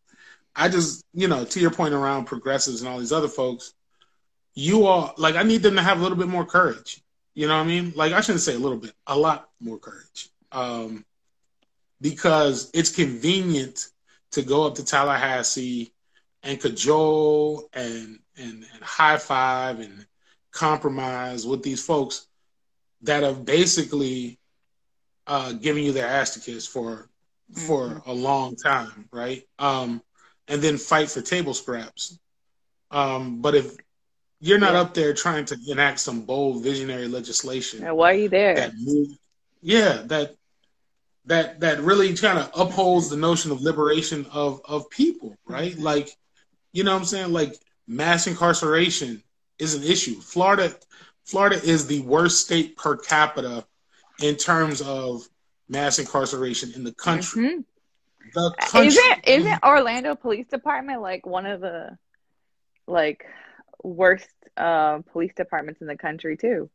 I 0.56 0.68
just, 0.68 1.04
you 1.14 1.26
know, 1.26 1.44
to 1.44 1.60
your 1.60 1.70
point 1.70 1.94
around 1.94 2.26
progressives 2.26 2.80
and 2.80 2.88
all 2.88 2.98
these 2.98 3.12
other 3.12 3.28
folks, 3.28 3.74
you 4.54 4.86
all 4.86 5.14
like 5.16 5.34
I 5.34 5.42
need 5.42 5.62
them 5.62 5.76
to 5.76 5.82
have 5.82 5.98
a 5.98 6.02
little 6.02 6.18
bit 6.18 6.28
more 6.28 6.44
courage. 6.44 7.02
You 7.34 7.48
know 7.48 7.56
what 7.56 7.64
I 7.64 7.66
mean? 7.66 7.92
Like 7.96 8.12
I 8.12 8.20
shouldn't 8.20 8.42
say 8.42 8.54
a 8.54 8.58
little 8.58 8.78
bit, 8.78 8.92
a 9.06 9.18
lot 9.18 9.48
more 9.60 9.78
courage. 9.78 10.30
Um, 10.52 11.04
because 12.00 12.70
it's 12.74 12.94
convenient 12.94 13.88
to 14.32 14.42
go 14.42 14.66
up 14.66 14.76
to 14.76 14.84
Tallahassee 14.84 15.92
and 16.44 16.60
cajole 16.60 17.68
and 17.72 18.20
and, 18.36 18.64
and 18.72 18.82
high 18.82 19.18
five 19.18 19.80
and 19.80 20.06
compromise 20.54 21.46
with 21.46 21.62
these 21.62 21.84
folks 21.84 22.28
that 23.02 23.22
have 23.22 23.44
basically 23.44 24.38
uh, 25.26 25.52
given 25.52 25.82
you 25.82 25.92
their 25.92 26.06
ass 26.06 26.34
to 26.34 26.40
kiss 26.40 26.66
for 26.66 27.10
for 27.52 27.88
mm-hmm. 27.88 28.10
a 28.10 28.12
long 28.12 28.56
time, 28.56 29.06
right? 29.12 29.42
Um, 29.58 30.02
and 30.48 30.62
then 30.62 30.78
fight 30.78 31.10
for 31.10 31.20
table 31.20 31.52
scraps. 31.52 32.18
Um, 32.90 33.42
but 33.42 33.54
if 33.54 33.76
you're 34.40 34.58
not 34.58 34.72
yeah. 34.72 34.80
up 34.80 34.94
there 34.94 35.12
trying 35.12 35.44
to 35.46 35.58
enact 35.68 36.00
some 36.00 36.22
bold 36.22 36.62
visionary 36.62 37.08
legislation, 37.08 37.82
yeah, 37.82 37.90
why 37.90 38.12
are 38.12 38.16
you 38.16 38.28
there? 38.28 38.54
That 38.54 38.72
move, 38.78 39.08
yeah, 39.60 40.02
that 40.06 40.36
that 41.26 41.60
that 41.60 41.80
really 41.80 42.14
kind 42.14 42.38
of 42.38 42.50
upholds 42.54 43.08
the 43.08 43.16
notion 43.16 43.50
of 43.50 43.60
liberation 43.60 44.26
of 44.32 44.60
of 44.64 44.88
people, 44.88 45.36
right? 45.46 45.72
Mm-hmm. 45.72 45.82
Like, 45.82 46.10
you 46.72 46.84
know 46.84 46.92
what 46.92 47.00
I'm 47.00 47.06
saying? 47.06 47.32
Like 47.32 47.56
mass 47.86 48.26
incarceration 48.26 49.22
is 49.58 49.74
an 49.74 49.82
issue. 49.82 50.20
Florida, 50.20 50.74
Florida 51.24 51.56
is 51.56 51.86
the 51.86 52.00
worst 52.00 52.44
state 52.44 52.76
per 52.76 52.96
capita 52.96 53.64
in 54.20 54.36
terms 54.36 54.80
of 54.80 55.22
mass 55.68 55.98
incarceration 55.98 56.72
in 56.74 56.84
the 56.84 56.92
country. 56.92 57.44
Mm-hmm. 57.44 57.60
The 58.34 58.54
country. 58.58 58.86
Isn't 58.86 59.28
isn't 59.28 59.62
Orlando 59.62 60.14
Police 60.14 60.46
Department 60.48 61.00
like 61.00 61.26
one 61.26 61.46
of 61.46 61.60
the 61.60 61.96
like 62.86 63.24
worst 63.82 64.28
uh, 64.56 64.98
police 65.12 65.32
departments 65.36 65.80
in 65.80 65.86
the 65.86 65.96
country 65.96 66.36
too? 66.36 66.70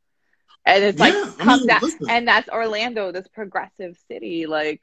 And 0.65 0.83
it's 0.83 0.99
like 0.99 1.13
yeah, 1.13 1.31
I 1.39 1.57
mean, 1.57 1.67
that, 1.67 1.83
and 2.09 2.27
that's 2.27 2.49
Orlando, 2.49 3.11
this 3.11 3.27
progressive 3.27 3.97
city. 4.07 4.45
Like 4.45 4.81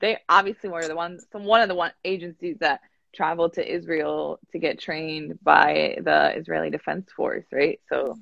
they 0.00 0.18
obviously 0.28 0.70
were 0.70 0.86
the 0.86 0.96
ones, 0.96 1.24
some 1.32 1.44
one 1.44 1.60
of 1.60 1.68
the 1.68 1.74
one 1.74 1.92
agencies 2.04 2.56
that 2.60 2.80
travel 3.14 3.50
to 3.50 3.74
Israel 3.74 4.38
to 4.52 4.58
get 4.58 4.78
trained 4.78 5.38
by 5.42 5.98
the 6.02 6.36
Israeli 6.36 6.70
Defense 6.70 7.10
Force, 7.14 7.44
right? 7.52 7.80
So, 7.88 8.18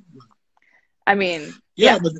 I 1.07 1.15
mean, 1.15 1.55
yeah, 1.77 1.95
yeah. 1.95 1.99
but 2.03 2.13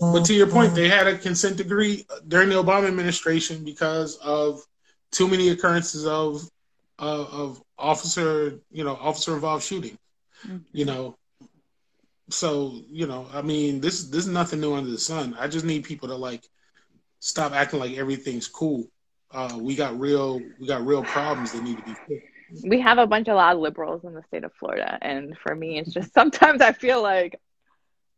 but 0.00 0.24
to 0.26 0.34
your 0.34 0.46
point, 0.46 0.74
they 0.74 0.88
had 0.88 1.06
a 1.06 1.18
consent 1.18 1.58
decree 1.58 2.06
during 2.28 2.48
the 2.48 2.54
Obama 2.56 2.88
administration 2.88 3.64
because 3.64 4.16
of 4.16 4.60
too 5.10 5.28
many 5.28 5.50
occurrences 5.50 6.06
of 6.06 6.42
uh, 6.98 7.26
of 7.30 7.62
officer, 7.78 8.60
you 8.70 8.84
know, 8.84 8.96
officer 8.96 9.34
involved 9.34 9.64
shooting. 9.64 9.98
Mm-hmm. 10.46 10.58
You 10.72 10.84
know, 10.84 11.16
so 12.30 12.80
you 12.88 13.06
know, 13.06 13.26
I 13.32 13.42
mean, 13.42 13.80
this 13.80 14.04
this 14.04 14.26
is 14.26 14.32
nothing 14.32 14.60
new 14.60 14.74
under 14.74 14.90
the 14.90 14.98
sun. 14.98 15.36
I 15.38 15.48
just 15.48 15.64
need 15.64 15.84
people 15.84 16.08
to 16.08 16.16
like 16.16 16.44
stop 17.20 17.52
acting 17.52 17.80
like 17.80 17.96
everything's 17.96 18.48
cool. 18.48 18.86
Uh, 19.30 19.58
we 19.60 19.74
got 19.74 19.98
real 19.98 20.40
we 20.58 20.66
got 20.66 20.86
real 20.86 21.02
problems 21.02 21.52
that 21.52 21.62
need 21.62 21.78
to 21.78 21.84
be 21.84 21.94
fixed. 22.06 22.64
We 22.64 22.80
have 22.80 22.98
a 22.98 23.06
bunch 23.06 23.28
of 23.28 23.36
loud 23.36 23.58
liberals 23.58 24.04
in 24.04 24.14
the 24.14 24.22
state 24.28 24.44
of 24.44 24.52
Florida, 24.60 24.98
and 25.02 25.36
for 25.38 25.54
me, 25.54 25.78
it's 25.78 25.92
just 25.92 26.14
sometimes 26.14 26.60
I 26.60 26.72
feel 26.72 27.02
like 27.02 27.40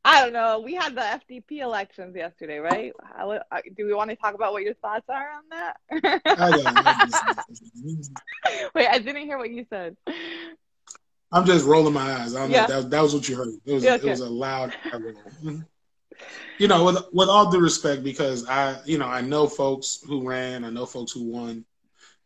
I 0.07 0.23
don't 0.23 0.33
know. 0.33 0.61
We 0.61 0.75
had 0.75 0.95
the 0.95 1.01
FDP 1.01 1.63
elections 1.63 2.15
yesterday, 2.15 2.59
right? 2.59 2.93
How, 3.03 3.33
uh, 3.33 3.41
do 3.77 3.87
we 3.87 3.93
want 3.93 4.11
to 4.11 4.17
talk 4.17 4.35
about 4.35 4.53
what 4.53 4.63
your 4.63 4.75
thoughts 4.75 5.05
are 5.09 5.31
on 5.33 5.43
that? 5.51 5.79
Wait, 8.75 8.87
I 8.87 9.01
didn't 9.01 9.25
hear 9.25 9.37
what 9.37 9.51
you 9.51 9.67
said. 9.69 9.97
I'm 11.33 11.45
just 11.45 11.67
rolling 11.67 11.93
my 11.93 12.19
eyes. 12.19 12.37
I 12.37 12.43
don't 12.43 12.53
yeah. 12.53 12.67
know. 12.67 12.83
That, 12.83 12.91
that 12.91 13.03
was 13.03 13.15
what 13.15 13.29
you 13.29 13.35
heard. 13.35 13.49
It 13.65 13.73
was, 13.73 13.83
yeah, 13.83 13.95
okay. 13.95 14.07
it 14.07 14.11
was 14.11 14.21
a 14.21 14.31
loud. 14.31 14.73
You 16.59 16.69
know, 16.69 16.85
with 16.85 16.99
with 17.13 17.29
all 17.29 17.51
due 17.51 17.61
respect, 17.61 18.03
because 18.03 18.47
I, 18.49 18.81
you 18.85 18.99
know, 18.99 19.07
I 19.07 19.21
know 19.21 19.47
folks 19.47 20.01
who 20.07 20.27
ran, 20.27 20.65
I 20.65 20.71
know 20.71 20.87
folks 20.87 21.13
who 21.13 21.25
won. 21.25 21.65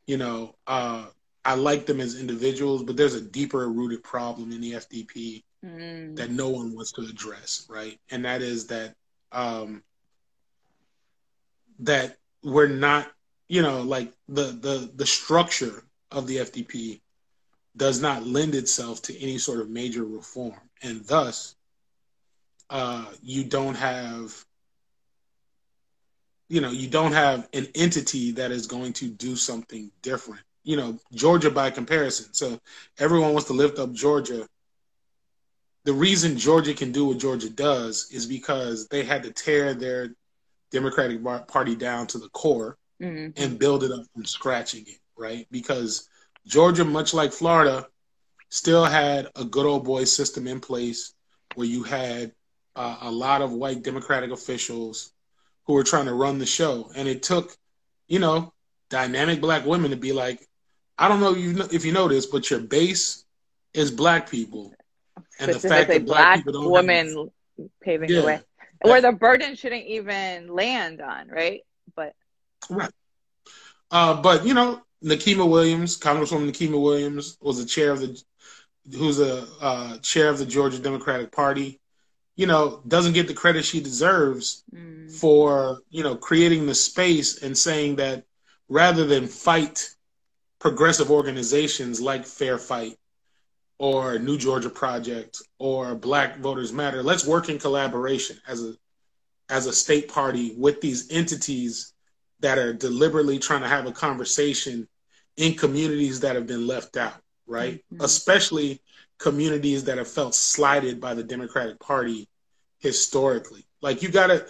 You 0.06 0.16
know, 0.16 0.56
uh, 0.66 1.06
I 1.44 1.54
like 1.54 1.86
them 1.86 2.00
as 2.00 2.20
individuals, 2.20 2.82
but 2.82 2.96
there's 2.96 3.14
a 3.14 3.20
deeper 3.20 3.68
rooted 3.68 4.02
problem 4.02 4.52
in 4.52 4.60
the 4.60 4.72
FDP 4.72 5.44
mm. 5.64 6.16
that 6.16 6.30
no 6.30 6.48
one 6.48 6.74
wants 6.74 6.92
to 6.92 7.02
address, 7.02 7.66
right? 7.68 7.98
And 8.10 8.24
that 8.24 8.42
is 8.42 8.66
that 8.68 8.94
um, 9.32 9.82
that 11.80 12.16
we're 12.42 12.68
not, 12.68 13.10
you 13.48 13.62
know, 13.62 13.82
like 13.82 14.12
the 14.28 14.44
the 14.44 14.90
the 14.94 15.06
structure 15.06 15.84
of 16.10 16.26
the 16.26 16.38
FDP 16.38 17.00
does 17.76 18.00
not 18.00 18.26
lend 18.26 18.54
itself 18.54 19.00
to 19.02 19.18
any 19.18 19.38
sort 19.38 19.60
of 19.60 19.70
major 19.70 20.04
reform, 20.04 20.60
and 20.82 21.04
thus 21.06 21.54
uh, 22.70 23.04
you 23.22 23.44
don't 23.44 23.74
have 23.74 24.34
you 26.48 26.60
know 26.60 26.70
you 26.70 26.88
don't 26.88 27.12
have 27.12 27.48
an 27.52 27.66
entity 27.74 28.32
that 28.32 28.50
is 28.50 28.66
going 28.66 28.92
to 28.92 29.08
do 29.08 29.36
something 29.36 29.90
different 30.02 30.42
you 30.64 30.76
know 30.76 30.98
georgia 31.12 31.50
by 31.50 31.70
comparison 31.70 32.26
so 32.32 32.58
everyone 32.98 33.32
wants 33.32 33.46
to 33.46 33.52
lift 33.52 33.78
up 33.78 33.92
georgia 33.92 34.46
the 35.84 35.92
reason 35.92 36.36
Georgia 36.36 36.74
can 36.74 36.92
do 36.92 37.06
what 37.06 37.18
Georgia 37.18 37.50
does 37.50 38.08
is 38.10 38.26
because 38.26 38.88
they 38.88 39.02
had 39.02 39.22
to 39.22 39.32
tear 39.32 39.74
their 39.74 40.14
Democratic 40.70 41.22
Party 41.48 41.74
down 41.74 42.06
to 42.08 42.18
the 42.18 42.28
core 42.28 42.76
mm-hmm. 43.00 43.42
and 43.42 43.58
build 43.58 43.82
it 43.82 43.90
up 43.90 44.04
from 44.12 44.24
scratch 44.24 44.74
again, 44.74 44.98
right? 45.16 45.46
Because 45.50 46.08
Georgia, 46.46 46.84
much 46.84 47.14
like 47.14 47.32
Florida, 47.32 47.86
still 48.50 48.84
had 48.84 49.28
a 49.36 49.44
good 49.44 49.66
old 49.66 49.84
boy 49.84 50.04
system 50.04 50.46
in 50.46 50.60
place 50.60 51.14
where 51.54 51.66
you 51.66 51.82
had 51.82 52.32
uh, 52.80 52.96
a 53.02 53.10
lot 53.10 53.42
of 53.42 53.52
white 53.52 53.82
Democratic 53.82 54.30
officials 54.30 55.12
who 55.66 55.74
were 55.74 55.84
trying 55.84 56.06
to 56.06 56.14
run 56.14 56.38
the 56.38 56.46
show, 56.46 56.90
and 56.96 57.06
it 57.06 57.22
took, 57.22 57.54
you 58.08 58.18
know, 58.18 58.54
dynamic 58.88 59.42
black 59.42 59.66
women 59.66 59.90
to 59.90 59.98
be 59.98 60.12
like, 60.12 60.48
I 60.96 61.06
don't 61.06 61.20
know 61.20 61.34
if 61.70 61.84
you 61.84 61.92
know 61.92 62.08
this, 62.08 62.24
but 62.24 62.48
your 62.48 62.60
base 62.60 63.24
is 63.74 63.90
black 63.90 64.30
people 64.30 64.72
and 65.38 65.50
the 65.50 65.58
specifically 65.58 65.98
black, 65.98 66.42
black 66.44 66.56
women 66.70 67.30
paving 67.82 68.08
yeah. 68.08 68.20
the 68.20 68.26
way, 68.26 68.40
where 68.80 69.02
the 69.02 69.12
burden 69.12 69.56
shouldn't 69.56 69.84
even 69.84 70.48
land 70.48 71.02
on, 71.02 71.28
right? 71.28 71.60
But 71.94 72.14
right. 72.70 72.90
Uh, 73.90 74.22
but 74.22 74.46
you 74.46 74.54
know, 74.54 74.80
Nikema 75.04 75.48
Williams, 75.48 75.98
Congresswoman 75.98 76.50
Nikema 76.50 76.80
Williams, 76.82 77.36
was 77.42 77.58
the 77.58 77.66
chair 77.66 77.92
of 77.92 78.00
the, 78.00 78.22
who's 78.96 79.20
a 79.20 79.46
uh, 79.60 79.98
chair 79.98 80.30
of 80.30 80.38
the 80.38 80.46
Georgia 80.46 80.78
Democratic 80.78 81.30
Party. 81.30 81.79
You 82.40 82.46
know, 82.46 82.80
doesn't 82.88 83.12
get 83.12 83.28
the 83.28 83.34
credit 83.34 83.66
she 83.66 83.80
deserves 83.80 84.64
mm. 84.74 85.12
for 85.12 85.80
you 85.90 86.02
know 86.02 86.16
creating 86.16 86.64
the 86.64 86.74
space 86.74 87.42
and 87.42 87.56
saying 87.56 87.96
that 87.96 88.24
rather 88.68 89.04
than 89.06 89.26
fight 89.26 89.94
progressive 90.58 91.10
organizations 91.10 92.00
like 92.00 92.24
Fair 92.24 92.56
Fight 92.56 92.96
or 93.78 94.18
New 94.18 94.38
Georgia 94.38 94.70
Project 94.70 95.42
or 95.58 95.94
Black 95.94 96.38
Voters 96.38 96.72
Matter. 96.72 97.02
Let's 97.02 97.26
work 97.26 97.48
in 97.48 97.58
collaboration 97.58 98.38
as 98.46 98.64
a 98.64 98.74
as 99.50 99.66
a 99.66 99.72
state 99.72 100.08
party 100.08 100.54
with 100.56 100.80
these 100.80 101.10
entities 101.10 101.92
that 102.40 102.56
are 102.56 102.72
deliberately 102.72 103.38
trying 103.38 103.62
to 103.62 103.68
have 103.68 103.86
a 103.86 103.92
conversation 103.92 104.88
in 105.36 105.54
communities 105.54 106.20
that 106.20 106.36
have 106.36 106.46
been 106.46 106.66
left 106.66 106.96
out, 106.96 107.20
right? 107.46 107.84
Mm-hmm. 107.92 108.04
Especially 108.04 108.80
communities 109.20 109.84
that 109.84 109.98
have 109.98 110.08
felt 110.08 110.34
slighted 110.34 111.00
by 111.00 111.14
the 111.14 111.22
Democratic 111.22 111.78
Party 111.78 112.28
historically. 112.78 113.66
Like 113.82 114.02
you 114.02 114.10
gotta 114.10 114.46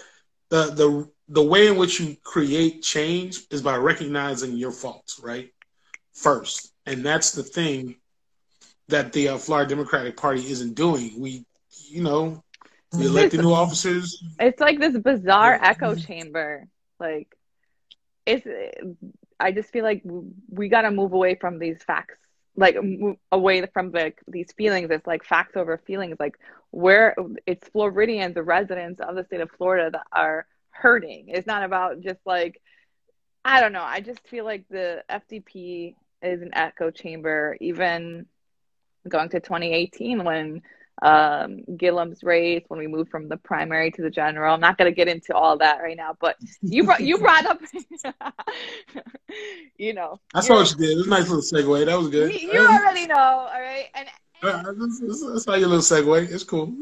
the 0.48 0.66
the 0.66 1.10
the 1.28 1.42
way 1.42 1.68
in 1.68 1.76
which 1.76 2.00
you 2.00 2.16
create 2.24 2.82
change 2.82 3.40
is 3.50 3.62
by 3.62 3.76
recognizing 3.76 4.56
your 4.56 4.72
faults, 4.72 5.20
right? 5.22 5.50
First. 6.12 6.72
And 6.86 7.06
that's 7.06 7.32
the 7.32 7.44
thing 7.44 7.96
that 8.88 9.12
the 9.12 9.28
uh, 9.28 9.38
Florida 9.38 9.68
Democratic 9.68 10.16
Party 10.16 10.40
isn't 10.50 10.74
doing. 10.74 11.20
We, 11.20 11.44
you 11.88 12.02
know, 12.02 12.42
we 12.92 13.06
elect 13.06 13.32
the 13.32 13.42
new 13.42 13.52
officers. 13.64 14.22
It's 14.40 14.60
like 14.60 14.80
this 14.80 14.98
bizarre 14.98 15.58
yeah. 15.62 15.68
echo 15.68 15.94
chamber. 15.94 16.66
Like, 16.98 17.28
it's. 18.26 18.46
I 19.38 19.52
just 19.52 19.70
feel 19.70 19.84
like 19.84 20.02
we 20.50 20.68
got 20.68 20.82
to 20.82 20.90
move 20.90 21.12
away 21.12 21.36
from 21.36 21.58
these 21.58 21.82
facts, 21.82 22.18
like 22.56 22.76
away 23.32 23.64
from 23.72 23.92
the 23.92 24.12
these 24.28 24.52
feelings. 24.52 24.88
It's 24.90 25.06
like 25.06 25.24
facts 25.24 25.56
over 25.56 25.78
feelings. 25.78 26.16
Like 26.18 26.36
where 26.70 27.14
it's 27.46 27.68
Floridians, 27.68 28.34
the 28.34 28.42
residents 28.42 29.00
of 29.00 29.14
the 29.14 29.24
state 29.24 29.40
of 29.40 29.50
Florida, 29.56 29.90
that 29.92 30.06
are 30.12 30.46
hurting. 30.70 31.26
It's 31.28 31.46
not 31.46 31.62
about 31.62 32.00
just 32.00 32.20
like 32.24 32.60
I 33.44 33.60
don't 33.60 33.72
know. 33.72 33.82
I 33.82 34.00
just 34.00 34.26
feel 34.28 34.44
like 34.44 34.68
the 34.68 35.02
FDP 35.08 35.94
is 36.22 36.42
an 36.42 36.50
echo 36.52 36.90
chamber. 36.90 37.56
Even 37.60 38.26
going 39.08 39.30
to 39.30 39.40
2018 39.40 40.24
when 40.24 40.62
um, 41.02 41.62
Gillum's 41.76 42.22
race, 42.22 42.64
when 42.68 42.78
we 42.78 42.86
moved 42.86 43.10
from 43.10 43.28
the 43.28 43.36
primary 43.36 43.90
to 43.92 44.02
the 44.02 44.10
general. 44.10 44.54
I'm 44.54 44.60
not 44.60 44.76
going 44.76 44.90
to 44.90 44.94
get 44.94 45.08
into 45.08 45.34
all 45.34 45.56
that 45.58 45.80
right 45.80 45.96
now, 45.96 46.16
but 46.20 46.36
you 46.62 46.84
brought 46.84 47.00
you 47.00 47.18
brought 47.18 47.46
up, 47.46 47.60
you 49.78 49.94
know. 49.94 50.20
I 50.34 50.40
saw 50.40 50.56
what 50.56 50.70
you 50.70 50.76
did. 50.76 50.90
It 50.90 50.96
was 50.96 51.06
a 51.06 51.10
nice 51.10 51.28
little 51.28 51.42
segue. 51.42 51.86
That 51.86 51.98
was 51.98 52.08
good. 52.08 52.32
You, 52.32 52.52
you 52.52 52.60
already 52.60 53.06
know, 53.06 53.16
all 53.16 53.60
right. 53.60 53.86
And, 53.94 54.08
that's, 54.42 55.00
that's 55.00 55.46
your 55.46 55.68
little 55.68 55.78
segue. 55.78 56.30
It's 56.30 56.44
cool. 56.44 56.74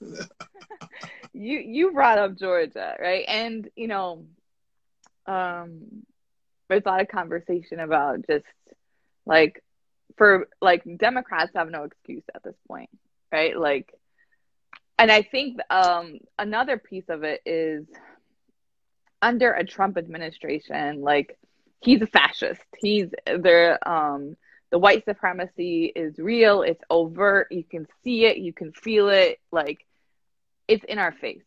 you 1.32 1.58
you 1.58 1.92
brought 1.92 2.18
up 2.18 2.36
Georgia, 2.36 2.96
right? 3.00 3.24
And 3.26 3.68
you 3.76 3.88
know, 3.88 4.24
um, 5.26 6.04
there's 6.68 6.82
a 6.84 6.88
lot 6.88 7.00
of 7.00 7.08
conversation 7.08 7.80
about 7.80 8.26
just 8.28 8.44
like 9.26 9.62
for 10.16 10.48
like 10.60 10.82
Democrats 10.98 11.52
have 11.54 11.70
no 11.70 11.84
excuse 11.84 12.24
at 12.34 12.42
this 12.42 12.56
point, 12.66 12.90
right? 13.32 13.58
Like, 13.58 13.92
and 14.98 15.10
I 15.10 15.22
think 15.22 15.58
um, 15.70 16.18
another 16.38 16.78
piece 16.78 17.08
of 17.08 17.22
it 17.22 17.40
is 17.46 17.86
under 19.22 19.52
a 19.52 19.64
Trump 19.64 19.96
administration, 19.96 21.02
like 21.02 21.38
he's 21.80 22.02
a 22.02 22.06
fascist. 22.06 22.62
He's 22.78 23.08
there. 23.26 23.78
Um, 23.88 24.36
the 24.70 24.78
white 24.78 25.04
supremacy 25.04 25.86
is 25.94 26.18
real. 26.18 26.62
It's 26.62 26.82
overt. 26.90 27.48
You 27.50 27.64
can 27.64 27.86
see 28.04 28.24
it. 28.26 28.38
You 28.38 28.52
can 28.52 28.72
feel 28.72 29.08
it. 29.08 29.38
Like 29.50 29.86
it's 30.66 30.84
in 30.84 30.98
our 30.98 31.12
face. 31.12 31.42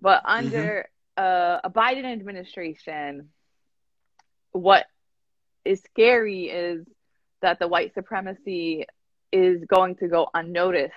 But 0.00 0.22
mm-hmm. 0.22 0.46
under 0.46 0.86
mm-hmm. 1.18 1.24
uh, 1.24 1.60
a 1.64 1.70
Biden 1.70 2.10
administration, 2.10 3.28
what 4.52 4.86
is 5.64 5.82
scary 5.90 6.44
is 6.44 6.86
that 7.42 7.58
the 7.58 7.68
white 7.68 7.94
supremacy 7.94 8.86
is 9.32 9.64
going 9.64 9.96
to 9.96 10.08
go 10.08 10.28
unnoticed 10.32 10.94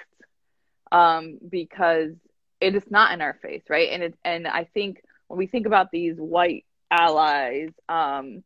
um, 0.91 1.37
because 1.49 2.11
it 2.59 2.75
is 2.75 2.83
not 2.89 3.13
in 3.13 3.21
our 3.21 3.37
face, 3.41 3.63
right? 3.69 3.89
And 3.91 4.03
it, 4.03 4.15
and 4.23 4.47
I 4.47 4.65
think 4.73 5.03
when 5.27 5.37
we 5.37 5.47
think 5.47 5.65
about 5.65 5.91
these 5.91 6.17
white 6.17 6.65
allies, 6.89 7.69
um, 7.89 8.43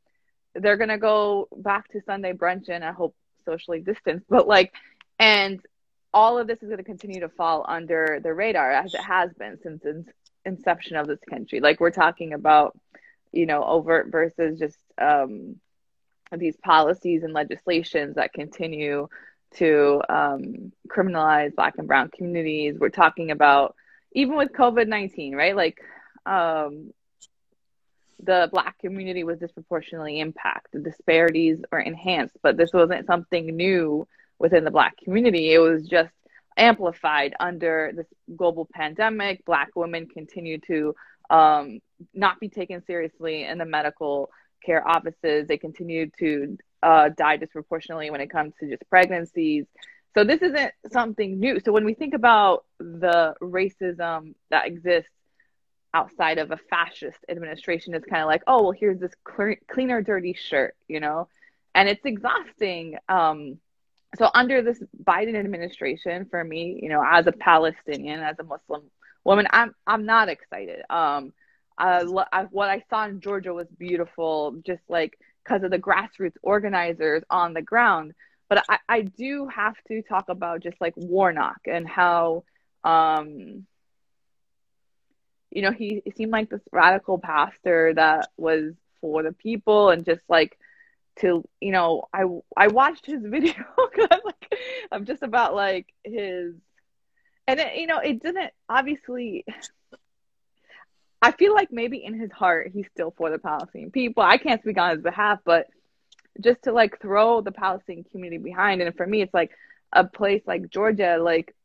they're 0.53 0.77
gonna 0.77 0.97
go 0.97 1.47
back 1.55 1.89
to 1.89 2.01
Sunday 2.05 2.33
brunch 2.33 2.69
and 2.69 2.83
I 2.83 2.91
hope 2.91 3.15
socially 3.45 3.81
distanced, 3.81 4.25
but 4.29 4.47
like, 4.47 4.73
and 5.19 5.59
all 6.13 6.37
of 6.37 6.47
this 6.47 6.63
is 6.63 6.69
to 6.69 6.83
continue 6.83 7.19
to 7.19 7.29
fall 7.29 7.65
under 7.67 8.19
the 8.23 8.33
radar 8.33 8.71
as 8.71 8.93
it 8.93 9.01
has 9.01 9.33
been 9.33 9.59
since 9.61 9.83
in- 9.83 10.05
inception 10.45 10.95
of 10.95 11.07
this 11.07 11.19
country. 11.29 11.59
Like 11.59 11.81
we're 11.81 11.91
talking 11.91 12.33
about, 12.33 12.77
you 13.33 13.45
know, 13.45 13.61
overt 13.63 14.07
versus 14.11 14.57
just 14.57 14.77
um, 14.97 15.57
these 16.31 16.55
policies 16.63 17.23
and 17.23 17.33
legislations 17.33 18.15
that 18.15 18.31
continue 18.31 19.09
to 19.53 20.01
um, 20.09 20.71
criminalize 20.87 21.55
Black 21.55 21.75
and 21.77 21.87
Brown 21.87 22.09
communities. 22.09 22.75
We're 22.79 22.89
talking 22.89 23.31
about 23.31 23.75
even 24.11 24.35
with 24.35 24.51
COVID 24.51 24.87
nineteen, 24.87 25.35
right? 25.35 25.55
Like 25.55 25.79
um, 26.25 26.91
the 28.23 28.49
Black 28.51 28.79
community 28.79 29.23
was 29.23 29.39
disproportionately 29.39 30.19
impacted. 30.19 30.83
The 30.83 30.89
disparities 30.89 31.59
are 31.71 31.79
enhanced, 31.79 32.37
but 32.41 32.57
this 32.57 32.73
wasn't 32.73 33.05
something 33.07 33.45
new 33.55 34.07
within 34.39 34.63
the 34.63 34.71
Black 34.71 34.97
community. 35.03 35.53
It 35.53 35.59
was 35.59 35.87
just 35.87 36.11
amplified 36.57 37.35
under 37.39 37.91
this 37.95 38.07
global 38.35 38.67
pandemic. 38.73 39.43
Black 39.45 39.69
women 39.75 40.07
continue 40.07 40.59
to 40.67 40.95
um, 41.29 41.79
not 42.13 42.39
be 42.39 42.49
taken 42.49 42.83
seriously 42.85 43.43
in 43.43 43.57
the 43.57 43.65
medical 43.65 44.29
care 44.65 44.87
offices. 44.87 45.47
They 45.47 45.57
continue 45.57 46.09
to 46.19 46.57
uh, 46.81 47.09
die 47.09 47.37
disproportionately 47.37 48.09
when 48.11 48.21
it 48.21 48.29
comes 48.29 48.53
to 48.59 48.69
just 48.69 48.83
pregnancies. 48.89 49.65
So 50.13 50.23
this 50.23 50.41
isn't 50.41 50.71
something 50.91 51.39
new. 51.39 51.59
So 51.59 51.71
when 51.71 51.85
we 51.85 51.93
think 51.93 52.13
about 52.13 52.65
the 52.79 53.35
racism 53.41 54.35
that 54.49 54.65
exists 54.65 55.11
outside 55.93 56.37
of 56.37 56.51
a 56.51 56.57
fascist 56.69 57.17
administration, 57.29 57.93
it's 57.93 58.05
kind 58.05 58.21
of 58.21 58.27
like, 58.27 58.43
oh, 58.47 58.63
well, 58.63 58.71
here's 58.71 58.99
this 58.99 59.11
clear, 59.23 59.57
cleaner, 59.67 60.01
dirty 60.01 60.33
shirt, 60.33 60.75
you 60.87 60.99
know, 60.99 61.27
and 61.73 61.89
it's 61.89 62.05
exhausting. 62.05 62.97
Um, 63.09 63.59
so 64.17 64.29
under 64.33 64.61
this 64.61 64.81
Biden 65.03 65.35
administration, 65.35 66.25
for 66.29 66.43
me, 66.43 66.79
you 66.81 66.89
know, 66.89 67.03
as 67.05 67.27
a 67.27 67.33
Palestinian, 67.33 68.21
as 68.21 68.37
a 68.39 68.43
Muslim 68.43 68.83
woman, 69.25 69.47
I'm 69.49 69.73
I'm 69.85 70.05
not 70.05 70.29
excited. 70.29 70.81
Um, 70.89 71.33
I, 71.77 72.03
what 72.03 72.69
I 72.69 72.83
saw 72.89 73.05
in 73.05 73.19
Georgia 73.19 73.53
was 73.53 73.67
beautiful, 73.77 74.55
just 74.65 74.81
like 74.87 75.17
because 75.43 75.63
of 75.63 75.71
the 75.71 75.79
grassroots 75.79 76.37
organizers 76.41 77.23
on 77.29 77.53
the 77.53 77.61
ground. 77.61 78.13
But 78.49 78.63
I, 78.69 78.79
I 78.87 79.01
do 79.01 79.47
have 79.47 79.75
to 79.87 80.01
talk 80.03 80.29
about 80.29 80.61
just 80.61 80.79
like 80.79 80.93
Warnock 80.95 81.61
and 81.65 81.87
how, 81.87 82.43
um, 82.83 83.65
you 85.51 85.61
know, 85.61 85.71
he, 85.71 86.01
he 86.05 86.11
seemed 86.11 86.31
like 86.31 86.49
this 86.49 86.61
radical 86.71 87.17
pastor 87.17 87.93
that 87.95 88.29
was 88.37 88.73
for 89.01 89.23
the 89.23 89.31
people 89.31 89.89
and 89.89 90.05
just 90.05 90.21
like 90.29 90.57
to, 91.19 91.43
you 91.61 91.71
know, 91.71 92.03
I 92.13 92.25
I 92.55 92.67
watched 92.67 93.05
his 93.05 93.21
video 93.25 93.53
because 93.91 94.19
like 94.23 94.59
I'm 94.91 95.05
just 95.05 95.23
about 95.23 95.55
like 95.55 95.87
his, 96.03 96.53
and 97.47 97.59
it, 97.59 97.75
you 97.77 97.87
know, 97.87 97.99
it 97.99 98.21
didn't 98.21 98.51
obviously 98.69 99.45
I 101.25 101.31
feel 101.31 101.55
like 101.55 101.71
maybe 101.71 102.03
in 102.05 102.19
his 102.19 102.31
heart 102.31 102.71
he's 102.71 102.85
still 102.93 103.11
for 103.17 103.31
the 103.31 103.39
Palestinian 103.39 103.89
people. 103.89 104.21
I 104.21 104.37
can't 104.37 104.61
speak 104.61 104.77
on 104.77 104.91
his 104.91 105.01
behalf, 105.01 105.39
but 105.43 105.65
just 106.39 106.61
to 106.63 106.71
like 106.71 107.01
throw 107.01 107.41
the 107.41 107.51
Palestinian 107.51 108.05
community 108.11 108.43
behind. 108.43 108.79
And 108.79 108.95
for 108.95 109.07
me, 109.07 109.23
it's 109.23 109.33
like 109.33 109.49
a 109.91 110.03
place 110.03 110.43
like 110.45 110.69
Georgia, 110.69 111.17
like, 111.19 111.55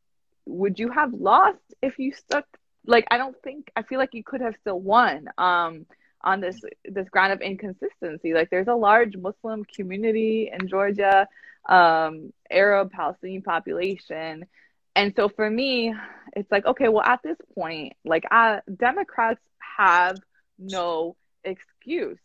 would 0.47 0.79
you 0.79 0.89
have 0.89 1.13
lost 1.13 1.59
if 1.79 1.99
you 1.99 2.11
stuck? 2.11 2.45
Like, 2.87 3.05
I 3.11 3.19
don't 3.19 3.39
think, 3.43 3.69
I 3.75 3.83
feel 3.83 3.99
like 3.99 4.15
you 4.15 4.23
could 4.23 4.41
have 4.41 4.55
still 4.61 4.79
won 4.79 5.27
um, 5.37 5.85
on 6.21 6.41
this, 6.41 6.59
this 6.83 7.07
ground 7.09 7.31
of 7.31 7.41
inconsistency. 7.41 8.33
Like, 8.33 8.49
there's 8.49 8.67
a 8.67 8.73
large 8.73 9.15
Muslim 9.15 9.63
community 9.63 10.49
in 10.51 10.67
Georgia, 10.67 11.27
um, 11.69 12.33
Arab 12.49 12.91
Palestinian 12.91 13.43
population. 13.43 14.47
And 14.95 15.13
so 15.15 15.29
for 15.29 15.47
me, 15.47 15.93
it's 16.35 16.51
like, 16.51 16.65
okay, 16.65 16.87
well, 16.87 17.03
at 17.03 17.21
this 17.21 17.37
point, 17.53 17.93
like, 18.03 18.23
I, 18.31 18.61
Democrats 18.75 19.39
have 19.77 20.17
no 20.59 21.15
excuse 21.43 22.19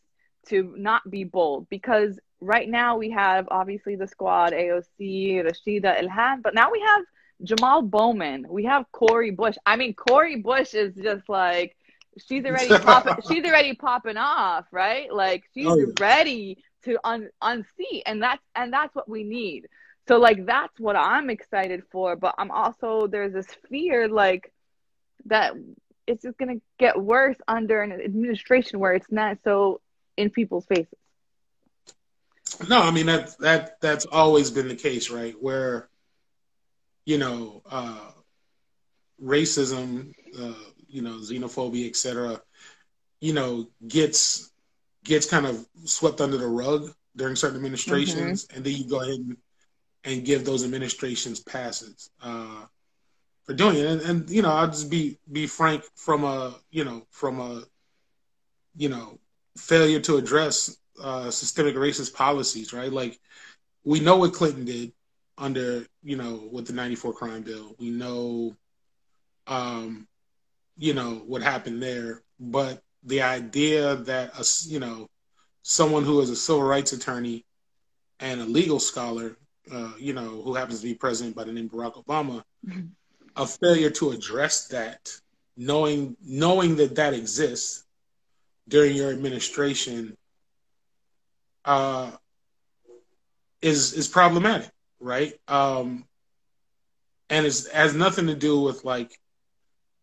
to 0.48 0.74
not 0.76 1.08
be 1.10 1.24
bold 1.24 1.68
because 1.68 2.18
right 2.40 2.68
now 2.68 2.96
we 2.96 3.10
have 3.10 3.48
obviously 3.50 3.96
the 3.96 4.06
squad 4.06 4.52
AOC, 4.52 5.44
Rashida 5.44 6.02
Ilhan, 6.02 6.42
but 6.42 6.54
now 6.54 6.70
we 6.70 6.80
have 6.80 7.04
Jamal 7.42 7.82
Bowman, 7.82 8.46
we 8.48 8.64
have 8.64 8.90
Cori 8.92 9.30
Bush. 9.30 9.56
I 9.66 9.76
mean, 9.76 9.94
Cori 9.94 10.36
Bush 10.36 10.74
is 10.74 10.94
just 10.94 11.28
like 11.28 11.76
she's 12.26 12.44
already 12.44 12.78
popping, 12.84 13.16
she's 13.28 13.44
already 13.44 13.74
popping 13.74 14.16
off, 14.16 14.66
right? 14.70 15.12
Like 15.12 15.44
she's 15.54 15.66
oh, 15.66 15.76
yeah. 15.76 15.92
ready 16.00 16.58
to 16.84 16.98
un- 17.04 17.30
unseat, 17.42 18.04
and 18.06 18.22
that's 18.22 18.42
and 18.54 18.72
that's 18.72 18.94
what 18.94 19.08
we 19.08 19.24
need. 19.24 19.66
So 20.08 20.18
like 20.18 20.46
that's 20.46 20.78
what 20.78 20.96
I'm 20.96 21.30
excited 21.30 21.82
for, 21.90 22.16
but 22.16 22.34
I'm 22.38 22.50
also 22.50 23.06
there's 23.06 23.32
this 23.32 23.48
fear 23.68 24.08
like 24.08 24.52
that 25.26 25.54
it's 26.06 26.22
just 26.22 26.38
going 26.38 26.56
to 26.56 26.62
get 26.78 27.00
worse 27.00 27.36
under 27.48 27.82
an 27.82 27.92
administration 27.92 28.78
where 28.78 28.92
it's 28.92 29.10
not 29.10 29.38
so 29.44 29.80
in 30.16 30.30
people's 30.30 30.66
faces. 30.66 30.98
No, 32.68 32.80
I 32.80 32.90
mean 32.90 33.06
that 33.06 33.36
that 33.38 33.80
that's 33.80 34.06
always 34.06 34.50
been 34.50 34.68
the 34.68 34.76
case, 34.76 35.10
right? 35.10 35.34
Where 35.38 35.88
you 37.04 37.18
know 37.18 37.62
uh, 37.68 38.10
racism, 39.22 40.14
uh, 40.38 40.54
you 40.88 41.02
know 41.02 41.16
xenophobia, 41.16 41.88
etc. 41.88 42.40
You 43.20 43.32
know 43.32 43.68
gets 43.86 44.50
gets 45.04 45.26
kind 45.28 45.46
of 45.46 45.66
swept 45.84 46.20
under 46.20 46.36
the 46.36 46.46
rug 46.46 46.92
during 47.16 47.36
certain 47.36 47.56
administrations, 47.56 48.44
mm-hmm. 48.44 48.56
and 48.56 48.64
then 48.64 48.74
you 48.74 48.88
go 48.88 49.00
ahead 49.00 49.14
and, 49.14 49.36
and 50.04 50.24
give 50.24 50.44
those 50.44 50.64
administrations 50.64 51.40
passes. 51.40 52.10
Uh, 52.22 52.64
for 53.46 53.54
doing 53.54 53.76
it. 53.76 53.86
And, 53.86 54.00
and, 54.02 54.30
you 54.30 54.42
know, 54.42 54.50
I'll 54.50 54.66
just 54.66 54.90
be 54.90 55.18
be 55.30 55.46
frank 55.46 55.84
from 55.94 56.24
a 56.24 56.54
you 56.70 56.84
know 56.84 57.06
from 57.10 57.40
a 57.40 57.62
you 58.76 58.88
know 58.88 59.18
failure 59.56 60.00
to 60.00 60.16
address 60.16 60.76
uh, 61.02 61.30
systemic 61.30 61.76
racist 61.76 62.14
policies, 62.14 62.72
right? 62.72 62.92
Like 62.92 63.18
we 63.84 64.00
know 64.00 64.16
what 64.16 64.34
Clinton 64.34 64.64
did 64.64 64.92
under 65.38 65.86
you 66.02 66.16
know 66.16 66.48
with 66.50 66.66
the 66.66 66.72
'94 66.72 67.12
crime 67.14 67.42
bill. 67.42 67.74
We 67.78 67.90
know, 67.90 68.56
um, 69.46 70.08
you 70.76 70.94
know 70.94 71.22
what 71.26 71.42
happened 71.42 71.82
there, 71.82 72.22
but 72.40 72.82
the 73.04 73.22
idea 73.22 73.96
that 73.96 74.38
a 74.38 74.44
you 74.68 74.80
know 74.80 75.08
someone 75.62 76.04
who 76.04 76.20
is 76.20 76.30
a 76.30 76.36
civil 76.36 76.62
rights 76.62 76.92
attorney 76.92 77.44
and 78.18 78.40
a 78.40 78.44
legal 78.44 78.80
scholar, 78.80 79.36
uh, 79.70 79.92
you 79.98 80.14
know, 80.14 80.40
who 80.42 80.54
happens 80.54 80.80
to 80.80 80.86
be 80.86 80.94
president 80.94 81.36
by 81.36 81.44
the 81.44 81.52
name 81.52 81.68
Barack 81.68 82.02
Obama, 82.02 82.42
mm-hmm 82.66 82.86
a 83.36 83.46
failure 83.46 83.90
to 83.90 84.10
address 84.10 84.68
that, 84.68 85.10
knowing 85.56 86.16
knowing 86.24 86.76
that 86.76 86.96
that 86.96 87.14
exists 87.14 87.84
during 88.68 88.96
your 88.96 89.10
administration, 89.10 90.16
uh, 91.64 92.10
is 93.62 93.92
is 93.92 94.08
problematic, 94.08 94.70
right? 95.00 95.34
Um, 95.48 96.04
and 97.28 97.46
it 97.46 97.66
has 97.72 97.94
nothing 97.94 98.26
to 98.28 98.34
do 98.34 98.60
with 98.60 98.84
like, 98.84 99.18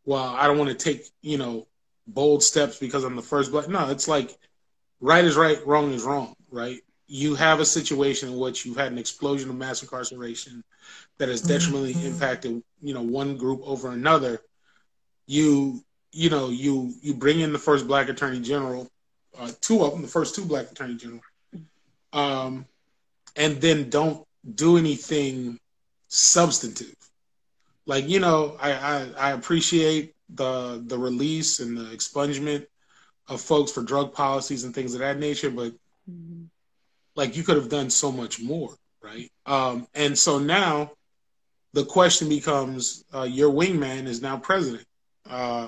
well, 0.05 0.23
I 0.23 0.47
don't 0.47 0.57
want 0.57 0.69
to 0.69 0.75
take 0.75 1.05
you 1.21 1.37
know 1.37 1.67
bold 2.07 2.43
steps 2.43 2.77
because 2.77 3.03
I'm 3.03 3.15
the 3.15 3.21
first 3.21 3.51
black. 3.51 3.67
No, 3.67 3.89
it's 3.89 4.07
like 4.07 4.37
right 4.99 5.23
is 5.23 5.35
right, 5.35 5.65
wrong 5.65 5.91
is 5.93 6.03
wrong, 6.03 6.35
right? 6.51 6.79
You 7.13 7.35
have 7.35 7.59
a 7.59 7.65
situation 7.65 8.29
in 8.29 8.39
which 8.39 8.65
you've 8.65 8.77
had 8.77 8.91
an 8.91 8.97
explosion 8.97 9.51
of 9.51 9.55
mass 9.55 9.83
incarceration 9.83 10.63
that 11.19 11.29
has 11.29 11.41
detrimentally 11.41 11.93
mm-hmm. 11.93 12.07
impacted 12.07 12.63
you 12.81 12.93
know 12.93 13.03
one 13.03 13.37
group 13.37 13.61
over 13.63 13.91
another 13.91 14.41
you 15.27 15.83
you 16.11 16.29
know 16.29 16.49
you 16.49 16.93
you 17.01 17.13
bring 17.13 17.39
in 17.39 17.53
the 17.53 17.59
first 17.59 17.87
black 17.87 18.09
attorney 18.09 18.39
general 18.39 18.89
uh, 19.37 19.51
two 19.61 19.83
of 19.83 19.91
them 19.91 20.01
the 20.01 20.07
first 20.07 20.35
two 20.35 20.45
black 20.45 20.71
attorney 20.71 20.95
general 20.95 21.21
um, 22.13 22.65
and 23.35 23.61
then 23.61 23.89
don't 23.89 24.25
do 24.55 24.77
anything 24.77 25.59
substantive 26.07 26.95
like 27.85 28.07
you 28.07 28.19
know 28.19 28.57
I, 28.59 28.73
I 28.73 29.09
i 29.17 29.31
appreciate 29.31 30.13
the 30.29 30.83
the 30.85 30.97
release 30.97 31.59
and 31.59 31.77
the 31.77 31.85
expungement 31.85 32.65
of 33.27 33.39
folks 33.39 33.71
for 33.71 33.81
drug 33.81 34.13
policies 34.13 34.63
and 34.63 34.75
things 34.75 34.93
of 34.93 34.99
that 34.99 35.17
nature 35.17 35.49
but 35.49 35.73
mm-hmm. 36.09 36.43
Like 37.15 37.35
you 37.35 37.43
could 37.43 37.55
have 37.55 37.69
done 37.69 37.89
so 37.89 38.11
much 38.11 38.39
more 38.39 38.73
right 39.01 39.29
um 39.45 39.87
and 39.93 40.17
so 40.17 40.39
now 40.39 40.91
the 41.73 41.83
question 41.83 42.29
becomes 42.29 43.03
uh, 43.13 43.23
your 43.23 43.51
wingman 43.51 44.05
is 44.05 44.21
now 44.21 44.37
president. 44.37 44.85
Uh, 45.29 45.67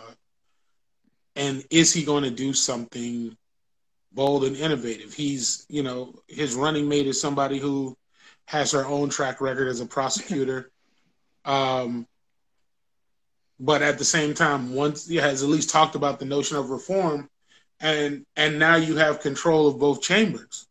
and 1.36 1.64
is 1.70 1.92
he 1.92 2.04
going 2.04 2.24
to 2.24 2.30
do 2.30 2.54
something 2.54 3.36
bold 4.14 4.46
and 4.46 4.56
innovative? 4.56 5.14
He's, 5.14 5.66
you 5.68 5.84
know, 5.84 6.14
his 6.28 6.56
running 6.56 6.88
mate 6.88 7.08
is 7.08 7.20
somebody 7.20 7.58
who 7.60 7.98
has 8.46 8.72
her 8.72 8.86
own 8.86 9.10
track 9.10 9.42
record 9.42 9.68
as 9.68 9.82
a 9.82 9.86
prosecutor. 9.86 10.72
Um, 11.48 12.08
but 13.60 13.84
at 13.84 14.00
the 14.00 14.04
same 14.04 14.34
time, 14.34 14.74
once 14.74 15.08
he 15.08 15.18
has 15.18 15.44
at 15.44 15.50
least 15.50 15.70
talked 15.70 15.94
about 15.94 16.18
the 16.18 16.26
notion 16.26 16.58
of 16.58 16.72
reform, 16.72 17.30
and 17.80 18.26
and 18.36 18.58
now 18.58 18.78
you 18.78 18.96
have 18.96 19.20
control 19.20 19.68
of 19.68 19.78
both 19.78 20.02
chambers. 20.02 20.68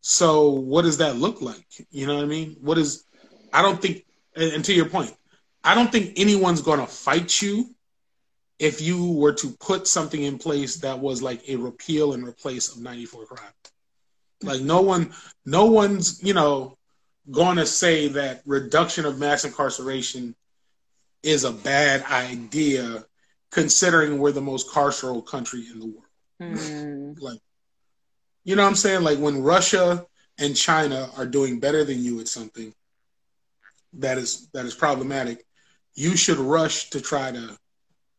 So 0.00 0.50
what 0.50 0.82
does 0.82 0.98
that 0.98 1.16
look 1.16 1.42
like? 1.42 1.66
You 1.90 2.06
know 2.06 2.16
what 2.16 2.24
I 2.24 2.28
mean? 2.28 2.56
What 2.60 2.78
is? 2.78 3.04
I 3.52 3.62
don't 3.62 3.80
think 3.80 4.04
and, 4.34 4.64
to 4.64 4.72
your 4.72 4.88
point, 4.88 5.14
I 5.62 5.74
don't 5.74 5.92
think 5.92 6.14
anyone's 6.16 6.62
going 6.62 6.80
to 6.80 6.86
fight 6.86 7.42
you 7.42 7.74
if 8.58 8.80
you 8.80 9.12
were 9.12 9.32
to 9.34 9.50
put 9.60 9.86
something 9.86 10.22
in 10.22 10.38
place 10.38 10.76
that 10.76 10.98
was 10.98 11.22
like 11.22 11.42
a 11.48 11.56
repeal 11.56 12.12
and 12.12 12.26
replace 12.26 12.74
of 12.74 12.80
94 12.80 13.26
crime. 13.26 13.52
Like 14.42 14.60
no 14.62 14.80
one, 14.80 15.12
no 15.44 15.66
one's 15.66 16.22
you 16.22 16.34
know 16.34 16.78
going 17.30 17.56
to 17.56 17.66
say 17.66 18.08
that 18.08 18.42
reduction 18.46 19.04
of 19.04 19.18
mass 19.18 19.44
incarceration 19.44 20.34
is 21.22 21.44
a 21.44 21.52
bad 21.52 22.02
idea, 22.04 23.04
considering 23.50 24.18
we're 24.18 24.32
the 24.32 24.40
most 24.40 24.70
carceral 24.70 25.24
country 25.24 25.66
in 25.70 25.80
the 25.80 25.86
world. 25.86 26.04
Mm. 26.40 27.20
like, 27.20 27.40
you 28.44 28.56
know 28.56 28.62
what 28.62 28.70
I'm 28.70 28.76
saying? 28.76 29.02
Like 29.02 29.18
when 29.18 29.42
Russia 29.42 30.06
and 30.38 30.56
China 30.56 31.10
are 31.16 31.26
doing 31.26 31.60
better 31.60 31.84
than 31.84 32.02
you 32.02 32.20
at 32.20 32.28
something 32.28 32.74
that 33.94 34.18
is 34.18 34.48
that 34.52 34.64
is 34.64 34.74
problematic, 34.74 35.44
you 35.94 36.16
should 36.16 36.38
rush 36.38 36.90
to 36.90 37.00
try 37.00 37.30
to 37.30 37.58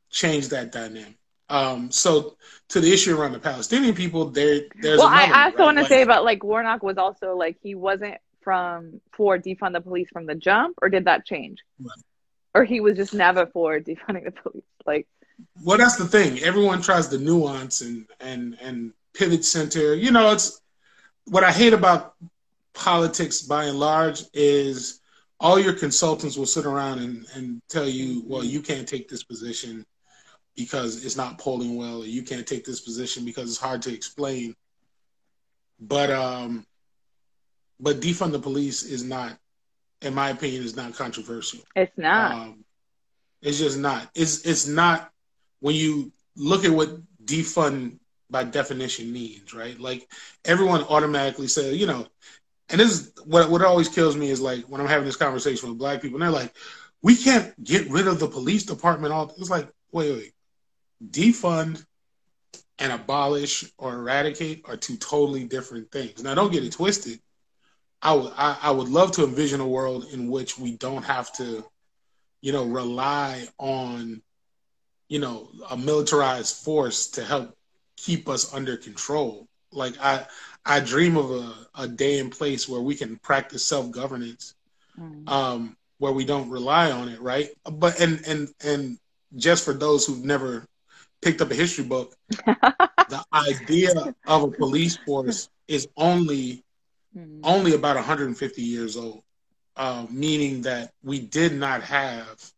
change 0.10 0.50
that 0.50 0.72
dynamic. 0.72 1.18
Um, 1.50 1.92
so 1.92 2.38
to 2.70 2.80
the 2.80 2.92
issue 2.92 3.18
around 3.18 3.34
the 3.34 3.40
Palestinian 3.40 3.94
people, 3.94 4.30
there 4.30 4.62
there's 4.82 5.00
well, 5.00 5.08
I, 5.08 5.26
I 5.26 5.46
also 5.46 5.58
right? 5.58 5.66
want 5.66 5.78
to 5.78 5.84
like, 5.84 5.90
say 5.90 6.02
about 6.02 6.24
like 6.24 6.44
Warnock 6.44 6.84
was 6.84 6.98
also 6.98 7.36
like 7.36 7.58
he 7.62 7.76
wasn't 7.76 8.18
from 8.42 9.02
for 9.12 9.38
defund 9.38 9.74
the 9.74 9.82
police 9.82 10.08
from 10.12 10.26
the 10.26 10.36
jump, 10.36 10.78
or 10.82 10.90
did 10.90 11.06
that 11.06 11.26
change? 11.26 11.60
Right. 11.80 11.92
Or 12.54 12.64
he 12.64 12.82
was 12.82 12.96
just 12.96 13.14
never 13.14 13.46
for 13.48 13.80
defunding 13.80 14.26
the 14.26 14.32
police, 14.32 14.64
like. 14.86 15.08
Well, 15.64 15.78
that's 15.78 15.96
the 15.96 16.06
thing. 16.06 16.40
Everyone 16.40 16.82
tries 16.82 17.10
the 17.10 17.18
nuance 17.18 17.82
and 17.82 18.06
and 18.20 18.58
and 18.62 18.94
pivot 19.14 19.46
center. 19.46 19.96
You 19.96 20.12
know, 20.12 20.32
it's 20.32 20.62
what 21.26 21.44
I 21.44 21.52
hate 21.52 21.74
about 21.74 22.16
politics 22.74 23.42
by 23.42 23.66
and 23.66 23.80
large 23.80 24.24
is 24.34 25.02
all 25.40 25.60
your 25.60 25.74
consultants 25.74 26.38
will 26.38 26.46
sit 26.46 26.66
around 26.66 27.00
and, 27.00 27.26
and 27.36 27.62
tell 27.68 27.88
you, 27.88 28.24
well, 28.28 28.44
you 28.44 28.62
can't 28.62 28.88
take 28.88 29.10
this 29.10 29.24
position 29.24 29.86
because 30.56 31.04
it's 31.04 31.16
not 31.16 31.38
polling 31.40 31.76
well, 31.76 32.04
or 32.04 32.06
you 32.06 32.24
can't 32.24 32.46
take 32.46 32.66
this 32.66 32.82
position 32.82 33.26
because 33.26 33.50
it's 33.50 33.60
hard 33.60 33.82
to 33.82 33.94
explain. 33.94 34.56
But 35.80 36.12
um, 36.12 36.66
but 37.80 38.00
defund 38.00 38.32
the 38.34 38.40
police 38.40 38.84
is 38.84 39.04
not, 39.04 39.38
in 40.02 40.14
my 40.14 40.30
opinion, 40.30 40.64
is 40.64 40.76
not 40.76 40.94
controversial. 40.94 41.62
It's 41.76 41.98
not. 41.98 42.34
Um, 42.34 42.66
it's 43.42 43.58
just 43.58 43.80
not. 43.80 44.10
It's 44.14 44.46
it's 44.46 44.68
not 44.68 45.10
when 45.60 45.76
you 45.76 46.12
look 46.36 46.66
at 46.66 46.72
what 46.72 46.90
defund 47.26 47.98
by 48.32 48.46
definition 48.46 49.12
means, 49.12 49.54
right? 49.54 49.80
Like 49.80 50.10
everyone 50.46 50.84
automatically 50.84 51.48
says, 51.48 51.78
you 51.78 51.86
know, 51.86 52.08
and 52.70 52.80
this 52.80 52.92
is 52.92 53.12
what 53.26 53.50
what 53.50 53.62
always 53.62 53.90
kills 53.90 54.16
me 54.16 54.30
is 54.30 54.40
like 54.42 54.64
when 54.64 54.80
I'm 54.80 54.88
having 54.88 55.06
this 55.06 55.18
conversation 55.18 55.70
with 55.70 55.78
black 55.78 56.02
people, 56.02 56.16
and 56.16 56.24
they're 56.24 56.42
like, 56.42 56.56
we 57.02 57.16
can't 57.16 57.62
get 57.64 57.90
rid 57.90 58.08
of 58.08 58.20
the 58.20 58.28
police 58.28 58.64
department. 58.64 59.14
All 59.14 59.34
it's 59.38 59.50
like, 59.50 59.70
wait, 59.92 60.12
wait, 60.14 60.34
defund 61.06 61.86
and 62.80 62.94
abolish 62.94 63.66
or 63.78 63.94
eradicate 63.94 64.64
are 64.66 64.78
two 64.78 64.98
totally 64.98 65.44
different 65.44 65.92
things. 65.92 66.24
Now, 66.24 66.34
don't 66.34 66.52
get 66.52 66.64
it 66.64 66.72
twisted. 66.72 67.20
I 68.02 68.14
would 68.14 68.32
I, 68.36 68.58
I 68.64 68.72
would 68.72 68.90
love 68.90 69.12
to 69.14 69.26
envision 69.26 69.60
a 69.60 69.68
world 69.68 70.08
in 70.12 70.30
which 70.30 70.58
we 70.58 70.78
don't 70.78 71.04
have 71.04 71.32
to, 71.34 71.66
you 72.42 72.54
know, 72.54 72.64
rely 72.64 73.48
on, 73.60 74.22
you 75.10 75.20
know, 75.20 75.50
a 75.70 75.76
militarized 75.76 76.64
force 76.64 77.12
to 77.12 77.26
help 77.26 77.56
keep 78.02 78.28
us 78.28 78.54
under 78.54 78.78
control. 78.78 79.48
Like 79.72 79.94
I 80.02 80.26
I 80.66 80.80
dream 80.80 81.18
of 81.18 81.32
a, 81.32 81.54
a 81.84 81.88
day 81.88 82.20
and 82.20 82.32
place 82.32 82.68
where 82.68 82.82
we 82.82 82.96
can 82.96 83.18
practice 83.18 83.66
self 83.66 83.92
governance, 83.92 84.56
mm. 85.00 85.28
um, 85.30 85.78
where 85.98 86.12
we 86.12 86.26
don't 86.26 86.50
rely 86.50 86.92
on 86.92 87.10
it, 87.10 87.22
right? 87.22 87.50
But 87.64 88.00
and 88.00 88.22
and 88.28 88.50
and 88.64 88.98
just 89.36 89.64
for 89.64 89.74
those 89.74 90.06
who've 90.06 90.24
never 90.24 90.66
picked 91.22 91.42
up 91.42 91.52
a 91.52 91.56
history 91.56 91.86
book, 91.86 92.16
the 92.46 93.24
idea 93.34 94.14
of 94.28 94.44
a 94.44 94.52
police 94.52 94.98
force 94.98 95.50
is 95.68 95.88
only 95.96 96.64
mm. 97.16 97.40
only 97.44 97.74
about 97.74 97.96
150 97.96 98.62
years 98.62 98.98
old, 98.98 99.24
uh, 99.78 100.06
meaning 100.10 100.64
that 100.64 100.92
we 101.04 101.20
did 101.20 101.54
not 101.54 101.82
have 101.84 102.52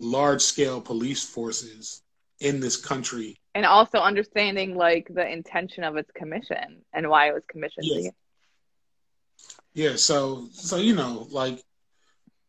large 0.00 0.40
scale 0.40 0.80
police 0.80 1.24
forces 1.24 2.02
in 2.40 2.60
this 2.60 2.76
country. 2.76 3.36
And 3.54 3.66
also 3.66 3.98
understanding 3.98 4.76
like 4.76 5.08
the 5.12 5.26
intention 5.26 5.84
of 5.84 5.96
its 5.96 6.10
commission 6.12 6.82
and 6.92 7.08
why 7.08 7.28
it 7.28 7.34
was 7.34 7.42
commissioned. 7.48 7.86
Yes. 7.86 8.12
Yeah, 9.74 9.96
so 9.96 10.48
so 10.52 10.76
you 10.76 10.94
know, 10.94 11.26
like 11.30 11.62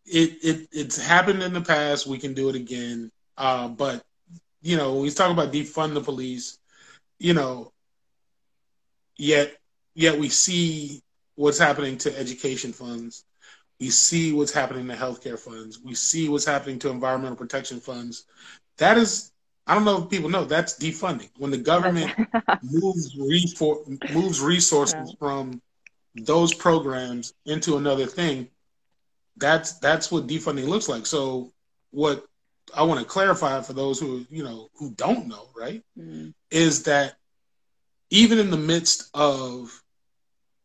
it 0.06 0.38
it 0.42 0.68
it's 0.72 0.98
happened 0.98 1.44
in 1.44 1.54
the 1.54 1.62
past, 1.62 2.08
we 2.08 2.18
can 2.18 2.34
do 2.34 2.50
it 2.50 2.56
again. 2.56 3.12
Uh, 3.38 3.68
but 3.68 4.04
you 4.62 4.78
know, 4.78 4.94
when 4.94 5.04
we 5.04 5.12
talk 5.12 5.32
about 5.32 5.54
defund 5.54 5.94
the 5.94 6.02
police, 6.02 6.58
you 7.20 7.34
know, 7.34 7.72
yet 9.18 9.56
yet 9.94 10.18
we 10.18 10.30
see 10.30 11.02
what's 11.36 11.60
happening 11.60 11.98
to 12.00 12.18
education 12.18 12.74
funds. 12.74 13.24
We 13.80 13.90
see 13.90 14.34
what's 14.34 14.52
happening 14.52 14.88
to 14.88 14.96
healthcare 14.96 15.40
funds. 15.40 15.80
We 15.82 15.96
see 15.96 16.28
what's 16.28 16.46
happening 16.46 16.80
to 16.80 16.90
environmental 16.90 17.38
protection 17.38 17.80
funds. 17.80 18.26
That 18.78 18.98
is, 18.98 19.32
I 19.70 19.76
don't 19.76 19.86
know 19.86 20.02
if 20.02 20.10
people 20.10 20.32
know, 20.32 20.46
that's 20.46 20.80
defunding. 20.80 21.30
When 21.38 21.52
the 21.52 21.58
government 21.58 22.12
moves, 22.64 23.16
refor- 23.16 24.12
moves 24.12 24.42
resources 24.42 24.96
yeah. 24.96 25.14
from 25.20 25.62
those 26.16 26.56
programs 26.56 27.36
into 27.46 27.78
another 27.78 28.08
thing, 28.08 28.48
that's 29.38 29.74
that's 29.74 30.12
what 30.12 30.26
defunding 30.26 30.68
looks 30.68 30.90
like. 30.90 31.06
So 31.06 31.54
what 31.92 32.26
I 32.76 32.82
want 32.82 33.00
to 33.00 33.06
clarify 33.06 33.62
for 33.62 33.74
those 33.74 34.00
who 34.00 34.26
you 34.32 34.44
know 34.44 34.70
who 34.74 34.90
don't 34.90 35.28
know, 35.28 35.50
right, 35.56 35.84
mm-hmm. 35.98 36.30
is 36.50 36.82
that 36.84 37.18
even 38.10 38.40
in 38.40 38.50
the 38.50 38.58
midst 38.58 39.12
of 39.14 39.84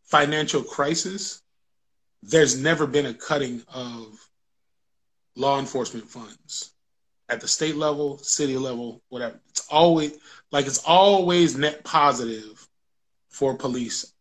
financial 0.04 0.62
crisis, 0.62 1.42
there's 2.22 2.58
never 2.58 2.86
been 2.86 3.04
a 3.04 3.12
cutting 3.12 3.62
of 3.68 4.18
law 5.36 5.58
enforcement 5.58 6.08
funds 6.08 6.73
at 7.28 7.40
the 7.40 7.48
state 7.48 7.76
level, 7.76 8.18
city 8.18 8.56
level, 8.56 9.02
whatever. 9.08 9.40
It's 9.48 9.66
always 9.70 10.18
like 10.52 10.66
it's 10.66 10.82
always 10.84 11.56
net 11.56 11.84
positive 11.84 12.66
for 13.28 13.54
police 13.54 14.12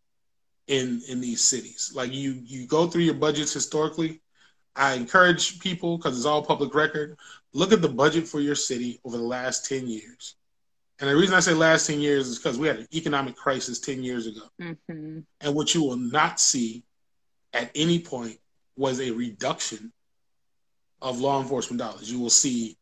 in 0.66 1.02
in 1.08 1.20
these 1.20 1.42
cities. 1.42 1.92
Like 1.94 2.12
you 2.12 2.40
you 2.44 2.66
go 2.66 2.86
through 2.86 3.02
your 3.02 3.14
budgets 3.14 3.52
historically. 3.52 4.20
I 4.76 4.94
encourage 4.94 5.60
people 5.60 5.98
because 5.98 6.16
it's 6.16 6.26
all 6.26 6.42
public 6.42 6.74
record 6.74 7.16
look 7.54 7.72
at 7.72 7.80
the 7.80 7.88
budget 7.88 8.28
for 8.28 8.40
your 8.40 8.56
city 8.56 9.00
over 9.04 9.16
the 9.16 9.22
last 9.22 9.66
10 9.66 9.86
years. 9.86 10.36
And 11.00 11.08
the 11.08 11.16
reason 11.16 11.34
I 11.34 11.40
say 11.40 11.54
last 11.54 11.86
10 11.86 12.00
years 12.00 12.28
is 12.28 12.38
because 12.38 12.58
we 12.58 12.68
had 12.68 12.80
an 12.80 12.88
economic 12.92 13.36
crisis 13.36 13.80
10 13.80 14.02
years 14.02 14.26
ago. 14.26 14.42
Mm-hmm. 14.60 15.20
And 15.40 15.54
what 15.54 15.74
you 15.74 15.82
will 15.82 15.96
not 15.96 16.38
see 16.38 16.84
at 17.52 17.70
any 17.74 18.00
point 18.00 18.38
was 18.76 19.00
a 19.00 19.12
reduction 19.12 19.92
of 21.00 21.20
law 21.20 21.40
enforcement 21.40 21.80
dollars. 21.80 22.10
You 22.10 22.20
will 22.20 22.30
see 22.30 22.76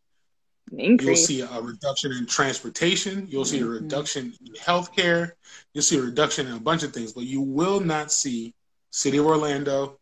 you'll 0.70 1.16
see 1.16 1.40
a 1.40 1.60
reduction 1.60 2.12
in 2.12 2.26
transportation, 2.26 3.26
you'll 3.28 3.44
see 3.44 3.58
mm-hmm. 3.58 3.68
a 3.68 3.80
reduction 3.80 4.32
in 4.44 4.54
healthcare, 4.54 5.32
you'll 5.72 5.82
see 5.82 5.98
a 5.98 6.02
reduction 6.02 6.46
in 6.46 6.54
a 6.54 6.60
bunch 6.60 6.82
of 6.82 6.92
things, 6.92 7.12
but 7.12 7.24
you 7.24 7.40
will 7.40 7.80
not 7.80 8.12
see 8.12 8.54
City 8.90 9.18
of 9.18 9.26
Orlando, 9.26 9.98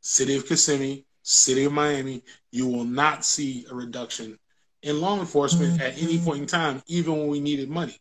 City 0.00 0.36
of 0.36 0.46
Kissimmee, 0.46 1.04
City 1.22 1.64
of 1.64 1.72
Miami, 1.72 2.22
you 2.50 2.66
will 2.66 2.84
not 2.84 3.24
see 3.24 3.66
a 3.70 3.74
reduction 3.74 4.38
in 4.82 5.00
law 5.00 5.18
enforcement 5.18 5.74
mm-hmm. 5.74 5.82
at 5.82 5.98
any 5.98 6.16
mm-hmm. 6.16 6.24
point 6.24 6.40
in 6.40 6.46
time, 6.46 6.82
even 6.86 7.18
when 7.18 7.28
we 7.28 7.40
needed 7.40 7.68
money. 7.68 7.98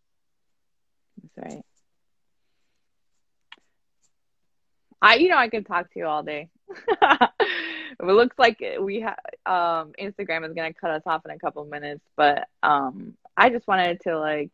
That's 1.36 1.54
right. 1.54 1.64
I, 5.02 5.16
you 5.16 5.30
know, 5.30 5.38
I 5.38 5.50
can 5.50 5.64
talk 5.64 5.92
to 5.92 6.00
you 6.00 6.06
all 6.06 6.24
day. 6.24 6.50
it 8.00 8.06
looks 8.06 8.38
like 8.38 8.64
we 8.80 9.02
have 9.02 9.20
um, 9.46 9.94
Instagram 10.00 10.48
is 10.48 10.54
going 10.54 10.74
to 10.74 10.80
cut 10.80 10.92
us 10.92 11.04
off 11.06 11.26
in 11.26 11.32
a 11.32 11.40
couple 11.40 11.66
minutes, 11.66 12.04
but 12.16 12.48
um, 12.64 13.16
I 13.36 13.50
just 13.50 13.68
wanted 13.68 14.02
to 14.02 14.20
like 14.20 14.52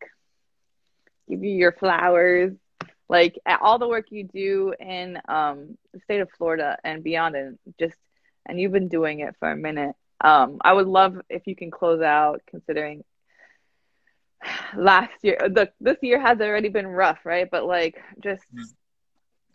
give 1.29 1.43
you 1.43 1.51
your 1.51 1.71
flowers, 1.71 2.53
like 3.09 3.39
all 3.61 3.79
the 3.79 3.87
work 3.87 4.07
you 4.09 4.23
do 4.23 4.73
in 4.79 5.19
um, 5.27 5.77
the 5.93 5.99
state 6.01 6.21
of 6.21 6.29
Florida 6.37 6.77
and 6.83 7.03
beyond, 7.03 7.35
and 7.35 7.59
just 7.79 7.97
and 8.45 8.59
you've 8.59 8.71
been 8.71 8.89
doing 8.89 9.19
it 9.19 9.35
for 9.39 9.51
a 9.51 9.55
minute. 9.55 9.95
Um, 10.21 10.57
I 10.61 10.73
would 10.73 10.87
love 10.87 11.19
if 11.29 11.47
you 11.47 11.55
can 11.55 11.71
close 11.71 12.01
out 12.01 12.41
considering 12.47 13.03
last 14.75 15.13
year 15.21 15.37
the 15.47 15.71
this 15.79 15.97
year 16.01 16.19
has 16.19 16.39
already 16.39 16.69
been 16.69 16.87
rough, 16.87 17.19
right? 17.25 17.49
But 17.49 17.65
like 17.65 18.01
just 18.21 18.43
mm. 18.53 18.63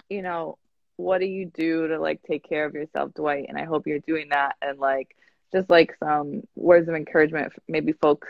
you 0.08 0.22
know, 0.22 0.58
what 0.98 1.20
do 1.20 1.26
you 1.26 1.46
do 1.46 1.88
to 1.88 1.98
like 1.98 2.22
take 2.22 2.46
care 2.48 2.66
of 2.66 2.74
yourself, 2.74 3.14
Dwight? 3.14 3.46
And 3.48 3.56
I 3.56 3.64
hope 3.64 3.86
you're 3.86 4.00
doing 4.00 4.28
that 4.30 4.56
and 4.60 4.78
like 4.78 5.16
just 5.52 5.70
like 5.70 5.96
some 5.98 6.42
words 6.56 6.88
of 6.88 6.94
encouragement 6.94 7.52
maybe 7.66 7.92
folks 7.92 8.28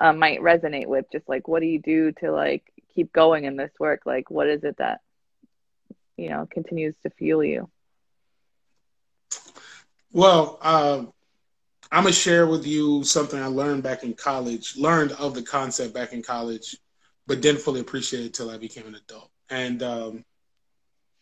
uh, 0.00 0.12
might 0.12 0.40
resonate 0.40 0.86
with 0.86 1.04
just 1.12 1.28
like 1.28 1.46
what 1.46 1.60
do 1.60 1.66
you 1.66 1.78
do 1.78 2.10
to 2.12 2.32
like 2.32 2.64
keep 2.92 3.12
going 3.12 3.44
in 3.44 3.56
this 3.56 3.70
work 3.78 4.00
like 4.04 4.28
what 4.30 4.48
is 4.48 4.64
it 4.64 4.76
that 4.78 5.00
you 6.16 6.28
know 6.28 6.48
continues 6.50 6.96
to 7.04 7.10
fuel 7.10 7.44
you 7.44 7.70
well, 10.12 10.58
uh, 10.60 11.04
I'm 11.92 12.02
gonna 12.02 12.12
share 12.12 12.46
with 12.46 12.66
you 12.66 13.04
something 13.04 13.40
I 13.40 13.46
learned 13.46 13.82
back 13.82 14.02
in 14.02 14.14
college. 14.14 14.76
Learned 14.76 15.12
of 15.12 15.34
the 15.34 15.42
concept 15.42 15.94
back 15.94 16.12
in 16.12 16.22
college, 16.22 16.76
but 17.26 17.40
didn't 17.40 17.60
fully 17.60 17.80
appreciate 17.80 18.22
it 18.22 18.26
until 18.26 18.50
I 18.50 18.58
became 18.58 18.86
an 18.86 18.96
adult. 18.96 19.30
And 19.50 19.82
um, 19.82 20.24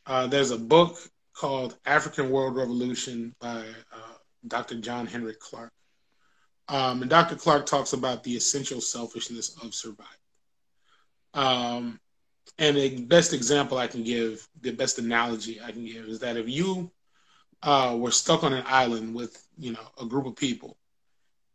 Uh, 0.09 0.26
there's 0.26 0.52
a 0.52 0.59
book 0.59 0.96
called 1.34 1.76
African 1.84 2.30
World 2.30 2.56
Revolution 2.56 3.34
by 3.40 3.59
uh, 3.92 4.14
Dr. 4.46 4.80
John 4.80 5.06
Henrik 5.06 5.38
Clarke. 5.38 5.72
Um, 6.68 7.02
and 7.02 7.11
Dr. 7.11 7.36
Clarke 7.36 7.66
talks 7.66 7.92
about 7.92 8.24
the 8.24 8.34
essential 8.34 8.80
selfishness 8.80 9.54
of 9.62 9.74
survival. 9.74 10.06
Um, 11.34 12.00
and 12.59 12.76
the 12.76 13.04
best 13.04 13.34
example 13.34 13.76
I 13.76 13.86
can 13.86 14.02
give, 14.02 14.48
the 14.62 14.70
best 14.70 14.98
analogy 14.98 15.61
I 15.62 15.72
can 15.72 15.84
give 15.84 16.06
is 16.06 16.20
that 16.20 16.38
if 16.38 16.48
you 16.48 16.90
uh, 17.62 17.94
were 17.98 18.11
stuck 18.11 18.44
on 18.44 18.54
an 18.54 18.64
island 18.66 19.14
with, 19.14 19.46
you 19.59 19.72
know, 19.72 19.86
a 20.00 20.06
group 20.06 20.24
of 20.24 20.36
people, 20.36 20.78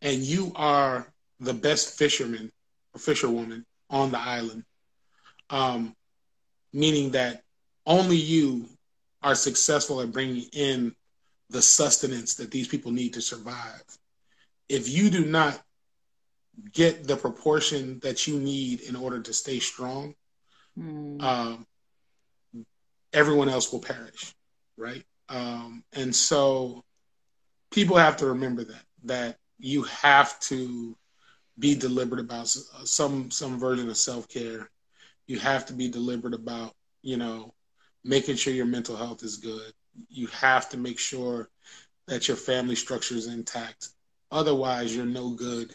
and 0.03 0.21
you 0.21 0.51
are 0.55 1.11
the 1.39 1.53
best 1.55 1.97
fisherman 1.97 2.51
or 2.93 2.99
fisherwoman 2.99 3.65
on 3.89 4.11
the 4.11 4.19
island, 4.19 4.63
um, 5.49 5.95
meaning 6.71 7.11
that 7.11 7.43
only 7.85 8.17
you 8.17 8.67
are 9.21 9.35
successful 9.35 10.01
at 10.01 10.11
bringing 10.11 10.45
in 10.53 10.95
the 11.49 11.61
sustenance 11.61 12.35
that 12.35 12.51
these 12.51 12.67
people 12.67 12.91
need 12.91 13.13
to 13.13 13.21
survive. 13.21 13.83
If 14.69 14.89
you 14.89 15.09
do 15.09 15.25
not 15.25 15.61
get 16.71 17.07
the 17.07 17.15
proportion 17.15 17.99
that 17.99 18.27
you 18.27 18.39
need 18.39 18.81
in 18.81 18.95
order 18.95 19.21
to 19.21 19.33
stay 19.33 19.59
strong, 19.59 20.15
mm. 20.77 21.21
um, 21.21 21.65
everyone 23.11 23.49
else 23.49 23.71
will 23.71 23.79
perish, 23.79 24.33
right? 24.77 25.03
Um, 25.29 25.83
and 25.93 26.13
so 26.15 26.83
people 27.71 27.97
have 27.97 28.17
to 28.17 28.27
remember 28.27 28.63
that 28.63 28.83
that 29.05 29.37
you 29.59 29.83
have 29.83 30.39
to 30.39 30.95
be 31.59 31.75
deliberate 31.75 32.21
about 32.21 32.47
some 32.47 33.31
some 33.31 33.59
version 33.59 33.89
of 33.89 33.97
self 33.97 34.27
care. 34.27 34.69
You 35.27 35.39
have 35.39 35.65
to 35.67 35.73
be 35.73 35.89
deliberate 35.89 36.33
about 36.33 36.73
you 37.01 37.17
know 37.17 37.53
making 38.03 38.35
sure 38.35 38.53
your 38.53 38.65
mental 38.65 38.95
health 38.95 39.23
is 39.23 39.37
good. 39.37 39.73
You 40.09 40.27
have 40.27 40.69
to 40.69 40.77
make 40.77 40.99
sure 40.99 41.49
that 42.07 42.27
your 42.27 42.37
family 42.37 42.75
structure 42.75 43.15
is 43.15 43.27
intact. 43.27 43.89
Otherwise, 44.31 44.95
you're 44.95 45.05
no 45.05 45.31
good 45.31 45.73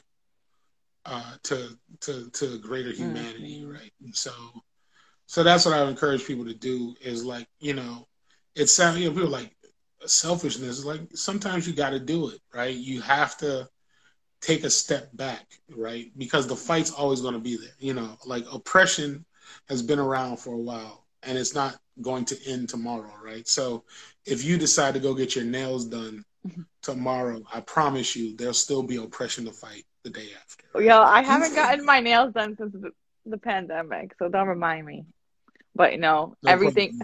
uh, 1.04 1.34
to 1.44 1.78
to 2.00 2.30
to 2.30 2.58
greater 2.58 2.92
humanity, 2.92 3.60
mm-hmm. 3.60 3.72
right? 3.72 3.92
And 4.02 4.14
so, 4.14 4.32
so 5.26 5.42
that's 5.42 5.64
what 5.64 5.74
I 5.74 5.80
would 5.82 5.90
encourage 5.90 6.26
people 6.26 6.44
to 6.44 6.54
do 6.54 6.94
is 7.00 7.24
like 7.24 7.46
you 7.60 7.74
know, 7.74 8.06
it 8.54 8.66
sounds 8.66 8.98
you 8.98 9.08
know 9.08 9.14
people 9.14 9.30
like 9.30 9.54
selfishness. 10.04 10.84
Like 10.84 11.00
sometimes 11.14 11.66
you 11.66 11.74
got 11.74 11.90
to 11.90 12.00
do 12.00 12.28
it, 12.30 12.40
right? 12.52 12.74
You 12.74 13.00
have 13.00 13.36
to 13.38 13.68
take 14.40 14.64
a 14.64 14.70
step 14.70 15.16
back, 15.16 15.46
right? 15.74 16.12
Because 16.16 16.46
the 16.46 16.56
fight's 16.56 16.90
always 16.90 17.20
going 17.20 17.34
to 17.34 17.40
be 17.40 17.56
there. 17.56 17.74
You 17.78 17.94
know, 17.94 18.16
like 18.26 18.44
oppression 18.52 19.24
has 19.68 19.82
been 19.82 19.98
around 19.98 20.38
for 20.38 20.52
a 20.52 20.58
while, 20.58 21.06
and 21.28 21.36
it's 21.36 21.54
not 21.54 21.76
going 22.00 22.24
to 22.24 22.38
end 22.46 22.70
tomorrow, 22.70 23.12
right? 23.22 23.46
So 23.46 23.84
if 24.24 24.44
you 24.44 24.56
decide 24.56 24.94
to 24.94 25.00
go 25.00 25.14
get 25.14 25.36
your 25.36 25.44
nails 25.44 25.84
done 25.84 26.24
mm-hmm. 26.46 26.62
tomorrow, 26.82 27.42
I 27.52 27.60
promise 27.60 28.16
you 28.16 28.34
there'll 28.34 28.54
still 28.54 28.82
be 28.82 28.96
oppression 28.96 29.44
to 29.44 29.52
fight 29.52 29.84
the 30.04 30.10
day 30.10 30.28
after. 30.42 30.82
Yo, 30.82 31.02
I 31.02 31.22
haven't 31.22 31.54
gotten 31.54 31.84
my 31.84 32.00
nails 32.00 32.32
done 32.32 32.56
since 32.56 32.72
the, 32.72 32.92
the 33.26 33.36
pandemic, 33.36 34.14
so 34.18 34.28
don't 34.28 34.48
remind 34.48 34.86
me. 34.86 35.04
But 35.74 36.00
no, 36.00 36.34
no 36.42 36.50
everything 36.50 36.98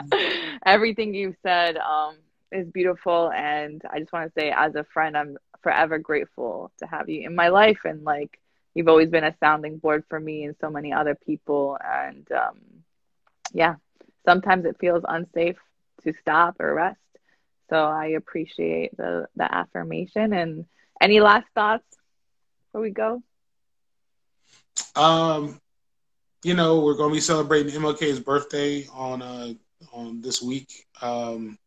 everything 0.66 1.14
you've 1.14 1.36
said 1.42 1.76
um, 1.76 2.16
is 2.50 2.66
beautiful 2.68 3.30
and 3.30 3.82
I 3.88 4.00
just 4.00 4.12
want 4.12 4.32
to 4.32 4.40
say 4.40 4.50
as 4.50 4.74
a 4.74 4.84
friend 4.92 5.16
I'm 5.16 5.36
forever 5.62 5.98
grateful 5.98 6.72
to 6.78 6.86
have 6.86 7.08
you 7.08 7.26
in 7.26 7.34
my 7.34 7.48
life 7.48 7.80
and 7.84 8.02
like 8.02 8.40
you've 8.74 8.88
always 8.88 9.10
been 9.10 9.24
a 9.24 9.36
sounding 9.38 9.78
board 9.78 10.04
for 10.08 10.18
me 10.18 10.44
and 10.44 10.56
so 10.60 10.70
many 10.70 10.92
other 10.92 11.14
people 11.14 11.78
and 11.84 12.26
um, 12.32 12.58
yeah 13.52 13.74
sometimes 14.28 14.66
it 14.66 14.76
feels 14.78 15.02
unsafe 15.08 15.56
to 16.04 16.12
stop 16.20 16.56
or 16.60 16.74
rest. 16.74 16.98
So 17.70 17.76
I 17.76 18.08
appreciate 18.08 18.96
the 18.96 19.26
the 19.36 19.52
affirmation. 19.52 20.32
And 20.32 20.64
any 21.00 21.20
last 21.20 21.46
thoughts 21.54 21.84
before 22.66 22.82
we 22.82 22.90
go? 22.90 23.22
Um, 24.96 25.60
you 26.44 26.54
know, 26.54 26.80
we're 26.80 26.94
going 26.94 27.10
to 27.10 27.14
be 27.14 27.20
celebrating 27.20 27.72
MLK's 27.72 28.20
birthday 28.20 28.86
on 28.92 29.22
uh 29.22 29.54
on 29.92 30.20
this 30.20 30.42
week. 30.42 30.86
Um, 31.02 31.58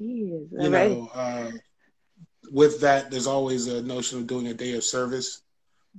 Jeez, 0.00 0.48
you 0.50 0.70
know, 0.70 1.10
uh, 1.14 1.50
with 2.50 2.80
that, 2.80 3.10
there's 3.10 3.28
always 3.28 3.68
a 3.68 3.80
notion 3.82 4.18
of 4.18 4.26
doing 4.26 4.48
a 4.48 4.54
day 4.54 4.72
of 4.74 4.82
service 4.82 5.42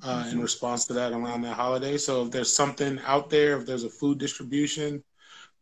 uh, 0.04 0.24
mm-hmm. 0.24 0.32
in 0.32 0.42
response 0.42 0.86
to 0.86 0.94
that 0.94 1.14
around 1.14 1.42
that 1.44 1.56
holiday. 1.56 1.98
So 1.98 2.26
if 2.26 2.32
there's 2.32 2.52
something 2.52 3.00
out 3.06 3.30
there, 3.30 3.58
if 3.58 3.66
there's 3.66 3.86
a 3.86 3.90
food 3.90 4.18
distribution, 4.18 5.02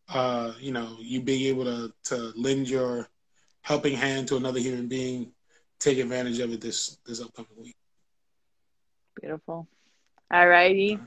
uh, 0.09 0.53
you 0.59 0.71
know, 0.71 0.97
you 0.99 1.21
being 1.21 1.45
able 1.47 1.65
to 1.65 1.93
to 2.05 2.33
lend 2.35 2.69
your 2.69 3.07
helping 3.61 3.95
hand 3.95 4.27
to 4.27 4.37
another 4.37 4.59
human 4.59 4.87
being, 4.87 5.31
take 5.79 5.97
advantage 5.97 6.39
of 6.39 6.51
it 6.51 6.61
this 6.61 6.97
this 7.05 7.21
upcoming 7.21 7.51
week. 7.57 7.75
Beautiful. 9.19 9.67
All 10.31 10.47
righty. 10.47 10.99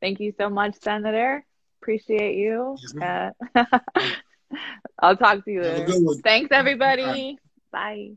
Thank 0.00 0.20
you 0.20 0.32
so 0.38 0.48
much, 0.48 0.74
Senator. 0.82 1.44
Appreciate 1.82 2.36
you. 2.36 2.76
Yes, 3.00 3.32
uh, 3.54 3.64
I'll 4.98 5.16
talk 5.16 5.44
to 5.44 5.50
you. 5.50 5.62
later. 5.62 6.20
Thanks, 6.22 6.50
everybody. 6.52 7.38
Bye. 7.72 8.16